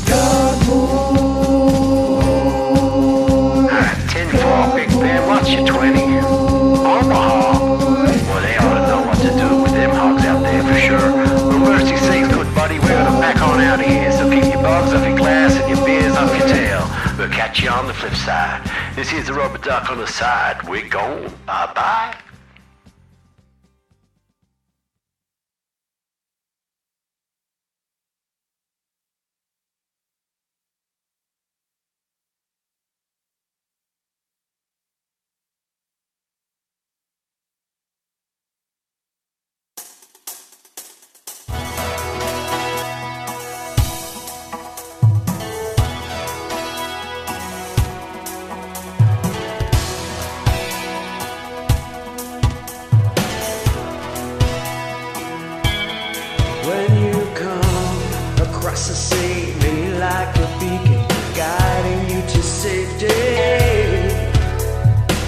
Convoy. 0.09 1.19
Ah, 3.71 3.93
10 4.09 4.29
4, 4.29 4.75
Big 4.75 4.89
Ben, 4.99 5.27
what's 5.27 5.49
your 5.51 5.65
20? 5.65 6.19
Omaha. 6.19 7.59
Well, 8.29 8.41
they 8.41 8.57
ought 8.57 8.75
to 8.75 8.81
know 8.87 9.01
what 9.07 9.17
to 9.19 9.31
do 9.37 9.49
with 9.63 9.73
them 9.73 9.91
hogs 9.91 10.25
out 10.25 10.41
there 10.43 10.63
for 10.63 10.79
sure. 10.79 11.11
Well, 11.47 11.59
mercy 11.59 11.97
sakes, 11.97 12.27
good 12.27 12.53
buddy, 12.55 12.79
we're 12.79 12.87
gonna 12.87 13.19
back 13.19 13.41
on 13.41 13.59
out 13.59 13.79
of 13.79 13.85
here. 13.85 14.11
So 14.11 14.29
keep 14.29 14.45
your 14.45 14.61
bugs 14.61 14.93
off 14.93 15.08
catch 17.29 17.61
you 17.61 17.69
on 17.69 17.87
the 17.87 17.93
flip 17.93 18.13
side. 18.13 18.69
This 18.95 19.13
is 19.13 19.27
the 19.27 19.33
rubber 19.33 19.57
duck 19.57 19.89
on 19.89 19.97
the 19.97 20.07
side. 20.07 20.67
We're 20.67 20.87
gone. 20.87 21.23
Bye 21.45 21.71
bye. 21.75 22.28
like 60.09 60.35
a 60.37 60.47
beacon 60.59 61.03
guiding 61.35 62.01
you 62.11 62.21
to 62.33 62.41
safety. 62.41 63.07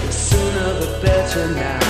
The 0.06 0.12
sooner 0.12 0.70
the 0.82 0.90
better 1.04 1.46
now. 1.54 1.86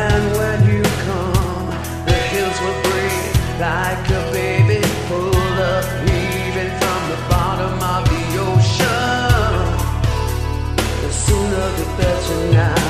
And 0.00 0.24
when 0.38 0.58
you 0.72 0.82
come, 1.06 1.66
the 2.08 2.18
hills 2.30 2.58
will 2.64 2.80
breathe 2.86 3.36
like 3.66 4.06
a 4.20 4.22
baby 4.32 4.80
pulled 5.08 5.58
up, 5.74 5.86
even 6.24 6.68
from 6.80 7.00
the 7.12 7.20
bottom 7.32 7.74
of 7.94 8.02
the 8.12 8.24
ocean. 8.48 9.62
The 11.02 11.12
sooner 11.24 11.66
the 11.80 11.86
better 11.98 12.40
now. 12.60 12.83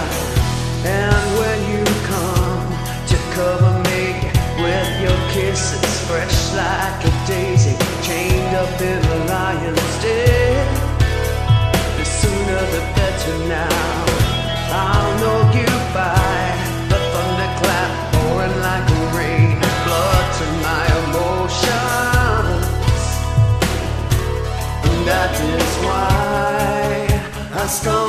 now. 13.49 14.05
I'll 14.71 15.19
know 15.21 15.41
you 15.59 15.71
by 15.95 16.15
the 16.91 16.99
thunderclap 17.13 17.91
pouring 18.13 18.57
like 18.61 18.87
a 18.91 19.03
rain, 19.17 19.59
blood 19.85 20.27
to 20.39 20.47
my 20.69 20.85
emotions. 21.03 22.67
And 24.89 25.01
that 25.09 25.33
is 25.41 25.73
why 25.85 27.61
I 27.61 27.67
stumble. 27.67 28.04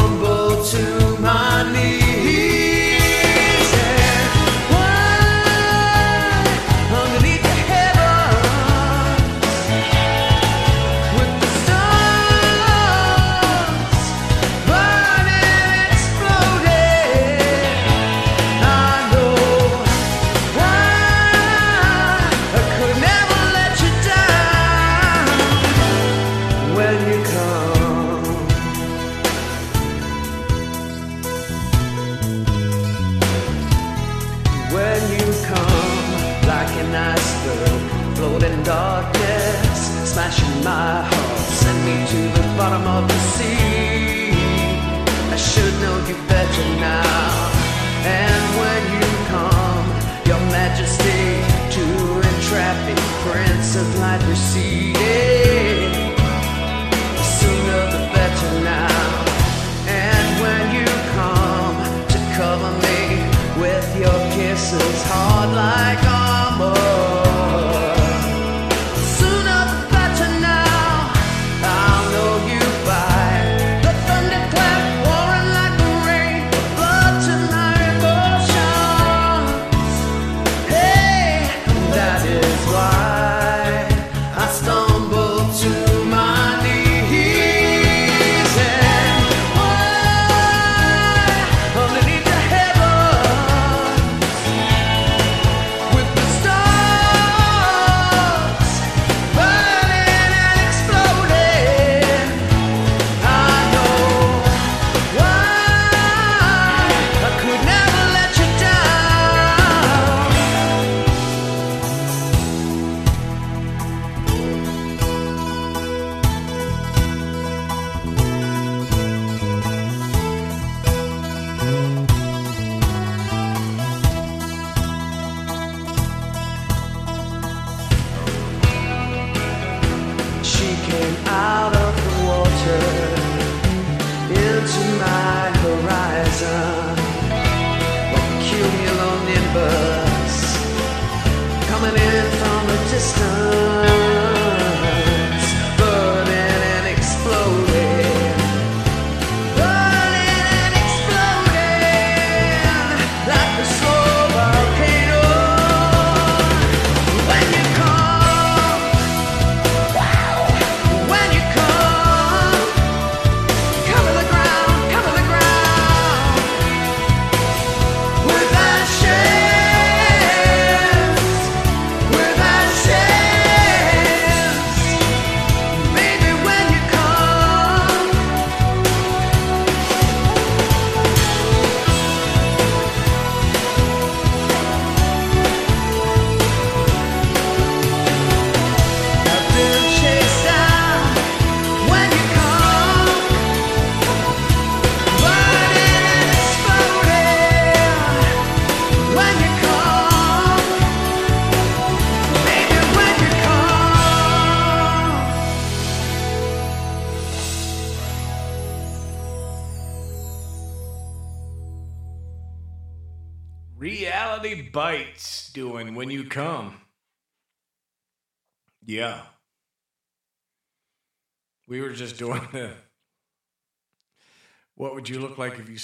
bottom 42.65 42.87
of 42.87 43.07
the 43.07 43.19
sea. 43.35 44.31
I 45.35 45.37
should 45.37 45.75
know 45.83 45.97
you 46.09 46.15
better 46.27 46.67
now. 46.79 47.51
And 48.19 48.43
when 48.59 48.81
you 48.95 49.07
come, 49.33 49.87
your 50.29 50.41
majesty, 50.57 51.25
to 51.75 51.83
entrap 52.31 52.77
me, 52.87 52.95
prince 53.23 53.75
of 53.75 53.87
light 53.99 54.23
receive. 54.27 54.84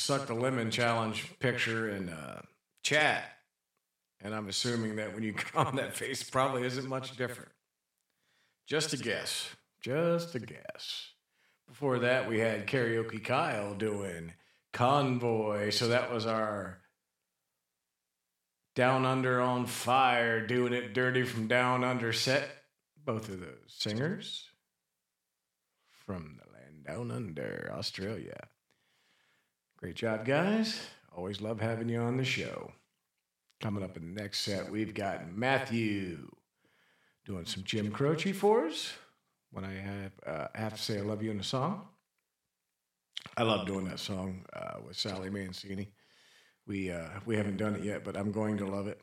suck 0.01 0.27
the 0.27 0.33
lemon 0.33 0.71
challenge 0.71 1.27
picture 1.39 1.89
in 1.89 2.09
uh, 2.09 2.41
chat, 2.83 3.23
and 4.21 4.33
I'm 4.33 4.47
assuming 4.47 4.97
that 4.97 5.13
when 5.13 5.23
you 5.23 5.33
come, 5.33 5.75
that 5.77 5.95
face 5.95 6.23
probably 6.23 6.63
isn't 6.63 6.87
much 6.87 7.15
different. 7.17 7.51
Just 8.67 8.93
a 8.93 8.97
guess. 8.97 9.49
Just 9.81 10.35
a 10.35 10.39
guess. 10.39 11.09
Before 11.67 11.99
that, 11.99 12.27
we 12.27 12.39
had 12.39 12.67
Karaoke 12.67 13.23
Kyle 13.23 13.73
doing 13.73 14.33
Convoy. 14.73 15.69
So 15.71 15.87
that 15.87 16.11
was 16.11 16.25
our 16.25 16.79
Down 18.75 19.05
Under 19.05 19.41
on 19.41 19.65
Fire, 19.65 20.45
doing 20.45 20.73
it 20.73 20.93
dirty 20.93 21.23
from 21.23 21.47
Down 21.47 21.83
Under 21.83 22.13
set. 22.13 22.49
Both 23.03 23.29
of 23.29 23.39
those 23.39 23.67
singers 23.67 24.47
from 26.05 26.37
the 26.37 26.51
land 26.53 26.85
down 26.85 27.11
under, 27.11 27.71
Australia. 27.75 28.47
Great 29.81 29.95
job, 29.95 30.25
guys. 30.25 30.79
Always 31.17 31.41
love 31.41 31.59
having 31.59 31.89
you 31.89 31.99
on 31.99 32.15
the 32.15 32.23
show. 32.23 32.71
Coming 33.61 33.83
up 33.83 33.97
in 33.97 34.13
the 34.13 34.21
next 34.21 34.41
set, 34.41 34.71
we've 34.71 34.93
got 34.93 35.35
Matthew 35.35 36.29
doing 37.25 37.47
some 37.47 37.63
Jim 37.63 37.91
Croce 37.91 38.31
for 38.31 38.67
us. 38.67 38.93
When 39.49 39.65
I 39.65 39.73
have, 39.73 40.11
uh, 40.23 40.47
have 40.53 40.75
to 40.75 40.81
say 40.81 40.99
I 40.99 41.01
love 41.01 41.23
you 41.23 41.31
in 41.31 41.39
a 41.39 41.43
song. 41.43 41.87
I 43.35 43.41
love 43.41 43.65
doing 43.65 43.85
that 43.85 43.97
song 43.97 44.45
uh, 44.53 44.81
with 44.85 44.97
Sally 44.97 45.31
Mancini. 45.31 45.89
We 46.67 46.91
uh, 46.91 47.09
we 47.25 47.35
haven't 47.35 47.57
done 47.57 47.73
it 47.73 47.83
yet, 47.83 48.03
but 48.03 48.15
I'm 48.15 48.31
going 48.31 48.57
to 48.57 48.67
love 48.67 48.85
it. 48.85 49.01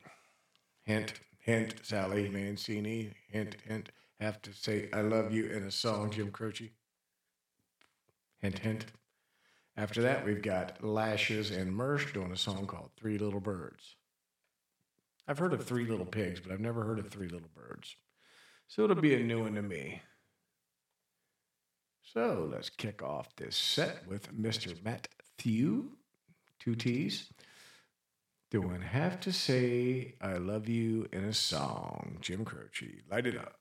Hint, 0.83 1.19
hint, 1.39 1.75
Sally 1.83 2.29
Mancini. 2.29 3.11
Hint, 3.27 3.57
hint. 3.67 3.89
Have 4.21 4.41
to 4.43 4.53
say 4.53 4.87
I 4.93 5.01
love 5.01 5.33
you 5.33 5.47
in 5.47 5.63
a 5.63 5.71
song, 5.71 6.09
Jim 6.09 6.31
Croce. 6.31 6.71
Hint, 8.37 8.59
hint. 8.59 8.85
After 9.79 10.01
that, 10.01 10.25
we've 10.25 10.41
got 10.41 10.83
Lashes 10.83 11.51
and 11.51 11.71
Mersh 11.71 12.11
doing 12.11 12.33
a 12.33 12.37
song 12.37 12.67
called 12.67 12.89
Three 12.97 13.17
Little 13.17 13.39
Birds. 13.39 13.95
I've 15.25 15.37
heard 15.37 15.53
of 15.53 15.63
Three 15.63 15.85
Little 15.85 16.05
Pigs, 16.05 16.41
but 16.41 16.51
I've 16.51 16.59
never 16.59 16.83
heard 16.83 16.99
of 16.99 17.07
Three 17.07 17.29
Little 17.29 17.47
Birds. 17.55 17.95
So 18.67 18.83
it'll 18.83 18.97
be 18.97 19.15
a 19.15 19.23
new 19.23 19.41
one 19.41 19.55
to 19.55 19.61
me. 19.61 20.01
So 22.03 22.49
let's 22.51 22.69
kick 22.69 23.01
off 23.01 23.33
this 23.37 23.55
set 23.55 24.05
with 24.05 24.35
Mr. 24.37 24.75
Matt 24.83 25.07
Thew, 25.37 25.93
two 26.59 26.75
T's, 26.75 27.29
doing 28.51 28.81
Have 28.81 29.21
to 29.21 29.31
Say 29.31 30.15
I 30.19 30.33
Love 30.33 30.67
You 30.67 31.07
in 31.13 31.23
a 31.23 31.33
Song. 31.33 32.17
Jim 32.19 32.43
Croce, 32.43 33.01
light 33.09 33.27
it 33.27 33.37
up. 33.37 33.55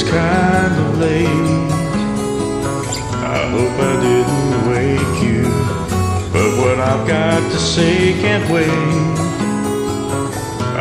It's 0.00 0.08
kind 0.08 0.74
of 0.80 0.98
late. 0.98 1.26
I 3.26 3.50
hope 3.50 3.76
I 3.90 3.94
didn't 4.06 4.56
wake 4.70 5.16
you. 5.26 5.42
But 6.32 6.50
what 6.60 6.78
I've 6.78 7.06
got 7.08 7.40
to 7.50 7.58
say 7.58 8.12
can't 8.20 8.48
wait. 8.48 8.68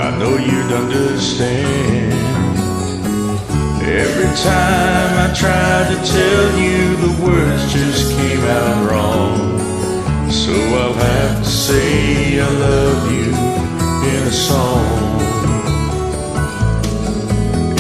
I 0.06 0.16
know 0.20 0.38
you'd 0.38 0.72
understand. 0.72 2.14
Every 3.82 4.32
time 4.44 5.12
I 5.26 5.34
tried 5.34 5.88
to 5.94 6.00
tell 6.14 6.48
you, 6.60 6.96
the 7.06 7.14
words 7.26 7.74
just 7.74 8.12
came 8.18 8.42
out 8.42 8.92
wrong. 8.92 9.60
So 10.30 10.54
I'll 10.54 10.94
have 10.94 11.44
to 11.44 11.50
say 11.50 12.40
I 12.40 12.50
love 12.50 13.12
you 13.12 13.30
in 14.14 14.28
a 14.28 14.32
song. 14.32 15.08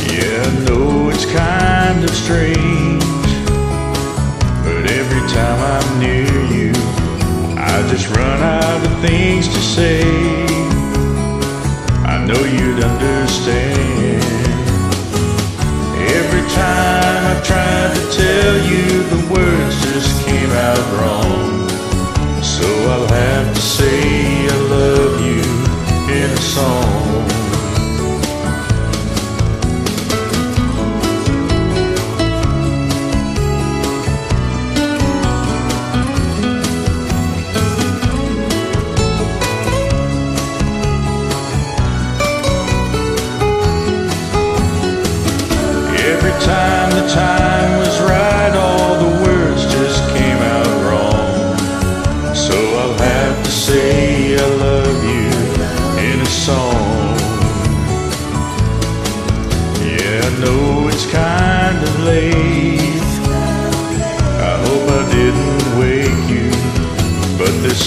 Yeah, 0.09 0.43
I 0.43 0.65
know 0.65 0.96
it's 1.19 1.25
kind 1.33 2.03
of 2.03 2.11
strange, 2.11 3.27
but 4.63 4.85
every 4.85 5.23
time 5.33 5.59
I'm 5.73 5.99
near 5.99 6.29
you, 6.55 6.71
I 7.57 7.73
just 7.89 8.07
run 8.15 8.39
out 8.39 8.85
of 8.85 9.01
things 9.01 9.47
to 9.47 9.59
say. 9.59 10.03
I 12.05 12.23
know 12.23 12.39
you'd 12.57 12.83
understand. 12.83 14.21
Every 16.19 16.45
time 16.53 17.21
I 17.33 17.41
tried 17.49 17.91
to 17.97 18.03
tell 18.21 18.55
you, 18.71 18.85
the 19.13 19.21
words 19.33 19.75
just 19.85 20.23
came 20.23 20.51
out 20.51 20.85
wrong. 20.99 21.67
So 22.43 22.67
I'll 22.93 23.07
have 23.07 23.55
to 23.55 23.61
say 23.61 24.45
I 24.45 24.57
love 24.69 25.21
you 25.25 26.13
in 26.13 26.29
a 26.29 26.41
song. 26.41 27.06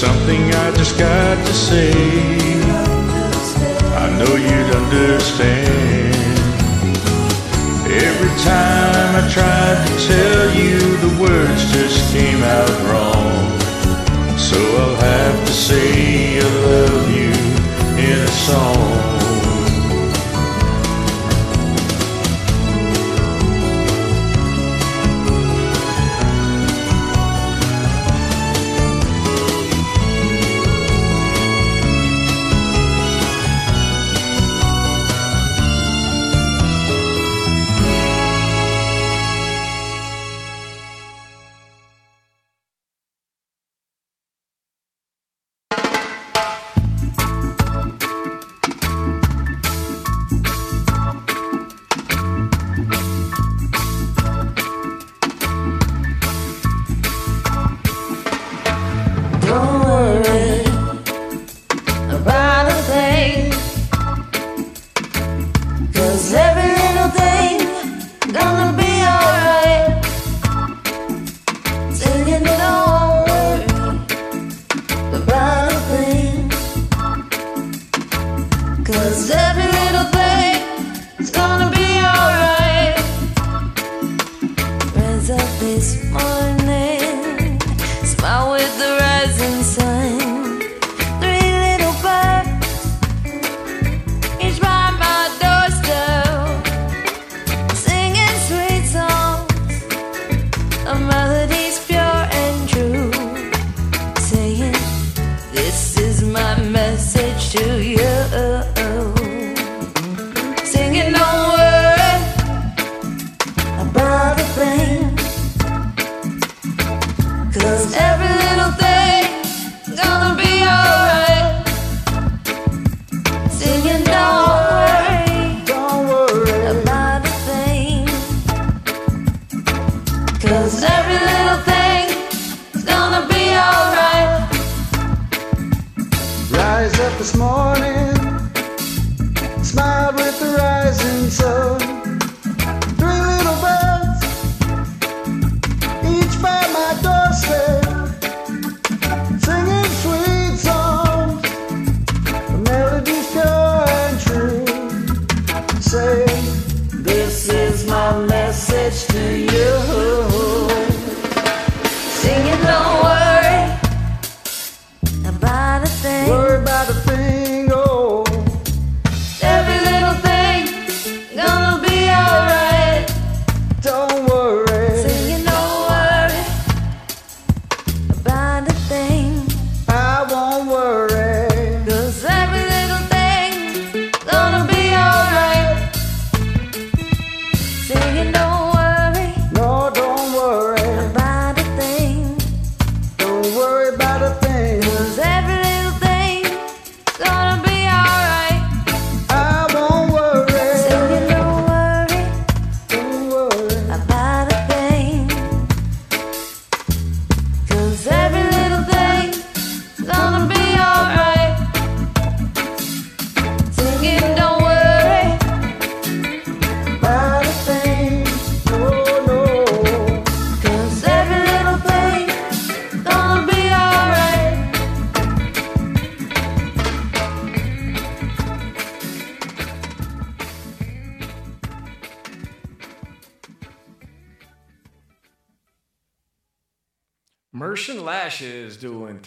Something 0.01 0.43
I 0.55 0.71
just 0.77 0.99
got 0.99 1.37
to 1.47 1.53
say. 1.53 1.93
I 4.03 4.07
know 4.19 4.35
you'd 4.35 4.75
understand. 4.75 6.15
Every 7.85 8.35
time 8.41 9.11
I 9.21 9.29
tried 9.29 9.79
to 9.87 9.95
tell 10.09 10.47
you, 10.57 10.79
the 11.05 11.13
words 11.21 11.71
just 11.75 12.15
came 12.15 12.43
out 12.43 12.77
wrong. 12.89 13.59
So 14.39 14.57
I'll 14.83 14.97
have 14.97 15.47
to 15.47 15.53
say 15.53 16.39
I 16.39 16.49
love 16.65 17.11
you 17.15 17.33
in 18.03 18.19
a 18.21 18.33
song. 18.49 19.10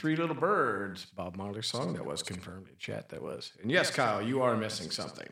Three 0.04 0.18
Little 0.18 0.36
Birds. 0.36 1.06
Bob 1.06 1.38
Marley 1.38 1.62
song 1.62 1.94
that 1.94 2.06
was 2.06 2.22
confirmed 2.22 2.68
in 2.68 2.76
chat. 2.78 3.08
That 3.08 3.22
was. 3.22 3.54
And 3.62 3.72
yes, 3.72 3.90
Kyle, 3.90 4.22
you 4.22 4.42
are 4.42 4.58
missing 4.58 4.92
something. 4.92 5.30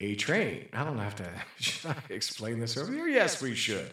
A 0.00 0.14
train. 0.16 0.68
I 0.74 0.84
don't 0.84 0.98
have 0.98 1.14
to 1.14 1.30
should 1.58 1.92
I 1.92 1.96
explain 2.10 2.60
this 2.60 2.76
over 2.76 2.92
here. 2.92 3.08
Yes, 3.08 3.40
we 3.40 3.54
should. 3.54 3.90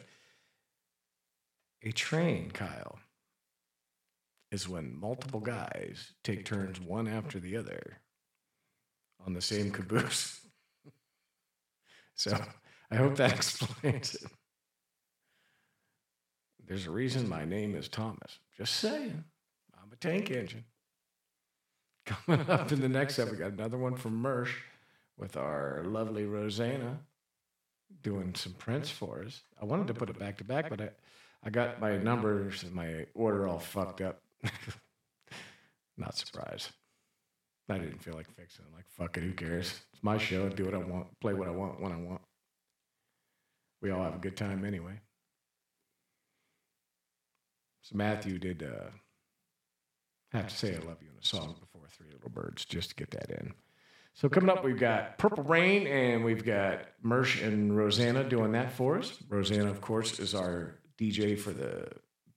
A 1.84 1.94
train, 1.94 2.52
Kyle, 2.52 3.00
is 4.52 4.68
when 4.68 5.00
multiple 5.00 5.40
guys 5.40 6.12
take 6.26 6.44
turns 6.44 6.82
one 6.82 7.08
after 7.08 7.40
the 7.40 7.56
other 7.56 8.02
on 9.26 9.32
the 9.32 9.42
same 9.42 9.72
caboose. 9.72 10.46
so 12.16 12.38
I 12.92 12.98
hope 12.98 13.16
that 13.16 13.32
explains 13.36 14.16
it. 14.16 14.30
There's 16.68 16.88
a 16.88 16.92
reason 16.92 17.28
my 17.28 17.46
name 17.46 17.76
is 17.76 17.88
Thomas. 17.88 18.40
Just 18.58 18.76
saying. 18.76 19.24
I'm 19.76 19.92
a 19.92 19.96
tank 19.96 20.32
engine. 20.32 20.64
Coming 22.06 22.50
up 22.50 22.72
in 22.72 22.82
the 22.82 22.90
next 22.90 23.16
set, 23.16 23.30
we 23.30 23.38
got 23.38 23.52
another 23.52 23.78
one 23.78 23.96
from 23.96 24.22
Mersh 24.22 24.54
with 25.18 25.38
our 25.38 25.84
lovely 25.86 26.26
Rosanna 26.26 27.00
doing 28.02 28.34
some 28.36 28.54
Prince 28.54 28.90
for 28.90 29.24
us. 29.26 29.42
I 29.62 29.66
wanted 29.66 29.88
to 29.88 29.94
put 29.94 30.10
it 30.10 30.20
back 30.20 30.38
to 30.38 30.44
back, 30.44 30.70
but 30.70 30.82
I, 30.82 30.90
I 31.44 31.50
got 31.50 31.80
my 31.80 31.98
numbers 31.98 32.64
and 32.64 32.74
my 32.74 33.06
order 33.14 33.48
all 33.48 33.60
fucked 33.60 34.02
up. 34.02 34.22
Not 35.98 36.18
surprised. 36.18 36.72
I 37.70 37.78
didn't 37.78 38.04
feel 38.04 38.16
like 38.16 38.28
fixing 38.36 38.66
it. 38.66 38.76
Like, 38.76 38.86
fuck 38.98 39.18
it, 39.18 39.24
who 39.24 39.32
cares? 39.32 39.82
It's 39.94 40.04
my 40.04 40.18
show. 40.18 40.50
Do 40.50 40.66
what 40.66 40.74
I 40.74 40.78
want, 40.78 41.08
play 41.22 41.34
what 41.34 41.48
I 41.48 41.52
want, 41.52 41.80
when 41.80 41.92
I 41.92 41.98
want. 41.98 42.22
We 43.82 43.92
all 43.92 44.04
have 44.04 44.16
a 44.16 44.20
good 44.20 44.36
time 44.36 44.66
anyway. 44.66 45.00
So 47.84 47.96
Matthew 47.96 48.40
did 48.40 48.64
uh, 48.64 48.90
have 50.32 50.48
to 50.48 50.56
say 50.56 50.70
I 50.76 50.80
love 50.80 50.98
you 51.02 51.10
in 51.12 51.20
a 51.22 51.26
song 51.26 51.56
before 51.60 51.88
Three 51.90 52.12
Little 52.12 52.30
Birds, 52.30 52.66
just 52.66 52.90
to 52.90 52.96
get 52.96 53.12
that 53.12 53.30
in. 53.30 53.54
So 54.16 54.30
coming 54.30 54.50
up, 54.50 54.64
we've 54.64 54.80
got 54.80 55.18
Purple 55.18 55.44
Rain, 55.44 55.86
and 55.86 56.24
we've 56.24 56.46
got 56.46 56.86
Mersh 57.04 57.46
and 57.46 57.76
Rosanna 57.78 58.24
doing 58.24 58.54
that 58.54 58.72
for 58.72 58.98
us. 58.98 59.18
Rosanna, 59.30 59.70
of 59.70 59.82
course, 59.82 60.20
is 60.20 60.34
our 60.34 60.80
DJ 60.98 61.38
for 61.38 61.52
the 61.52 61.88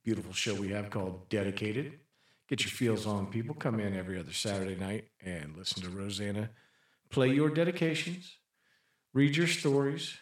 beautiful 0.04 0.32
show 0.32 0.54
we 0.54 0.68
have 0.68 0.90
called 0.90 1.28
Dedicated. 1.28 2.00
Get 2.48 2.62
your 2.62 2.70
feels 2.70 3.06
on, 3.06 3.26
people. 3.26 3.54
Come 3.54 3.80
in 3.80 3.96
every 3.96 4.18
other 4.18 4.32
Saturday 4.32 4.76
night 4.76 5.06
and 5.24 5.56
listen 5.56 5.82
to 5.82 5.90
Rosanna 5.90 6.50
play 7.10 7.28
your 7.28 7.50
dedications, 7.50 8.38
read 9.12 9.36
your 9.36 9.46
stories, 9.46 10.16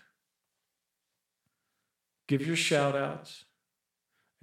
give 2.29 2.47
your 2.47 2.57
shout 2.57 2.97
outs, 2.97 3.45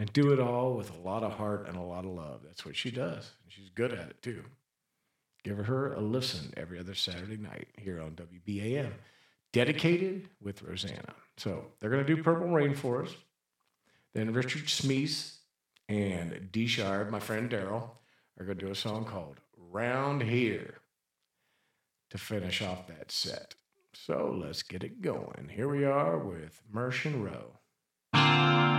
and 0.01 0.11
do 0.13 0.33
it 0.33 0.39
all 0.39 0.73
with 0.73 0.91
a 0.91 1.07
lot 1.07 1.21
of 1.21 1.33
heart 1.33 1.67
and 1.67 1.77
a 1.77 1.81
lot 1.81 2.05
of 2.05 2.11
love. 2.11 2.39
That's 2.43 2.65
what 2.65 2.75
she 2.75 2.89
does. 2.89 3.33
And 3.43 3.53
she's 3.53 3.69
good 3.69 3.93
at 3.93 4.09
it 4.09 4.19
too. 4.23 4.43
Give 5.43 5.59
her 5.59 5.93
a 5.93 6.01
listen 6.01 6.51
every 6.57 6.79
other 6.79 6.95
Saturday 6.95 7.37
night 7.37 7.67
here 7.77 8.01
on 8.01 8.13
WBAM. 8.13 8.93
Dedicated 9.53 10.27
with 10.41 10.63
Rosanna. 10.63 11.13
So 11.37 11.65
they're 11.79 11.91
going 11.91 12.03
to 12.03 12.15
do 12.15 12.23
Purple 12.23 12.49
Rain 12.49 12.73
for 12.73 13.03
us. 13.03 13.15
Then 14.15 14.33
Richard 14.33 14.63
Smeese 14.63 15.35
and 15.87 16.49
D 16.51 16.65
Sharp, 16.65 17.11
my 17.11 17.19
friend 17.19 17.51
Daryl, 17.51 17.91
are 18.39 18.45
going 18.45 18.57
to 18.57 18.65
do 18.65 18.71
a 18.71 18.75
song 18.75 19.05
called 19.05 19.39
Round 19.55 20.23
Here 20.23 20.79
to 22.09 22.17
finish 22.17 22.63
off 22.63 22.87
that 22.87 23.11
set. 23.11 23.53
So 23.93 24.35
let's 24.35 24.63
get 24.63 24.83
it 24.83 25.01
going. 25.01 25.51
Here 25.53 25.69
we 25.69 25.85
are 25.85 26.17
with 26.17 26.59
Mershon 26.73 27.23
Row. 27.23 27.59
I 28.13 28.70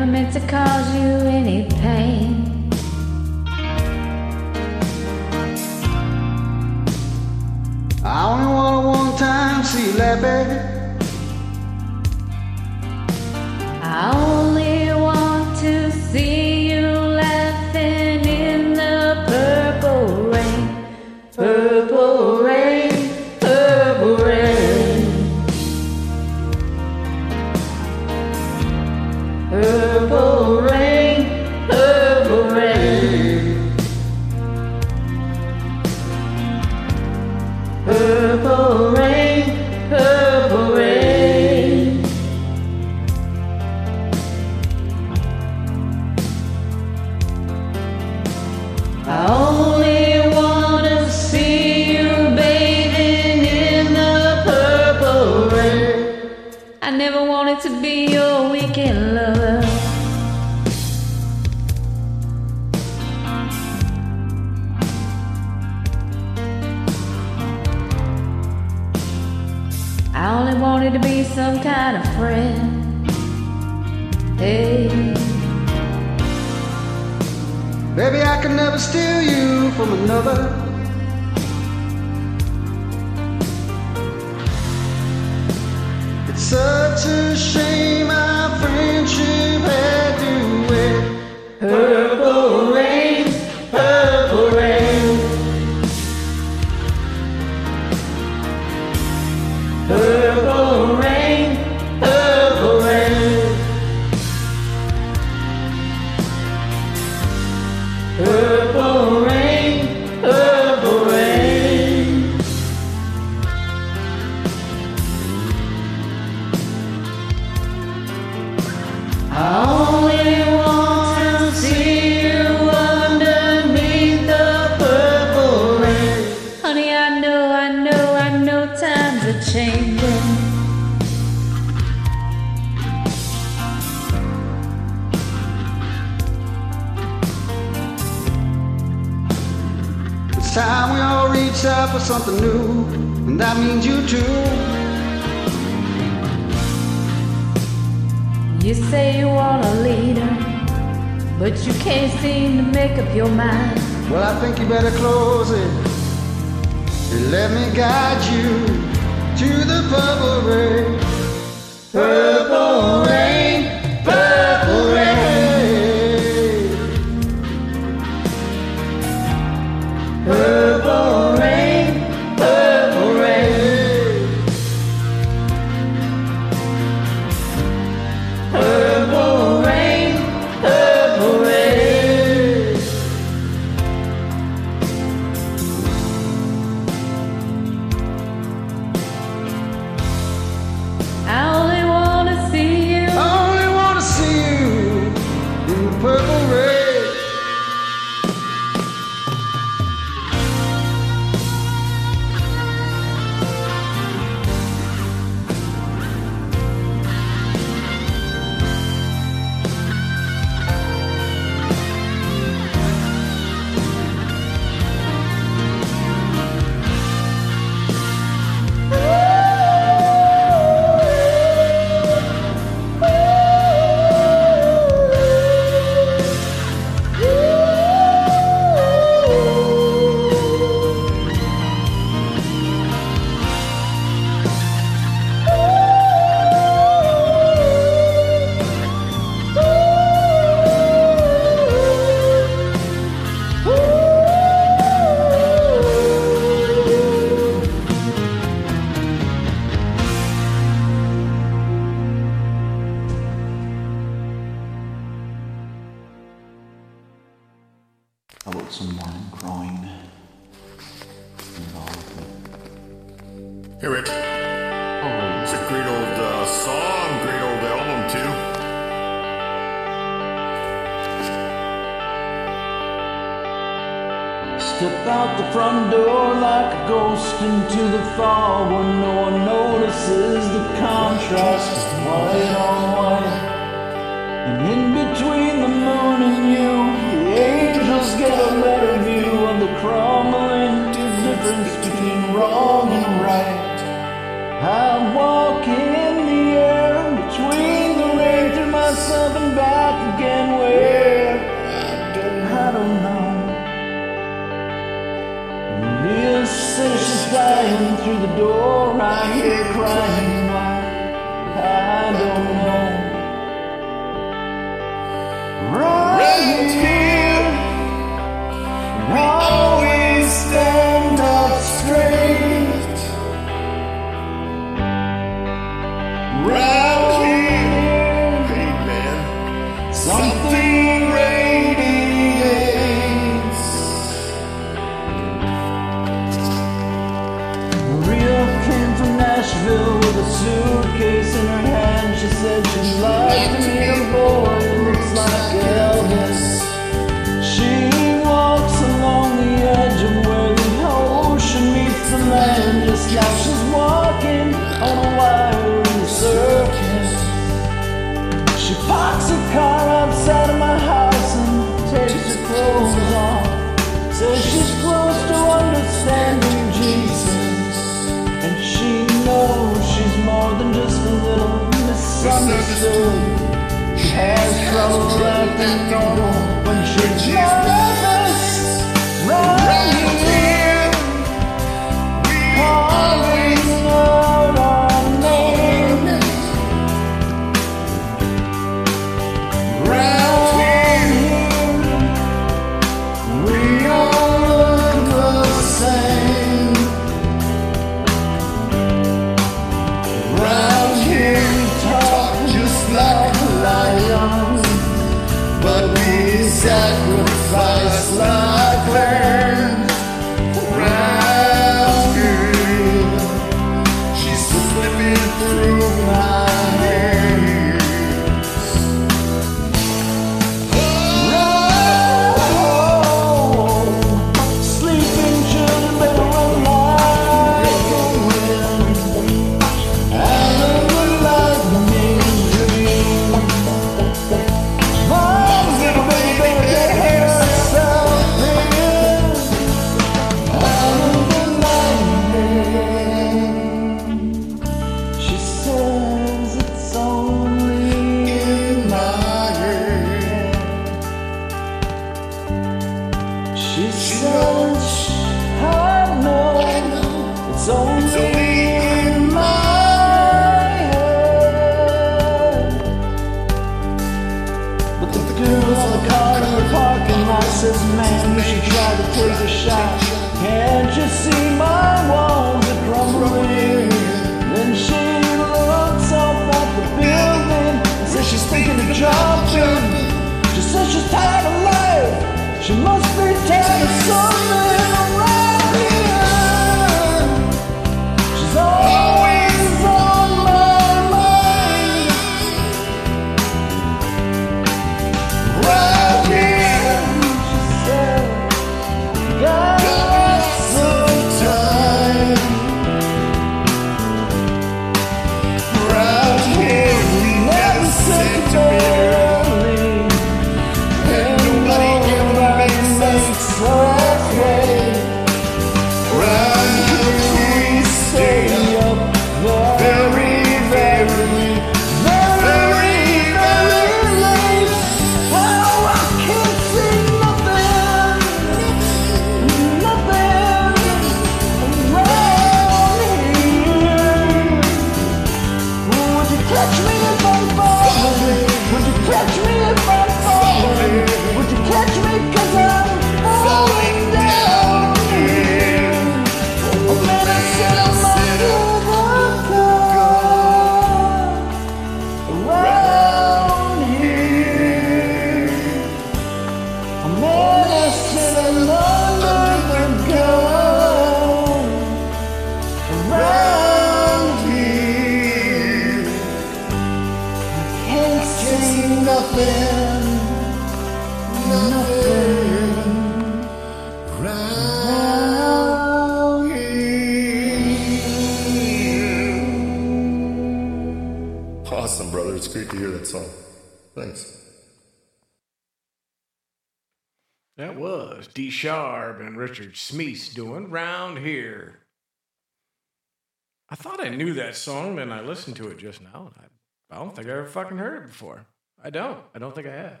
song, 594.68 594.98
and 594.98 595.12
I 595.12 595.20
listened 595.20 595.56
to 595.56 595.68
it 595.68 595.78
just 595.78 596.02
now. 596.02 596.30
And 596.34 596.44
I, 596.90 596.96
I 596.96 596.98
don't 596.98 597.14
think 597.14 597.28
I 597.28 597.32
ever 597.32 597.46
fucking 597.46 597.78
heard 597.78 598.04
it 598.04 598.06
before. 598.08 598.46
I 598.82 598.90
don't. 598.90 599.18
I 599.34 599.38
don't 599.38 599.54
think 599.54 599.66
I 599.66 599.72
have. 599.72 600.00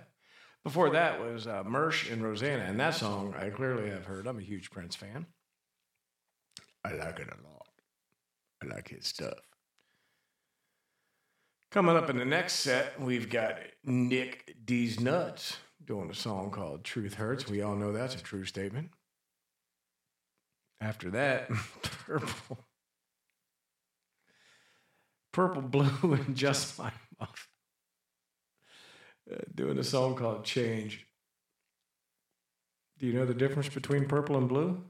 Before 0.64 0.90
that 0.90 1.20
was 1.20 1.46
uh, 1.46 1.62
Mersh 1.64 2.12
and 2.12 2.22
Rosanna, 2.22 2.64
and 2.64 2.78
that 2.80 2.94
song 2.94 3.34
I 3.38 3.48
clearly 3.50 3.88
have 3.90 4.04
heard. 4.04 4.26
I'm 4.26 4.38
a 4.38 4.42
huge 4.42 4.70
Prince 4.70 4.94
fan. 4.96 5.26
I 6.84 6.92
like 6.92 7.18
it 7.18 7.28
a 7.28 7.48
lot. 7.48 7.68
I 8.62 8.74
like 8.74 8.88
his 8.88 9.06
stuff. 9.06 9.38
Coming 11.70 11.96
up 11.96 12.10
in 12.10 12.18
the 12.18 12.24
next 12.24 12.54
set, 12.54 13.00
we've 13.00 13.28
got 13.28 13.56
Nick 13.84 14.56
D's 14.64 15.00
Nuts 15.00 15.56
doing 15.84 16.10
a 16.10 16.14
song 16.14 16.50
called 16.50 16.84
Truth 16.84 17.14
Hurts. 17.14 17.48
We 17.48 17.62
all 17.62 17.76
know 17.76 17.92
that's 17.92 18.14
a 18.14 18.22
true 18.22 18.44
statement. 18.44 18.90
After 20.80 21.10
that, 21.10 21.48
Purple. 22.06 22.58
Purple, 25.38 25.62
Blue, 25.70 26.14
and 26.14 26.34
Just 26.34 26.76
My 26.80 26.90
Muff. 27.20 27.46
Uh, 29.32 29.36
doing 29.54 29.78
a 29.78 29.84
song 29.84 30.16
called 30.16 30.44
Change. 30.44 31.06
Do 32.98 33.06
you 33.06 33.12
know 33.12 33.24
the 33.24 33.34
difference 33.34 33.68
between 33.68 34.08
purple 34.08 34.36
and 34.36 34.48
blue? 34.48 34.82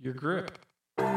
Your 0.00 0.14
grip. 0.14 0.56
Why 0.96 1.08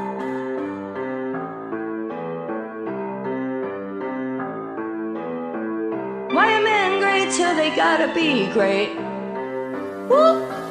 are 6.32 6.64
men 6.64 7.00
great 7.00 7.32
till 7.32 7.56
they 7.56 7.76
gotta 7.76 8.12
be 8.16 8.52
great? 8.54 8.96
Woo! 10.10 10.63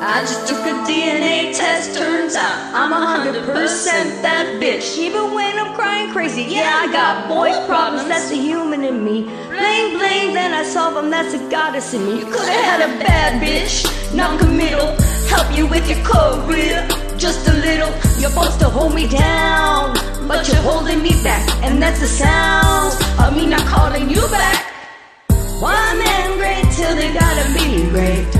I 0.00 0.20
just 0.20 0.46
took 0.46 0.58
a 0.58 0.78
DNA 0.86 1.56
test, 1.56 1.98
turns 1.98 2.36
out 2.36 2.72
I'm 2.72 2.92
100% 2.92 4.22
that 4.22 4.46
bitch. 4.62 4.96
Even 4.96 5.34
when 5.34 5.58
I'm 5.58 5.74
crying 5.74 6.12
crazy, 6.12 6.44
yeah, 6.44 6.70
I 6.84 6.92
got 6.92 7.26
boy 7.26 7.50
problems, 7.66 8.06
that's 8.06 8.28
the 8.28 8.36
human 8.36 8.84
in 8.84 9.04
me. 9.04 9.24
Blame, 9.24 9.98
blame, 9.98 10.34
then 10.34 10.54
I 10.54 10.62
solve 10.62 10.94
them, 10.94 11.10
that's 11.10 11.32
the 11.32 11.50
goddess 11.50 11.94
in 11.94 12.06
me. 12.06 12.20
You 12.20 12.26
could've 12.26 12.46
had 12.46 12.80
a 12.80 12.94
bad 13.02 13.42
bitch, 13.42 13.82
non 14.14 14.38
committal, 14.38 14.94
help 15.26 15.50
you 15.58 15.66
with 15.66 15.90
your 15.90 15.98
career, 16.06 16.86
just 17.18 17.48
a 17.48 17.54
little. 17.54 17.90
You're 18.20 18.30
supposed 18.30 18.60
to 18.60 18.70
hold 18.70 18.94
me 18.94 19.08
down, 19.08 19.94
but 20.28 20.46
you're 20.46 20.62
holding 20.62 21.02
me 21.02 21.20
back, 21.24 21.42
and 21.64 21.82
that's 21.82 21.98
the 21.98 22.06
sound 22.06 22.94
of 23.18 23.36
me 23.36 23.46
not 23.46 23.66
calling 23.66 24.08
you 24.08 24.22
back. 24.28 24.64
Why 25.58 25.74
men 25.98 26.38
great 26.38 26.72
till 26.72 26.94
they 26.94 27.12
gotta 27.12 27.52
be 27.52 27.90
great 27.90 28.37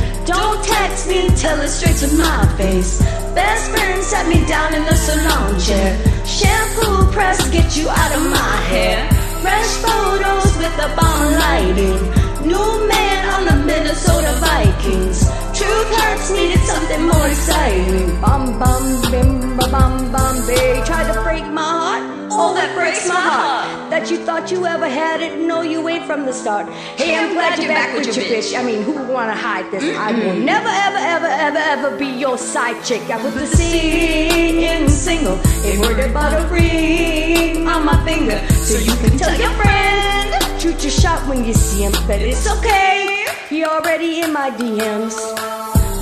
tell 1.38 1.60
it 1.60 1.68
straight 1.68 1.96
to 1.96 2.08
my 2.16 2.46
face. 2.56 2.98
Best 3.34 3.70
friend 3.70 4.02
sat 4.02 4.26
me 4.28 4.44
down 4.46 4.74
in 4.74 4.84
the 4.84 4.96
salon 4.96 5.58
chair. 5.58 5.96
Shampoo 6.26 7.10
press, 7.12 7.38
get 7.50 7.76
you 7.76 7.88
out 7.88 8.12
of 8.16 8.22
my 8.30 8.54
hair. 8.72 8.98
Fresh 9.40 9.72
photos 9.84 10.50
with 10.58 10.74
the 10.76 10.88
bomb 10.98 11.32
lighting. 11.44 12.00
New 12.46 12.70
man 12.88 13.20
on 13.34 13.42
the 13.48 13.56
Minnesota 13.64 14.32
Vikings. 14.44 15.18
Truth 15.56 15.90
hurts, 15.98 16.30
needed 16.32 16.60
something 16.60 17.02
more 17.06 17.28
exciting. 17.28 18.20
Bum 18.20 18.58
bum 18.58 18.84
bim 19.10 19.56
ba 19.56 19.68
bum 19.70 20.12
bum 20.12 20.46
babe. 20.46 20.84
Tried 20.84 21.12
to 21.12 21.22
break 21.22 21.44
my 21.46 21.62
heart. 21.62 22.17
Oh, 22.30 22.54
that 22.54 22.74
breaks 22.74 23.08
my 23.08 23.14
heart. 23.14 23.90
That 23.90 24.10
you 24.10 24.18
thought 24.18 24.50
you 24.50 24.66
ever 24.66 24.88
had 24.88 25.20
it. 25.20 25.38
No, 25.38 25.62
you 25.62 25.88
ain't 25.88 26.04
from 26.04 26.26
the 26.26 26.32
start. 26.32 26.68
Hey, 26.96 27.16
I'm 27.16 27.32
glad 27.32 27.58
you're 27.58 27.68
back 27.68 27.96
with 27.96 28.06
your 28.06 28.24
bitch. 28.26 28.58
I 28.58 28.62
mean, 28.62 28.82
who 28.82 28.92
would 28.92 29.08
wanna 29.08 29.34
hide 29.34 29.70
this? 29.70 29.82
I 29.96 30.12
will 30.12 30.34
never, 30.34 30.68
ever, 30.68 30.98
ever, 30.98 31.26
ever, 31.26 31.58
ever 31.58 31.98
be 31.98 32.06
your 32.06 32.36
side 32.36 32.84
chick. 32.84 33.02
I 33.10 33.20
put 33.20 33.34
the 33.34 33.46
C 33.46 34.64
in 34.64 34.88
single. 34.88 35.38
Ain't 35.64 35.80
worried 35.80 36.10
about 36.10 36.32
a 36.32 36.46
ring 36.52 37.66
on 37.66 37.84
my 37.84 38.02
finger. 38.04 38.38
So 38.54 38.78
you 38.78 38.94
can 38.96 39.16
tell 39.16 39.38
your 39.38 39.50
friend. 39.62 40.60
Shoot 40.60 40.82
your 40.82 40.90
shot 40.90 41.26
when 41.28 41.44
you 41.44 41.54
see 41.54 41.84
him, 41.84 41.92
but 42.06 42.20
it's 42.20 42.50
okay. 42.58 43.26
He 43.48 43.64
already 43.64 44.20
in 44.20 44.32
my 44.32 44.50
DMs. 44.50 45.16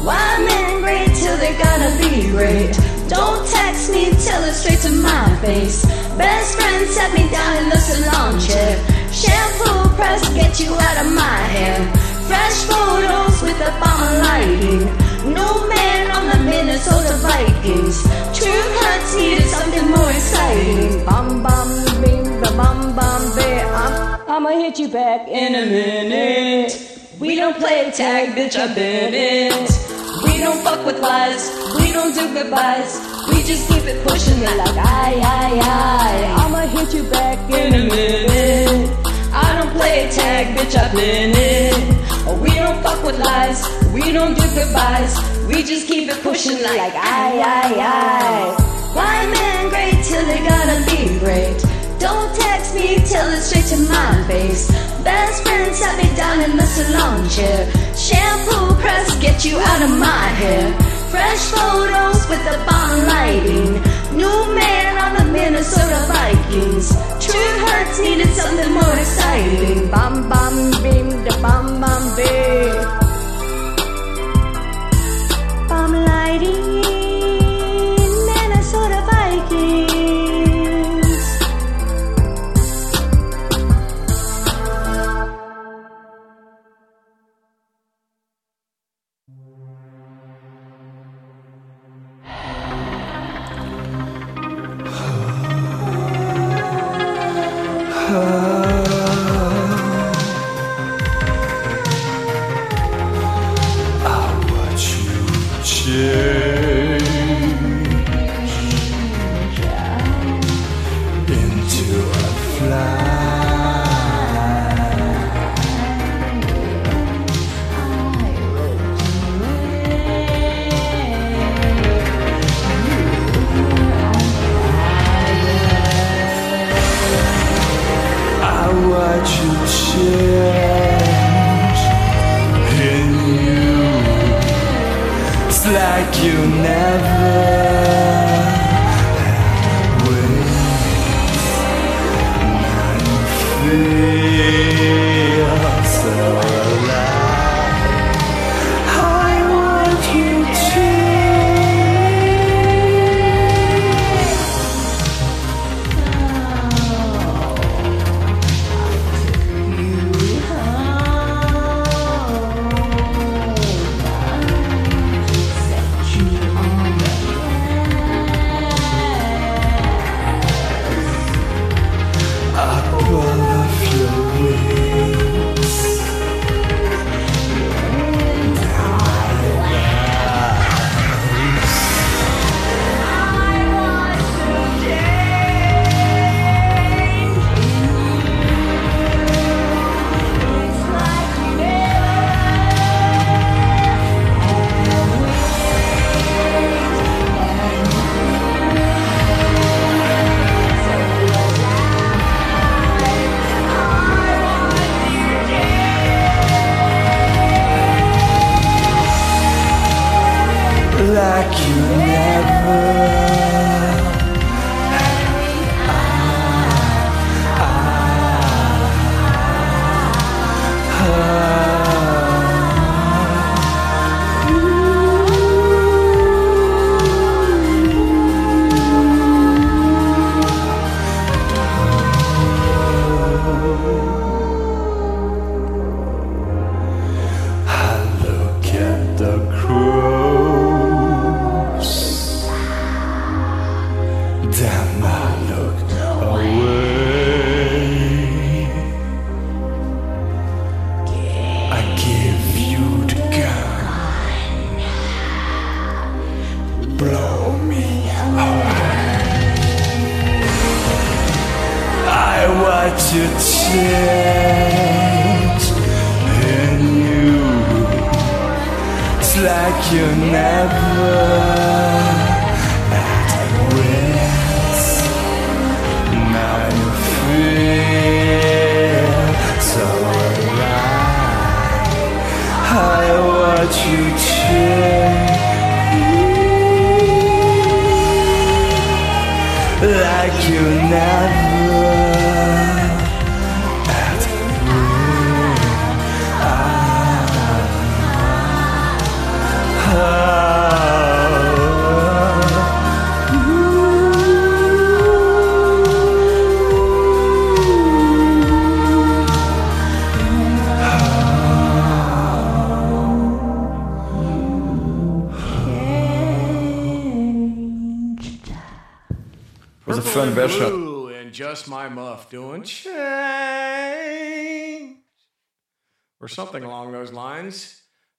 Why 0.05 0.45
men 0.49 0.83
great 0.83 1.15
till 1.15 1.37
they're 1.37 1.63
gonna 1.63 1.97
be 2.01 2.31
great? 2.31 2.96
Don't 3.09 3.47
text 3.49 3.91
me, 3.93 4.11
tell 4.27 4.43
it 4.43 4.55
straight 4.55 4.81
to 4.81 4.91
my 4.91 5.37
face. 5.41 5.85
Best 6.19 6.59
friend 6.59 6.89
sat 6.91 7.15
me 7.15 7.31
down 7.31 7.63
in 7.63 7.69
the 7.69 7.79
salon 7.79 8.41
chair. 8.41 8.75
Shampoo 9.13 9.95
press, 9.95 10.27
get 10.35 10.59
you 10.59 10.75
out 10.75 11.07
of 11.07 11.13
my 11.13 11.39
hair. 11.55 11.79
Fresh 12.27 12.65
photos 12.67 13.43
with 13.43 13.59
the 13.63 13.71
bomb 13.79 14.19
lighting. 14.27 14.85
New 15.23 15.55
man 15.69 16.11
on 16.11 16.27
the 16.33 16.51
Minnesota 16.51 17.15
Vikings. 17.23 18.03
True 18.37 18.67
hurts 18.83 19.17
needed 19.17 19.47
something 19.47 19.89
more 19.89 20.11
exciting. 20.11 21.05
Bum 21.05 21.43
bum 21.45 22.03
bing 22.03 22.41
ba 22.41 22.51
bum 22.57 22.97
bum 22.97 23.37
bear. 23.37 23.67
I'm, 23.73 24.21
I'ma 24.29 24.51
hit 24.51 24.81
you 24.81 24.89
back 24.89 25.29
in 25.29 25.55
a 25.55 25.67
minute. 25.67 26.73
We 27.21 27.37
don't 27.37 27.57
play 27.57 27.89
tag, 27.93 28.37
bitch, 28.37 28.57
I've 28.57 28.75
been 28.75 29.15
it. 29.15 29.96
We 30.37 30.43
don't 30.43 30.63
fuck 30.63 30.85
with 30.85 31.01
lies, 31.01 31.49
we 31.79 31.93
don't 31.93 32.13
do 32.13 32.31
goodbyes. 32.35 33.01
We 33.31 33.43
just 33.43 33.67
keep 33.71 33.85
it 33.85 34.07
pushing 34.07 34.37
it 34.43 34.57
like 34.59 34.77
aye, 34.77 35.19
aye, 35.25 35.61
aye. 35.65 36.45
I'ma 36.45 36.67
hit 36.67 36.93
you 36.93 37.05
back 37.09 37.39
in 37.51 37.73
a 37.73 37.85
minute. 37.89 38.91
I 39.33 39.59
don't 39.59 39.73
play 39.75 40.11
tag, 40.13 40.55
bitch, 40.55 40.77
I've 40.77 40.93
been 40.93 41.33
it. 41.35 42.39
We 42.43 42.51
don't 42.51 42.83
fuck 42.83 43.03
with 43.03 43.19
lies, 43.19 43.65
we 43.95 44.13
don't 44.13 44.35
do 44.35 44.47
goodbyes. 44.55 45.17
We 45.49 45.63
just 45.63 45.89
keep 45.89 46.11
it 46.11 46.23
pushing 46.23 46.63
like 46.63 46.93
aye, 46.95 47.41
aye, 47.41 47.81
aye. 47.81 48.93
Why 48.93 49.27
men 49.33 49.71
great 49.71 50.05
till 50.05 50.27
they 50.27 50.41
gonna 50.47 50.85
be 50.85 51.19
great? 51.19 51.66
Don't 51.99 52.35
text 52.37 52.75
me, 52.75 52.97
tell 53.09 53.29
it 53.33 53.41
straight 53.41 53.67
to 53.73 53.79
my 53.89 54.25
face. 54.29 54.69
Best 55.03 55.43
friend 55.45 55.75
sat 55.75 55.97
me 55.97 56.15
down 56.17 56.41
in 56.43 56.57
the 56.57 56.67
salon 56.67 57.29
chair. 57.29 57.71
Shampoo 57.97 58.75
press, 58.81 59.19
get 59.21 59.45
you 59.45 59.59
out 59.59 59.83
of 59.83 59.91
my 59.99 60.25
hair. 60.41 60.73
Fresh 61.11 61.45
photos 61.57 62.29
with 62.29 62.43
the 62.45 62.59
bomb 62.69 63.07
lighting. 63.07 63.73
New 64.17 64.55
man 64.55 64.93
on 65.05 65.13
the 65.17 65.33
Minnesota 65.33 66.01
Vikings. 66.09 66.91
True 67.25 67.55
hurts 67.65 68.01
needed 68.01 68.33
something 68.35 68.73
more 68.73 68.97
exciting. 68.99 69.91
Bam 69.91 70.29
bam 70.29 70.83
bim 70.83 71.25
da 71.25 71.41
bam 71.41 71.81
bam 71.81 72.17
bim. 72.17 73.06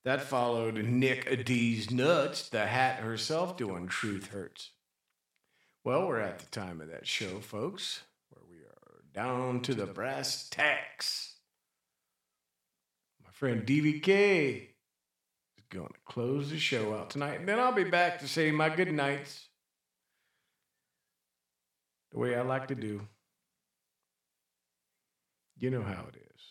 That 0.07 0.21
followed 0.21 0.75
Nick 0.75 1.43
D's 1.43 1.91
Nuts, 1.91 2.47
the 2.47 2.65
hat 2.65 3.01
herself 3.01 3.57
doing 3.57 3.89
Truth 3.89 4.27
Hurts. 4.27 4.71
Well, 5.83 6.07
we're 6.07 6.21
at 6.21 6.39
the 6.39 6.45
time 6.45 6.79
of 6.79 6.87
that 6.87 7.05
show, 7.05 7.41
folks, 7.41 8.03
where 8.29 8.45
we 8.49 8.59
are 8.59 9.01
down 9.13 9.59
to 9.63 9.75
the 9.75 9.85
brass 9.85 10.47
tacks. 10.49 11.35
My 13.21 13.31
friend 13.31 13.65
DVK 13.65 14.69
is 15.57 15.65
going 15.69 15.87
to 15.87 15.99
close 16.05 16.51
the 16.51 16.57
show 16.57 16.95
out 16.95 17.09
tonight, 17.09 17.41
and 17.41 17.49
then 17.49 17.59
I'll 17.59 17.73
be 17.73 17.83
back 17.83 18.19
to 18.19 18.29
say 18.29 18.49
my 18.49 18.69
good 18.69 18.93
nights 18.93 19.49
the 22.13 22.19
way 22.19 22.33
I 22.33 22.43
like 22.43 22.69
to 22.69 22.75
do. 22.75 23.01
You 25.57 25.69
know 25.69 25.83
how 25.83 26.05
it 26.07 26.15
is. 26.15 26.41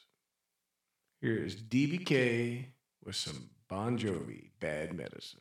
Here 1.22 1.38
is 1.38 1.56
DBK 1.56 2.66
with 3.06 3.14
some 3.14 3.50
Bon 3.68 3.96
Jovi 3.96 4.50
Bad 4.58 4.92
Medicine. 4.92 5.40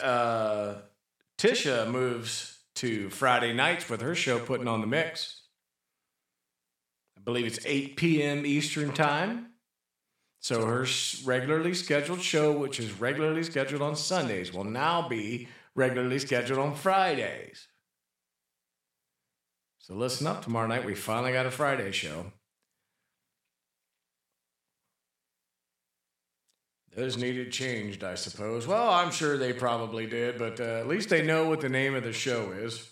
Uh, 0.00 0.74
Tisha 1.38 1.90
moves 1.90 2.58
to 2.76 3.10
Friday 3.10 3.52
nights 3.52 3.88
with 3.88 4.00
her 4.00 4.14
show 4.14 4.38
putting 4.38 4.68
on 4.68 4.80
the 4.80 4.86
mix. 4.86 5.42
I 7.16 7.20
believe 7.20 7.46
it's 7.46 7.64
8 7.64 7.96
p.m. 7.96 8.44
Eastern 8.44 8.92
time. 8.92 9.46
So 10.40 10.66
her 10.66 10.86
regularly 11.24 11.72
scheduled 11.72 12.20
show, 12.20 12.52
which 12.52 12.78
is 12.78 13.00
regularly 13.00 13.44
scheduled 13.44 13.80
on 13.80 13.96
Sundays, 13.96 14.52
will 14.52 14.64
now 14.64 15.08
be 15.08 15.48
regularly 15.74 16.18
scheduled 16.18 16.58
on 16.58 16.74
Fridays. 16.74 17.68
So 19.78 19.94
listen 19.94 20.26
up. 20.26 20.42
Tomorrow 20.42 20.66
night, 20.66 20.84
we 20.84 20.94
finally 20.94 21.32
got 21.32 21.46
a 21.46 21.50
Friday 21.50 21.92
show. 21.92 22.32
Those 26.94 27.16
needed 27.16 27.50
changed, 27.50 28.04
I 28.04 28.14
suppose. 28.14 28.68
Well, 28.68 28.88
I'm 28.88 29.10
sure 29.10 29.36
they 29.36 29.52
probably 29.52 30.06
did, 30.06 30.38
but 30.38 30.60
uh, 30.60 30.78
at 30.78 30.86
least 30.86 31.08
they 31.08 31.22
know 31.22 31.48
what 31.48 31.60
the 31.60 31.68
name 31.68 31.96
of 31.96 32.04
the 32.04 32.12
show 32.12 32.52
is. 32.52 32.88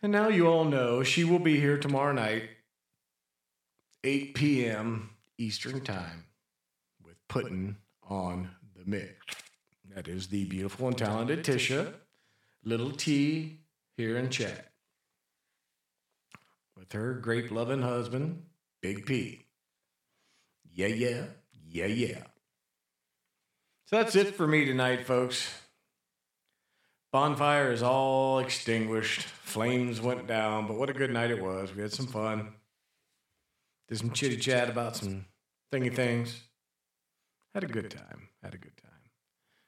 And 0.00 0.10
now 0.10 0.28
you 0.28 0.46
all 0.46 0.64
know 0.64 1.02
she 1.02 1.24
will 1.24 1.38
be 1.38 1.60
here 1.60 1.76
tomorrow 1.76 2.12
night, 2.12 2.44
8 4.04 4.34
p.m. 4.34 5.10
Eastern 5.36 5.82
Time, 5.82 6.24
with 7.04 7.16
Putting 7.28 7.76
on 8.08 8.50
the 8.74 8.88
Mix. 8.88 9.16
That 9.94 10.08
is 10.08 10.28
the 10.28 10.44
beautiful 10.44 10.88
and 10.88 10.96
talented 10.96 11.44
Tisha, 11.44 11.92
little 12.64 12.92
T 12.92 13.58
here 13.96 14.16
in 14.16 14.30
chat, 14.30 14.70
with 16.76 16.92
her 16.92 17.14
grape 17.14 17.50
loving 17.50 17.82
husband, 17.82 18.44
Big 18.80 19.04
P. 19.04 19.47
Yeah, 20.78 20.86
yeah, 20.86 21.24
yeah, 21.68 21.86
yeah. 21.86 22.22
So 23.86 23.96
that's 23.96 24.14
it 24.14 24.36
for 24.36 24.46
me 24.46 24.64
tonight, 24.64 25.04
folks. 25.04 25.52
Bonfire 27.12 27.72
is 27.72 27.82
all 27.82 28.38
extinguished. 28.38 29.22
Flames 29.22 30.00
went 30.00 30.28
down, 30.28 30.68
but 30.68 30.78
what 30.78 30.88
a 30.88 30.92
good 30.92 31.10
night 31.10 31.32
it 31.32 31.42
was. 31.42 31.74
We 31.74 31.82
had 31.82 31.92
some 31.92 32.06
fun. 32.06 32.52
Did 33.88 33.98
some 33.98 34.12
chitty 34.12 34.36
chat 34.36 34.70
about 34.70 34.94
some 34.94 35.24
thingy 35.72 35.92
things. 35.92 36.42
Had 37.54 37.64
a 37.64 37.66
good 37.66 37.90
time. 37.90 38.28
Had 38.40 38.54
a 38.54 38.58
good 38.58 38.76
time. 38.80 39.10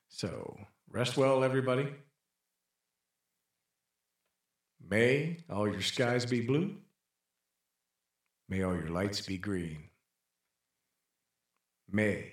So 0.06 0.60
rest 0.88 1.16
well, 1.16 1.42
everybody. 1.42 1.88
May 4.88 5.38
all 5.50 5.66
your 5.66 5.82
skies 5.82 6.24
be 6.24 6.40
blue. 6.40 6.76
May 8.48 8.62
all 8.62 8.76
your 8.76 8.90
lights 8.90 9.22
be 9.22 9.38
green. 9.38 9.89
May 11.92 12.32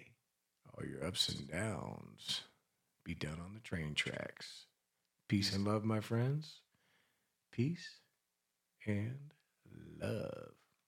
all 0.73 0.85
your 0.85 1.03
ups 1.05 1.29
and 1.29 1.49
downs 1.49 2.41
be 3.03 3.15
done 3.15 3.39
on 3.43 3.53
the 3.55 3.59
train 3.59 3.95
tracks. 3.95 4.65
Peace 5.27 5.53
and 5.53 5.65
love, 5.65 5.83
my 5.83 5.99
friends. 5.99 6.61
Peace 7.51 7.99
and 8.85 9.17
love. 9.99 10.46